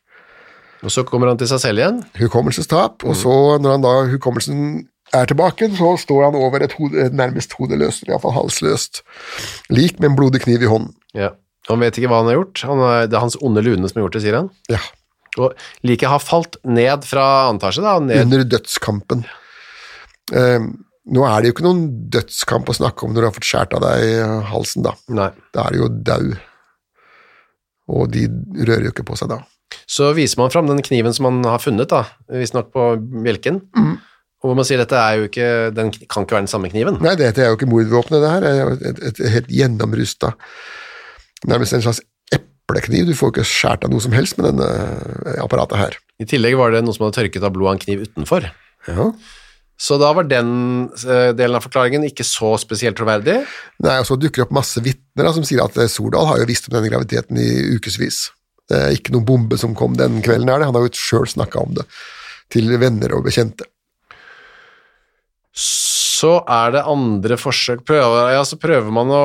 Og 0.83 0.91
så 0.93 1.03
kommer 1.07 1.27
han 1.31 1.37
til 1.37 1.47
seg 1.49 1.59
selv 1.63 1.79
igjen. 1.81 2.03
Hukommelsestap, 2.19 3.03
og 3.03 3.15
så, 3.17 3.57
når 3.61 3.71
han 3.71 3.81
da 3.85 3.93
hukommelsen 4.11 4.87
er 5.17 5.29
tilbake, 5.31 5.69
så 5.77 5.93
står 6.01 6.27
han 6.27 6.37
over 6.39 6.63
et, 6.65 6.75
hode, 6.79 7.07
et 7.07 7.15
nærmest 7.15 7.55
hodeløst, 7.57 8.05
iallfall 8.09 8.35
halsløst, 8.35 9.01
lik 9.73 9.99
med 9.99 10.11
en 10.11 10.17
blodig 10.19 10.43
kniv 10.45 10.63
i 10.65 10.69
hånden. 10.71 10.93
Ja. 11.17 11.31
Han 11.69 11.81
vet 11.81 11.97
ikke 11.97 12.11
hva 12.11 12.19
han 12.21 12.29
har 12.29 12.37
gjort. 12.39 12.61
Han 12.69 12.81
er, 12.85 13.07
det 13.09 13.17
er 13.17 13.23
hans 13.23 13.37
onde 13.41 13.63
lune 13.65 13.89
som 13.89 13.97
har 13.97 14.05
gjort 14.05 14.17
det, 14.19 14.23
sier 14.25 14.37
han. 14.37 14.49
Ja, 14.69 14.81
Og 15.41 15.55
liket 15.83 16.11
har 16.11 16.21
falt 16.23 16.59
ned 16.63 17.03
fra 17.07 17.23
annen 17.47 17.57
etasje, 17.59 17.81
da. 17.83 17.95
Ned. 18.03 18.21
under 18.27 18.43
dødskampen. 18.53 19.23
Eh, 20.35 20.67
nå 21.15 21.25
er 21.29 21.41
det 21.41 21.49
jo 21.49 21.55
ikke 21.55 21.65
noen 21.65 21.81
dødskamp 22.13 22.69
å 22.69 22.75
snakke 22.77 23.05
om 23.05 23.13
når 23.13 23.25
du 23.25 23.27
har 23.29 23.35
fått 23.35 23.49
skåret 23.49 23.75
av 23.77 23.83
deg 23.83 24.05
eh, 24.13 24.37
halsen, 24.51 24.85
da. 24.85 24.93
Nei. 25.13 25.31
Da 25.53 25.65
er 25.67 25.75
det 25.75 25.81
jo 25.81 25.89
dau. 26.11 26.29
Og 27.95 28.07
de 28.13 28.25
rører 28.65 28.87
jo 28.87 28.93
ikke 28.93 29.05
på 29.05 29.17
seg 29.19 29.29
da. 29.33 29.41
Så 29.89 30.11
viser 30.17 30.39
man 30.41 30.53
fram 30.53 30.69
den 30.69 30.81
kniven 30.85 31.13
som 31.13 31.27
han 31.27 31.43
har 31.45 31.61
funnet, 31.61 31.89
da, 31.91 32.05
visstnok 32.31 32.71
på 32.73 32.85
bjelken. 33.25 33.59
Og 34.45 34.55
man 34.57 34.67
sier 34.67 34.81
dette 34.81 34.97
er 34.99 35.19
jo 35.19 35.29
ikke, 35.29 35.51
den 35.75 35.91
kan 36.05 36.25
ikke 36.25 36.37
være 36.37 36.45
den 36.45 36.51
samme 36.51 36.69
kniven. 36.71 36.99
Nei, 37.03 37.15
dette 37.19 37.41
er 37.41 37.51
jo 37.51 37.57
ikke 37.57 37.69
mordvåpenet, 37.71 38.21
det 38.21 38.33
her. 38.33 38.47
Er 38.49 38.59
jo 38.59 38.73
et, 38.75 38.83
et, 38.91 39.21
et 39.21 39.37
helt 39.39 39.53
gjennomrusta 39.61 40.35
Nærmest 41.45 41.75
en 41.75 41.83
slags 41.83 41.99
eplekniv. 42.33 43.05
Du 43.05 43.13
får 43.17 43.33
ikke 43.33 43.43
skåret 43.45 43.83
av 43.85 43.91
noe 43.93 44.01
som 44.01 44.13
helst 44.15 44.37
med 44.39 44.47
denne 44.49 44.65
eh, 44.65 45.41
apparatet 45.43 45.77
her. 45.77 45.97
I 46.21 46.25
tillegg 46.29 46.55
var 46.57 46.73
det 46.73 46.81
noe 46.85 46.95
som 46.95 47.05
hadde 47.05 47.19
tørket 47.19 47.43
av 47.45 47.53
blod 47.53 47.69
av 47.69 47.75
en 47.75 47.81
kniv 47.83 48.05
utenfor. 48.07 48.47
Ja. 48.87 49.09
Så 49.77 49.97
da 49.99 50.09
var 50.15 50.27
den 50.31 50.49
eh, 51.03 51.33
delen 51.35 51.59
av 51.59 51.65
forklaringen 51.67 52.07
ikke 52.07 52.25
så 52.25 52.53
spesielt 52.61 52.97
troverdig. 52.97 53.41
Nei, 53.83 53.97
og 53.99 54.07
Så 54.07 54.17
dukker 54.17 54.41
det 54.41 54.47
opp 54.47 54.55
masse 54.57 54.81
vitner 54.81 55.29
som 55.35 55.45
sier 55.47 55.65
at 55.65 55.77
eh, 55.77 55.91
Sordal 55.91 56.31
har 56.31 56.41
jo 56.41 56.49
visst 56.49 56.69
om 56.69 56.77
denne 56.77 56.89
graviditeten 56.89 57.39
i 57.41 57.49
ukevis. 57.75 58.29
Det 58.71 58.81
er 58.81 58.97
ikke 58.97 59.13
noen 59.13 59.27
bombe 59.27 59.59
som 59.61 59.75
kom 59.77 59.99
den 59.99 60.23
kvelden, 60.25 60.49
er 60.49 60.63
det. 60.63 60.71
Han 60.71 60.79
har 60.79 60.87
jo 60.87 60.95
sjøl 60.97 61.27
snakka 61.29 61.61
om 61.61 61.75
det 61.77 61.85
til 62.53 62.71
venner 62.81 63.13
og 63.17 63.25
bekjente. 63.27 63.67
Så 65.55 66.35
er 66.51 66.73
det 66.75 66.83
andre 66.83 67.37
forsøk 67.39 67.85
prøver, 67.87 68.33
ja, 68.35 68.43
Så 68.43 68.59
prøver 68.59 68.91
man 68.93 69.11
å 69.11 69.23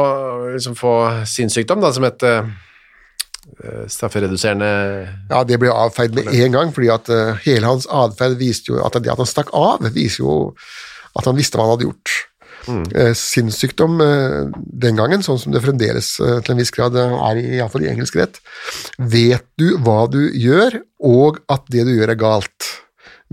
liksom 0.55 0.77
få 0.79 0.95
sinnssykdom, 1.27 1.83
da, 1.83 1.91
som 1.95 2.07
et 2.07 2.23
eh, 2.27 2.47
straffereduserende 3.91 4.71
Ja, 5.31 5.43
det 5.47 5.59
ble 5.59 5.75
avfeid 5.75 6.15
med 6.15 6.31
en 6.31 6.55
gang, 6.55 6.73
fordi 6.75 6.93
at 6.95 7.11
eh, 7.11 7.37
hele 7.49 7.67
hans 7.67 7.89
atferd 7.91 8.39
viste 8.39 8.71
jo 8.71 8.83
at 8.87 8.99
det 9.03 9.11
at 9.11 9.23
han 9.23 9.31
stakk 9.31 9.51
av, 9.57 9.87
viser 9.95 10.23
jo 10.23 10.41
at 11.19 11.27
han 11.27 11.39
visste 11.39 11.59
hva 11.59 11.67
han 11.67 11.75
hadde 11.75 11.89
gjort. 11.91 12.19
Eh, 12.71 13.15
sinnssykdom 13.19 13.99
den 14.55 14.99
gangen, 15.01 15.25
sånn 15.27 15.41
som 15.43 15.51
det 15.51 15.65
fremdeles 15.65 16.13
til 16.21 16.53
en 16.55 16.61
viss 16.61 16.71
grad 16.75 16.95
er 17.01 17.41
i, 17.41 17.47
iallfall 17.59 17.89
i 17.89 17.91
engelsk 17.91 18.21
rett, 18.21 18.39
vet 19.03 19.49
du 19.59 19.73
hva 19.83 20.05
du 20.13 20.23
gjør, 20.31 20.79
og 21.03 21.43
at 21.51 21.67
det 21.75 21.89
du 21.89 21.97
gjør 21.97 22.15
er 22.15 22.23
galt. 22.23 22.75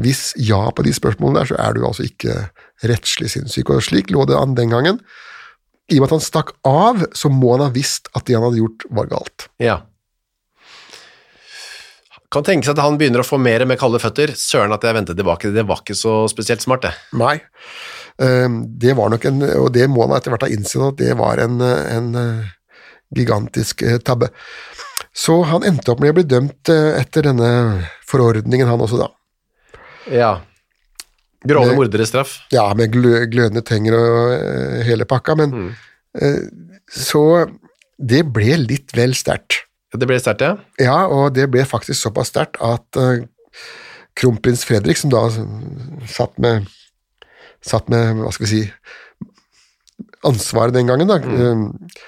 Hvis 0.02 0.32
ja 0.42 0.64
på 0.74 0.86
de 0.86 0.94
spørsmålene 0.98 1.44
der, 1.44 1.52
så 1.52 1.60
er 1.62 1.78
du 1.78 1.86
altså 1.86 2.08
ikke 2.08 2.48
rettslig 2.86 3.32
sinnssyk. 3.34 3.72
Og 3.74 3.84
slik 3.86 4.12
lå 4.14 4.26
det 4.30 4.38
an 4.38 4.56
den 4.58 4.74
gangen. 4.74 5.02
I 5.88 5.98
og 5.98 6.04
med 6.04 6.10
at 6.10 6.16
han 6.18 6.26
stakk 6.26 6.50
av, 6.68 7.06
så 7.16 7.32
må 7.32 7.54
han 7.56 7.64
ha 7.68 7.74
visst 7.74 8.10
at 8.14 8.26
det 8.28 8.36
han 8.36 8.44
hadde 8.44 8.60
gjort, 8.60 8.88
var 8.92 9.08
galt. 9.12 9.48
Ja. 9.64 9.78
Kan 12.28 12.44
tenke 12.44 12.68
seg 12.68 12.76
at 12.76 12.84
han 12.84 12.98
begynner 13.00 13.24
å 13.24 13.28
få 13.28 13.40
mer 13.40 13.64
med 13.70 13.80
kalde 13.80 14.02
føtter. 14.04 14.34
Søren 14.36 14.76
at 14.76 14.84
jeg 14.84 14.98
ventet 14.98 15.16
tilbake, 15.16 15.54
det 15.56 15.64
var 15.68 15.80
ikke 15.80 15.96
så 15.96 16.26
spesielt 16.28 16.64
smart, 16.66 16.84
det. 16.84 16.92
Nei. 17.16 17.38
Eh, 18.20 18.50
Det 18.84 18.98
var 19.00 19.14
nok 19.14 19.26
en, 19.30 19.42
og 19.64 19.72
det 19.72 19.88
må 19.88 20.04
han 20.04 20.18
etter 20.18 20.34
hvert 20.34 20.44
ha 20.44 20.52
innsett 20.52 20.84
at 20.90 21.00
det 21.00 21.16
var 21.16 21.40
en, 21.40 21.62
en 21.64 22.10
eh, 22.20 22.50
gigantisk 23.16 23.82
eh, 23.88 24.02
tabbe. 24.04 24.28
Så 25.16 25.40
han 25.48 25.64
endte 25.66 25.94
opp 25.94 26.04
med 26.04 26.12
å 26.12 26.18
bli 26.20 26.28
dømt 26.28 26.70
eh, 26.74 27.00
etter 27.00 27.30
denne 27.30 27.88
forordningen, 28.10 28.68
han 28.68 28.84
også, 28.84 29.00
da. 29.06 29.08
Ja. 30.12 30.34
Grove 31.46 31.76
morderes 31.78 32.10
straff. 32.10 32.40
Ja, 32.54 32.66
med 32.78 32.90
glø, 32.96 33.28
glødende 33.30 33.62
tenger 33.66 33.98
og 34.00 34.34
eh, 34.38 34.82
hele 34.88 35.06
pakka, 35.10 35.38
men 35.38 35.54
mm. 35.54 35.70
Så 36.90 37.22
det 38.00 38.24
ble 38.34 38.56
litt 38.58 38.96
vel 38.98 39.12
sterkt. 39.14 39.60
Det 39.94 40.08
ble 40.10 40.18
sterkt, 40.18 40.42
ja. 40.42 40.56
Ja, 40.82 40.96
og 41.12 41.36
det 41.36 41.46
ble 41.54 41.62
faktisk 41.68 42.00
såpass 42.00 42.32
sterkt 42.32 42.58
at 42.64 42.98
uh, 42.98 43.22
kronprins 44.18 44.66
Fredrik, 44.66 44.98
som 44.98 45.12
da 45.14 45.28
satt 46.10 46.34
med 46.42 46.66
satt 47.68 47.90
med, 47.92 48.22
hva 48.22 48.32
skal 48.34 48.48
vi 48.48 48.52
si, 48.52 48.62
ansvaret 50.28 50.76
den 50.76 50.90
gangen, 50.90 51.10
da. 51.10 51.20
mm. 51.20 51.64
uh, 51.66 52.04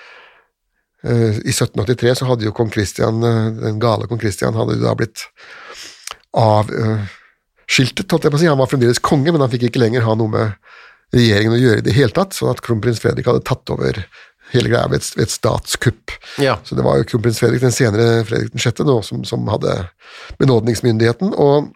uh, 1.09 1.39
I 1.41 1.53
1783 1.53 2.15
så 2.19 2.29
hadde 2.29 2.47
jo 2.47 2.55
kong 2.55 2.71
Christian, 2.73 3.21
eh, 3.25 3.45
den 3.59 3.79
gale 3.81 4.07
kong 4.09 4.21
Christian, 4.21 4.57
hadde 4.57 4.79
da 4.81 4.95
blitt 4.97 5.27
avskiltet, 7.69 8.09
holdt 8.11 8.25
jeg 8.25 8.33
på 8.33 8.39
å 8.39 8.41
si. 8.41 8.49
Han 8.49 8.59
var 8.59 8.69
fremdeles 8.69 8.99
konge, 8.99 9.31
men 9.31 9.41
han 9.41 9.51
fikk 9.51 9.69
ikke 9.69 9.83
lenger 9.83 10.05
ha 10.07 10.15
noe 10.17 10.29
med 10.29 10.57
regjeringen 11.13 11.55
å 11.55 11.59
gjøre 11.59 11.81
i 11.81 11.85
det 11.85 11.95
hele 11.97 12.13
tatt, 12.13 12.33
sånn 12.33 12.51
at 12.51 12.61
kronprins 12.61 12.99
Fredrik 13.01 13.27
hadde 13.27 13.45
tatt 13.45 13.69
over 13.73 14.03
hele 14.49 14.69
greia 14.69 14.87
ved 14.89 15.01
et, 15.01 15.09
ved 15.15 15.27
et 15.27 15.33
statskupp. 15.33 16.13
Ja. 16.41 16.57
Så 16.65 16.75
det 16.77 16.85
var 16.85 16.97
jo 16.97 17.05
kronprins 17.05 17.39
Fredrik, 17.41 17.61
den 17.61 17.73
senere 17.73 18.23
Fredrik 18.25 18.53
den 18.53 18.61
sjette, 18.61 18.85
nå, 18.85 18.99
som, 19.05 19.23
som 19.25 19.45
hadde 19.49 19.75
benådningsmyndigheten, 20.41 21.33
og 21.37 21.69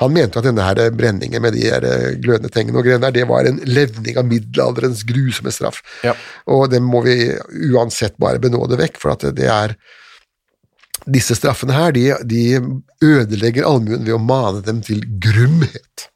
han 0.00 0.12
mente 0.14 0.40
at 0.40 0.46
denne 0.46 0.64
her 0.64 0.80
brenningen 0.96 1.42
med 1.44 1.56
de 1.56 1.66
her 1.66 1.84
glødende 2.20 2.52
tengene 2.52 2.80
og 2.80 2.86
greiene 2.86 3.04
der, 3.06 3.16
det 3.16 3.28
var 3.28 3.48
en 3.48 3.60
levning 3.68 4.20
av 4.20 4.28
middelalderens 4.28 5.04
grusomme 5.08 5.52
straff. 5.52 5.82
Ja. 6.04 6.14
Og 6.48 6.68
det 6.72 6.80
må 6.84 7.02
vi 7.04 7.34
uansett 7.72 8.16
bare 8.20 8.40
benåde 8.40 8.80
vekk, 8.80 9.00
for 9.00 9.12
at 9.12 9.26
det, 9.26 9.36
det 9.40 9.48
er 9.52 9.76
disse 11.10 11.34
straffene 11.38 11.74
her, 11.76 11.92
de, 11.96 12.06
de 12.30 12.44
ødelegger 13.04 13.66
allmuen 13.68 14.04
ved 14.06 14.14
å 14.16 14.22
mane 14.22 14.62
dem 14.66 14.80
til 14.86 15.02
grumhet. 15.22 16.06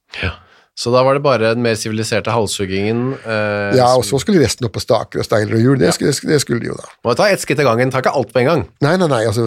Så 0.74 0.90
da 0.90 1.04
var 1.06 1.14
det 1.14 1.22
bare 1.22 1.52
den 1.54 1.62
mer 1.62 1.76
siviliserte 1.78 2.32
halshuggingen. 2.34 3.12
Eh, 3.22 3.76
Ja, 3.78 3.92
og 3.94 4.02
så 4.06 4.18
skulle 4.18 4.40
resten 4.42 4.66
opp 4.66 4.74
på 4.74 4.82
staker 4.82 5.20
og 5.22 5.26
steiner 5.28 5.54
og 5.54 5.62
hjul, 5.62 5.76
det, 5.78 5.92
skulle, 5.94 6.10
det 6.32 6.40
skulle 6.42 6.64
de 6.64 6.72
jo 6.72 6.78
da. 6.80 6.88
Må 7.06 7.14
ta 7.14 7.28
ett 7.30 7.42
skritt 7.44 7.60
av 7.62 7.68
gangen, 7.68 7.92
ta 7.94 8.00
ikke 8.02 8.10
alt 8.18 8.32
på 8.34 8.42
en 8.42 8.48
gang. 8.48 8.64
Nei, 8.82 8.96
nei, 8.98 9.06
nei, 9.12 9.20
altså 9.30 9.44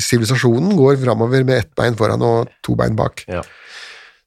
sivilisasjonen 0.00 0.72
går 0.78 0.96
framover 1.02 1.44
med 1.44 1.60
ett 1.66 1.74
bein 1.76 1.98
foran 1.98 2.24
og 2.24 2.48
to 2.64 2.72
bein 2.80 2.96
bak. 2.96 3.20
Ja. 3.28 3.42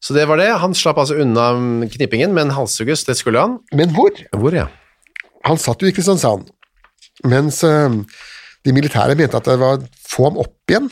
Så 0.05 0.13
det 0.13 0.28
var 0.30 0.38
det. 0.38 0.51
Han 0.61 0.78
slapp 0.78 0.99
altså 1.01 1.18
unna 1.18 1.47
knippingen, 1.89 2.36
men 2.38 2.53
halshugges, 2.53 3.07
det 3.09 3.18
skulle 3.18 3.41
han. 3.41 3.57
Men 3.74 3.89
hvor? 3.97 4.13
Hvor, 4.38 4.53
ja? 4.53 4.68
Han 5.49 5.57
satt 5.61 5.82
jo 5.82 5.89
i 5.89 5.95
Kristiansand, 5.97 6.45
mens 7.26 7.63
eh, 7.66 7.89
de 8.66 8.74
militære 8.76 9.18
mente 9.18 9.38
at 9.38 9.49
det 9.49 9.57
var 9.61 9.84
få 10.09 10.30
ham 10.30 10.39
opp 10.41 10.72
igjen 10.72 10.89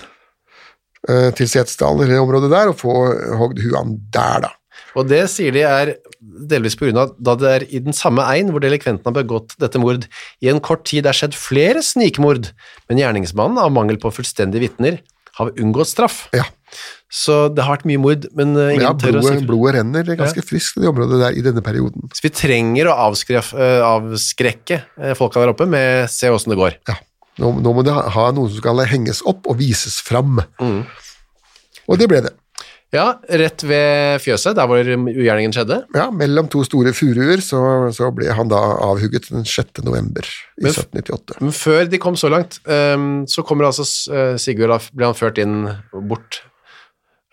eh, 1.09 1.30
til 1.38 1.49
Setesdal, 1.49 2.03
det 2.03 2.19
området 2.21 2.51
der, 2.53 2.71
og 2.71 2.80
få 2.80 2.97
hogd 3.39 3.61
huet 3.63 3.80
han 3.80 3.97
der, 4.13 4.45
da. 4.47 4.53
Og 4.97 5.07
det 5.09 5.24
sier 5.32 5.53
de 5.55 5.63
er 5.65 5.95
delvis 6.21 6.78
av 6.93 7.15
da 7.17 7.36
det 7.39 7.49
er 7.49 7.65
i 7.74 7.82
den 7.84 7.95
samme 7.97 8.26
egn 8.30 8.51
hvor 8.53 8.61
delikventen 8.63 9.07
har 9.09 9.15
begått 9.15 9.55
dette 9.61 9.82
mord. 9.82 10.05
I 10.43 10.51
en 10.51 10.61
kort 10.63 10.86
tid 10.89 11.07
er 11.09 11.17
skjedd 11.17 11.38
flere 11.38 11.82
snikmord, 11.86 12.51
men 12.89 13.01
gjerningsmannen 13.01 13.61
av 13.61 13.74
mangel 13.74 13.97
på 14.01 14.13
fullstendige 14.13 14.67
vitner 14.67 15.01
har 15.39 15.49
unngått 15.57 15.89
straff. 15.89 16.28
Ja, 16.36 16.45
Så 17.09 17.47
det 17.53 17.65
har 17.65 17.76
vært 17.76 17.88
mye 17.89 18.01
mord, 18.01 18.28
men 18.38 18.53
eh, 18.57 18.76
ingen 18.76 18.86
ja 18.86 18.91
tør 18.97 19.17
å 19.17 19.24
blodet, 19.24 19.39
si 19.39 19.47
blodet 19.49 19.74
renner 19.80 20.11
ganske 20.17 20.45
friskt 20.45 20.78
i 20.78 20.84
det 20.84 20.91
området 20.91 21.21
der 21.24 21.38
i 21.38 21.45
denne 21.45 21.63
perioden. 21.65 22.05
Så 22.13 22.26
vi 22.26 22.32
trenger 22.34 22.91
å 22.91 22.97
eh, 23.09 23.82
avskrekke 23.82 24.80
folka 25.17 25.41
der 25.41 25.53
oppe 25.55 25.67
med 25.69 26.05
se 26.13 26.30
åssen 26.34 26.53
det 26.53 26.59
går. 26.61 26.78
Ja, 26.89 26.99
nå, 27.42 27.50
nå 27.64 27.74
må 27.74 27.84
det 27.86 27.94
ha- 27.94 28.30
noen 28.36 28.52
som 28.52 28.62
skal 28.62 28.84
henges 28.90 29.24
opp 29.30 29.48
og 29.50 29.58
vises 29.62 30.00
fram. 30.06 30.42
Mm. 30.62 30.82
Og 31.90 32.00
det 32.00 32.10
ble 32.12 32.22
det. 32.28 32.34
Ja, 32.94 33.16
rett 33.26 33.64
ved 33.66 34.22
fjøset, 34.22 34.54
der 34.54 34.68
hvor 34.70 34.78
ugjerningen 34.86 35.54
skjedde. 35.56 35.80
Ja, 35.98 36.12
mellom 36.14 36.46
to 36.54 36.62
store 36.68 36.92
furuer 36.94 37.42
så, 37.42 37.90
så 37.96 38.12
ble 38.14 38.30
han 38.38 38.52
da 38.52 38.60
avhugget 38.86 39.32
den 39.32 39.48
6. 39.50 39.82
november 39.82 40.28
i 40.62 40.68
Men 40.68 40.76
1798. 40.76 41.40
Men 41.42 41.56
før 41.58 41.90
de 41.90 42.00
kom 42.04 42.20
så 42.20 42.30
langt, 42.30 42.60
um, 42.70 43.24
så 43.26 43.42
kommer 43.48 43.72
altså 43.72 43.88
eh, 44.14 44.36
Sigurd, 44.38 44.70
da 44.76 44.78
ble 44.94 45.10
han 45.10 45.18
ført 45.18 45.42
inn 45.42 45.64
bort 46.06 46.44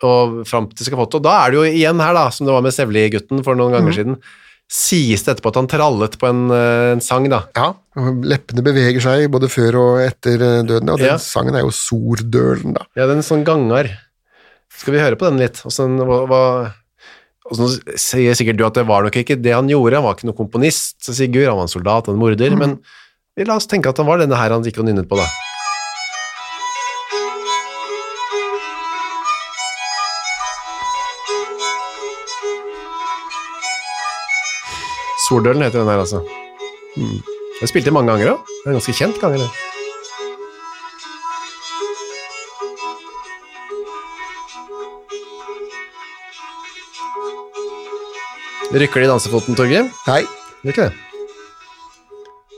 og 0.01 0.39
fram 0.49 0.65
til 0.73 0.87
Skafotto. 0.87 1.19
da 1.21 1.35
er 1.43 1.53
det 1.53 1.59
jo 1.59 1.65
igjen 1.69 2.01
her 2.01 2.15
da, 2.17 2.23
som 2.33 2.47
det 2.47 2.55
var 2.55 2.65
med 2.65 2.73
Sevli-gutten 2.73 3.43
for 3.45 3.53
noen 3.53 3.75
ganger 3.77 3.93
siden, 3.99 4.17
sies 4.71 5.25
det 5.25 5.33
etterpå 5.35 5.51
at 5.51 5.57
han 5.59 5.67
trallet 5.67 6.13
på 6.21 6.29
en, 6.29 6.45
eh, 6.55 6.91
en 6.95 7.01
sang 7.03 7.25
da. 7.31 7.41
Ja, 7.57 7.73
leppene 8.23 8.63
beveger 8.63 9.03
seg 9.03 9.25
både 9.33 9.49
før 9.51 9.77
og 9.81 9.99
etter 10.05 10.39
eh, 10.39 10.61
døden, 10.63 10.89
og 10.93 11.01
den 11.01 11.11
Ja. 11.11 11.17
sangen 11.19 11.55
er 11.59 11.65
jo 11.65 11.73
Sordølen, 11.75 12.77
da. 12.77 12.85
Ja, 12.95 13.07
den 13.11 13.19
sånn 13.25 13.43
gangar. 13.43 13.89
Skal 14.71 14.93
vi 14.95 14.99
høre 15.03 15.17
på 15.19 15.27
den 15.29 15.37
litt? 15.43 15.59
Så 17.51 17.67
sier 17.99 18.31
sikkert 18.37 18.55
du 18.57 18.63
at 18.65 18.77
det 18.79 18.85
var 18.87 19.03
nok 19.03 19.17
ikke 19.19 19.35
det 19.41 19.51
han 19.51 19.67
gjorde, 19.67 19.97
han 19.99 20.05
var 20.05 20.15
ikke 20.15 20.29
noen 20.29 20.37
komponist, 20.39 21.01
så 21.03 21.11
Sigurd, 21.13 21.49
han 21.49 21.57
var 21.59 21.67
en 21.67 21.73
soldat 21.73 22.07
en 22.07 22.15
morder, 22.21 22.55
men 22.55 22.79
la 23.37 23.55
oss 23.57 23.67
tenke 23.67 23.89
at 23.91 23.97
han 23.97 24.07
var 24.07 24.21
denne 24.21 24.37
her 24.39 24.53
han 24.55 24.63
gikk 24.63 24.79
og 24.79 24.85
nynnet 24.87 25.09
på 25.09 25.17
da. 25.19 25.25
Sordølen 35.31 35.63
heter 35.63 35.79
den 35.79 35.87
her, 35.87 36.01
altså. 36.03 36.19
Mm. 36.99 37.21
Jeg 37.61 37.69
spilte 37.71 37.91
mange 37.95 38.11
ganger 38.11 38.33
òg. 38.33 38.49
En 38.67 38.75
ganske 38.75 38.91
kjent 38.97 39.15
ganger, 39.21 39.39
det. 39.39 39.51
Rykker 48.75 48.99
det 48.99 49.07
i 49.07 49.11
dansefoten, 49.11 49.55
Torgrim? 49.55 49.87
Nei, 50.07 50.21
Gjør 50.65 50.75
ikke 50.75 50.89
det? 50.89 50.93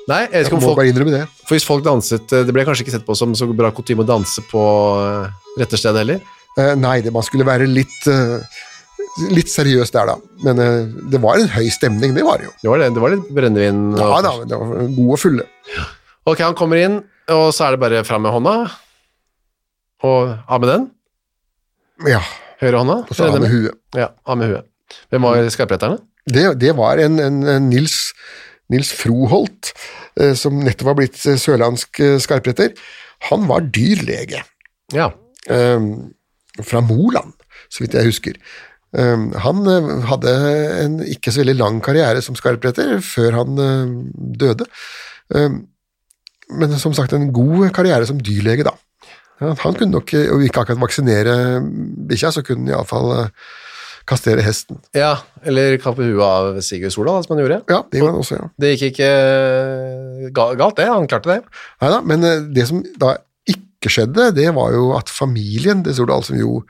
Nei, 0.09 0.19
jeg 0.25 0.33
vet 0.33 0.49
ikke 0.49 0.57
om 0.57 0.65
folk 0.65 0.79
bare 0.81 0.89
innrømme 0.89 1.13
det. 1.13 1.23
For 1.45 1.55
hvis 1.55 1.65
folk 1.69 1.85
danset 1.85 2.33
eh, 2.35 2.41
Det 2.43 2.51
ble 2.55 2.65
kanskje 2.67 2.83
ikke 2.83 2.95
sett 2.97 3.05
på 3.07 3.15
som 3.15 3.31
så 3.37 3.45
bra 3.53 3.69
kutyme 3.71 4.03
å 4.03 4.09
danse 4.09 4.41
på 4.49 4.63
eh, 4.99 5.29
rette 5.61 5.77
stedet 5.79 6.01
heller? 6.01 6.25
Eh, 6.57 6.73
nei, 6.77 6.97
det, 7.05 7.13
man 7.13 7.23
skulle 7.25 7.47
være 7.47 7.69
litt, 7.69 8.01
eh, 8.09 8.41
litt 9.33 9.49
seriøst 9.51 9.93
der, 9.93 10.09
da. 10.09 10.15
Men 10.43 10.59
eh, 10.63 10.85
det 11.11 11.19
var 11.21 11.37
en 11.39 11.51
høy 11.53 11.67
stemning, 11.73 12.15
det 12.17 12.23
var 12.25 12.39
det 12.41 12.47
jo. 12.49 12.53
Det 12.63 12.69
var, 12.71 12.81
det, 12.81 12.87
det 12.95 13.01
var 13.03 13.13
litt 13.15 13.27
brennevin. 13.37 13.81
og- 13.93 13.99
Ja 14.01 14.21
da, 14.25 14.31
det 14.49 14.59
var 14.59 14.87
gode 14.95 15.13
og 15.17 15.19
fulle. 15.21 15.45
Ok, 16.25 16.39
han 16.39 16.55
kommer 16.55 16.79
inn, 16.81 17.01
og 17.29 17.49
så 17.53 17.67
er 17.67 17.75
det 17.75 17.81
bare 17.83 18.03
fram 18.07 18.23
med 18.25 18.31
hånda. 18.33 18.55
Og 20.03 20.33
av 20.47 20.59
med 20.63 20.69
den. 20.71 20.87
Ja, 22.09 22.21
Høyre 22.63 22.79
hånda. 22.81 22.95
og 23.07 23.15
så 23.15 23.27
av 23.29 23.39
med 23.39 23.51
huet. 23.51 23.75
Ja, 23.95 24.09
av 24.25 24.37
med 24.39 24.49
huet. 24.51 24.67
Hvem 25.11 25.25
var 25.27 25.43
skarpretterne? 25.53 25.99
Det, 26.27 26.43
det 26.59 26.73
var 26.77 26.99
en, 27.03 27.19
en, 27.19 27.41
en 27.47 27.69
Nils, 27.69 28.13
Nils 28.71 28.91
Froholt, 28.95 29.73
eh, 30.19 30.33
som 30.39 30.59
nettopp 30.63 30.89
var 30.93 30.97
blitt 30.99 31.19
eh, 31.27 31.35
sørlandsk 31.39 31.99
skarpretter. 32.23 32.73
Han 33.29 33.47
var 33.49 33.65
dyrlege. 33.75 34.43
Ja. 34.95 35.11
eh, 35.51 35.79
fra 36.63 36.81
Moland, 36.85 37.33
så 37.71 37.83
vidt 37.83 37.95
jeg 37.97 38.05
husker. 38.11 38.37
Eh, 38.93 39.25
han 39.45 39.67
eh, 39.69 39.89
hadde 40.09 40.33
en 40.83 40.99
ikke 41.05 41.33
så 41.33 41.41
veldig 41.43 41.57
lang 41.59 41.81
karriere 41.83 42.21
som 42.25 42.37
skarpretter 42.37 42.99
før 43.05 43.39
han 43.41 43.61
eh, 43.63 43.93
døde. 44.43 44.67
Eh, 45.33 45.59
men 46.53 46.77
som 46.77 46.93
sagt, 46.95 47.15
en 47.15 47.31
god 47.33 47.69
karriere 47.75 48.05
som 48.09 48.21
dyrlege, 48.21 48.67
da. 48.67 48.75
Han 49.43 49.75
kunne 49.75 49.91
nok, 49.95 50.13
eh, 50.15 50.29
og 50.33 50.45
ikke 50.45 50.63
akkurat 50.63 50.81
vaksinere 50.83 51.37
bikkja, 52.09 52.33
så 52.35 52.45
kunne 52.45 52.67
han 52.67 52.75
iallfall 52.75 53.29
kastere 54.07 54.43
hesten. 54.43 54.81
ja, 54.91 55.13
eller 55.47 55.77
kappe 55.79 56.03
huet 56.03 56.23
av 56.27 56.57
Sigurd 56.61 56.91
Sola, 56.91 57.21
som 57.23 57.37
han 57.37 57.45
gjorde. 57.45 57.61
Ja, 57.71 57.81
det 57.87 58.01
gjorde 58.01 58.11
han 58.11 58.23
også, 58.23 58.39
ja. 58.41 58.49
Det 58.59 58.73
gikk 58.73 58.89
ikke 58.91 59.11
galt, 60.35 60.75
det. 60.75 60.89
Han 60.91 61.07
klarte 61.07 61.37
det. 61.37 61.53
Nei 61.79 61.91
da, 61.93 62.01
men 62.03 62.27
det 62.53 62.67
som 62.67 62.83
da 62.99 63.15
ikke 63.47 63.63
ikke 63.83 63.91
skjedde, 63.97 64.31
det 64.37 64.47
var 64.55 64.71
jo 64.75 64.93
at 64.95 65.11
familien, 65.11 65.83
til 65.83 65.95
Soldal, 65.97 66.23
som 66.23 66.39
jo 66.39 66.61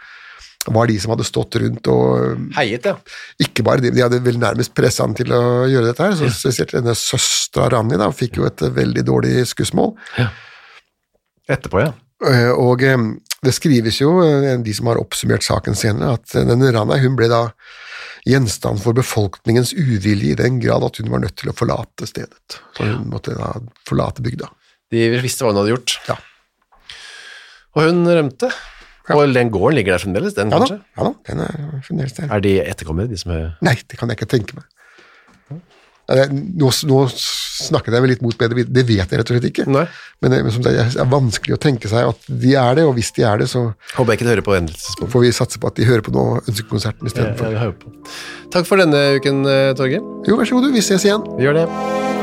var 0.71 0.87
de 0.87 0.95
som 1.01 1.11
hadde 1.11 1.25
stått 1.27 1.57
rundt 1.59 1.89
og 1.91 2.47
Heiet, 2.55 2.85
ja. 2.87 2.95
ikke 3.43 3.65
bare 3.67 3.83
de, 3.83 3.91
de 3.91 4.03
hadde 4.05 4.21
vel 4.23 4.39
nærmest 4.39 4.73
pressa 4.77 5.03
han 5.03 5.15
til 5.17 5.33
å 5.35 5.41
gjøre 5.67 5.89
dette 5.89 6.07
her, 6.07 6.15
så 6.19 6.29
spesielt 6.31 6.71
denne 6.77 6.95
søstera 6.95 7.67
Rani 7.73 7.99
da, 7.99 8.07
fikk 8.15 8.39
jo 8.39 8.47
et 8.47 8.63
veldig 8.73 9.03
dårlig 9.09 9.43
skussmål. 9.51 9.93
Ja. 10.21 10.29
Etterpå, 11.51 11.83
ja. 11.83 11.91
Eh, 12.23 12.51
Og 12.55 12.83
eh, 12.87 13.07
det 13.43 13.55
skrives 13.57 13.99
jo, 13.99 14.15
eh, 14.23 14.53
de 14.63 14.75
som 14.75 14.87
har 14.87 15.01
oppsummert 15.01 15.43
saken 15.43 15.75
senere, 15.75 16.15
at 16.15 16.35
eh, 16.37 16.45
denne 16.47 16.71
Rana 16.71 16.99
hun 17.03 17.17
ble 17.19 17.27
da 17.31 17.49
gjenstand 18.23 18.79
for 18.79 18.95
befolkningens 18.95 19.73
uvilje 19.75 20.31
i 20.31 20.37
den 20.39 20.61
grad 20.63 20.85
at 20.87 21.01
hun 21.01 21.11
var 21.11 21.25
nødt 21.25 21.35
til 21.41 21.51
å 21.51 21.57
forlate 21.57 22.07
stedet. 22.07 22.59
Så 22.77 22.87
hun 22.87 23.09
måtte 23.11 23.35
da 23.35 23.57
forlate 23.87 24.23
bygda. 24.23 24.47
De 24.93 25.09
visste 25.19 25.43
hva 25.43 25.51
hun 25.51 25.59
hadde 25.59 25.73
gjort. 25.73 25.97
Ja. 26.07 26.15
Og 27.73 27.89
hun 27.89 28.05
rømte. 28.07 28.51
Og 29.11 29.33
den 29.35 29.49
gården 29.51 29.75
ligger 29.75 29.97
der 29.97 29.99
fremdeles, 29.99 30.33
den 30.37 30.53
Ja 30.53 30.59
da, 30.63 30.77
ja 30.79 31.03
da 31.09 31.13
den 31.27 31.41
er 31.43 31.81
fremdeles 31.83 32.13
der. 32.15 32.29
Er 32.31 32.39
de 32.43 32.53
etterkommere, 32.63 33.09
de 33.11 33.17
som 33.19 33.33
er 33.35 33.49
Nei, 33.65 33.75
det 33.75 33.99
kan 33.99 34.07
jeg 34.07 34.19
ikke 34.21 34.29
tenke 34.37 34.55
meg. 34.55 34.69
Nå, 36.03 36.67
nå 36.67 36.97
snakket 37.15 37.95
jeg 37.95 38.03
vel 38.03 38.11
litt 38.11 38.23
mot 38.25 38.35
bedre 38.35 38.65
Det 38.67 38.81
vet 38.83 39.07
jeg 39.07 39.19
rett 39.21 39.29
og 39.31 39.37
slett 39.37 39.45
ikke. 39.47 39.65
Nei. 39.71 39.85
Men 40.19 40.33
det, 40.35 40.41
det 40.65 40.73
er 40.99 41.07
vanskelig 41.07 41.55
å 41.55 41.61
tenke 41.63 41.87
seg 41.91 42.09
at 42.11 42.27
de 42.27 42.55
er 42.59 42.75
det, 42.79 42.83
og 42.89 42.97
hvis 42.97 43.13
de 43.15 43.23
er 43.23 43.39
det, 43.39 43.47
så 43.51 43.69
Håper 43.95 44.11
jeg 44.11 44.19
ikke 44.19 44.27
de 44.27 44.33
hører 44.33 44.47
på 44.49 44.57
endelsesboken. 44.57 45.13
får 45.15 45.23
vi 45.23 45.31
satse 45.39 45.61
på 45.63 45.71
at 45.71 45.79
de 45.79 45.87
hører 45.87 46.03
på 46.03 46.11
noe 46.15 46.41
ønskekonserten 46.43 47.07
Ja, 47.07 47.13
istedenfor. 47.13 47.95
Takk 48.51 48.67
for 48.67 48.83
denne 48.83 49.05
uken, 49.15 49.45
eh, 49.47 49.71
Torgeir. 49.79 50.03
Jo, 50.27 50.35
vær 50.41 50.49
så 50.51 50.59
god, 50.59 50.67
du. 50.67 50.75
Vi 50.75 50.83
ses 50.83 51.07
igjen. 51.07 51.23
Vi 51.39 51.47
gjør 51.47 51.63
det. 51.63 52.22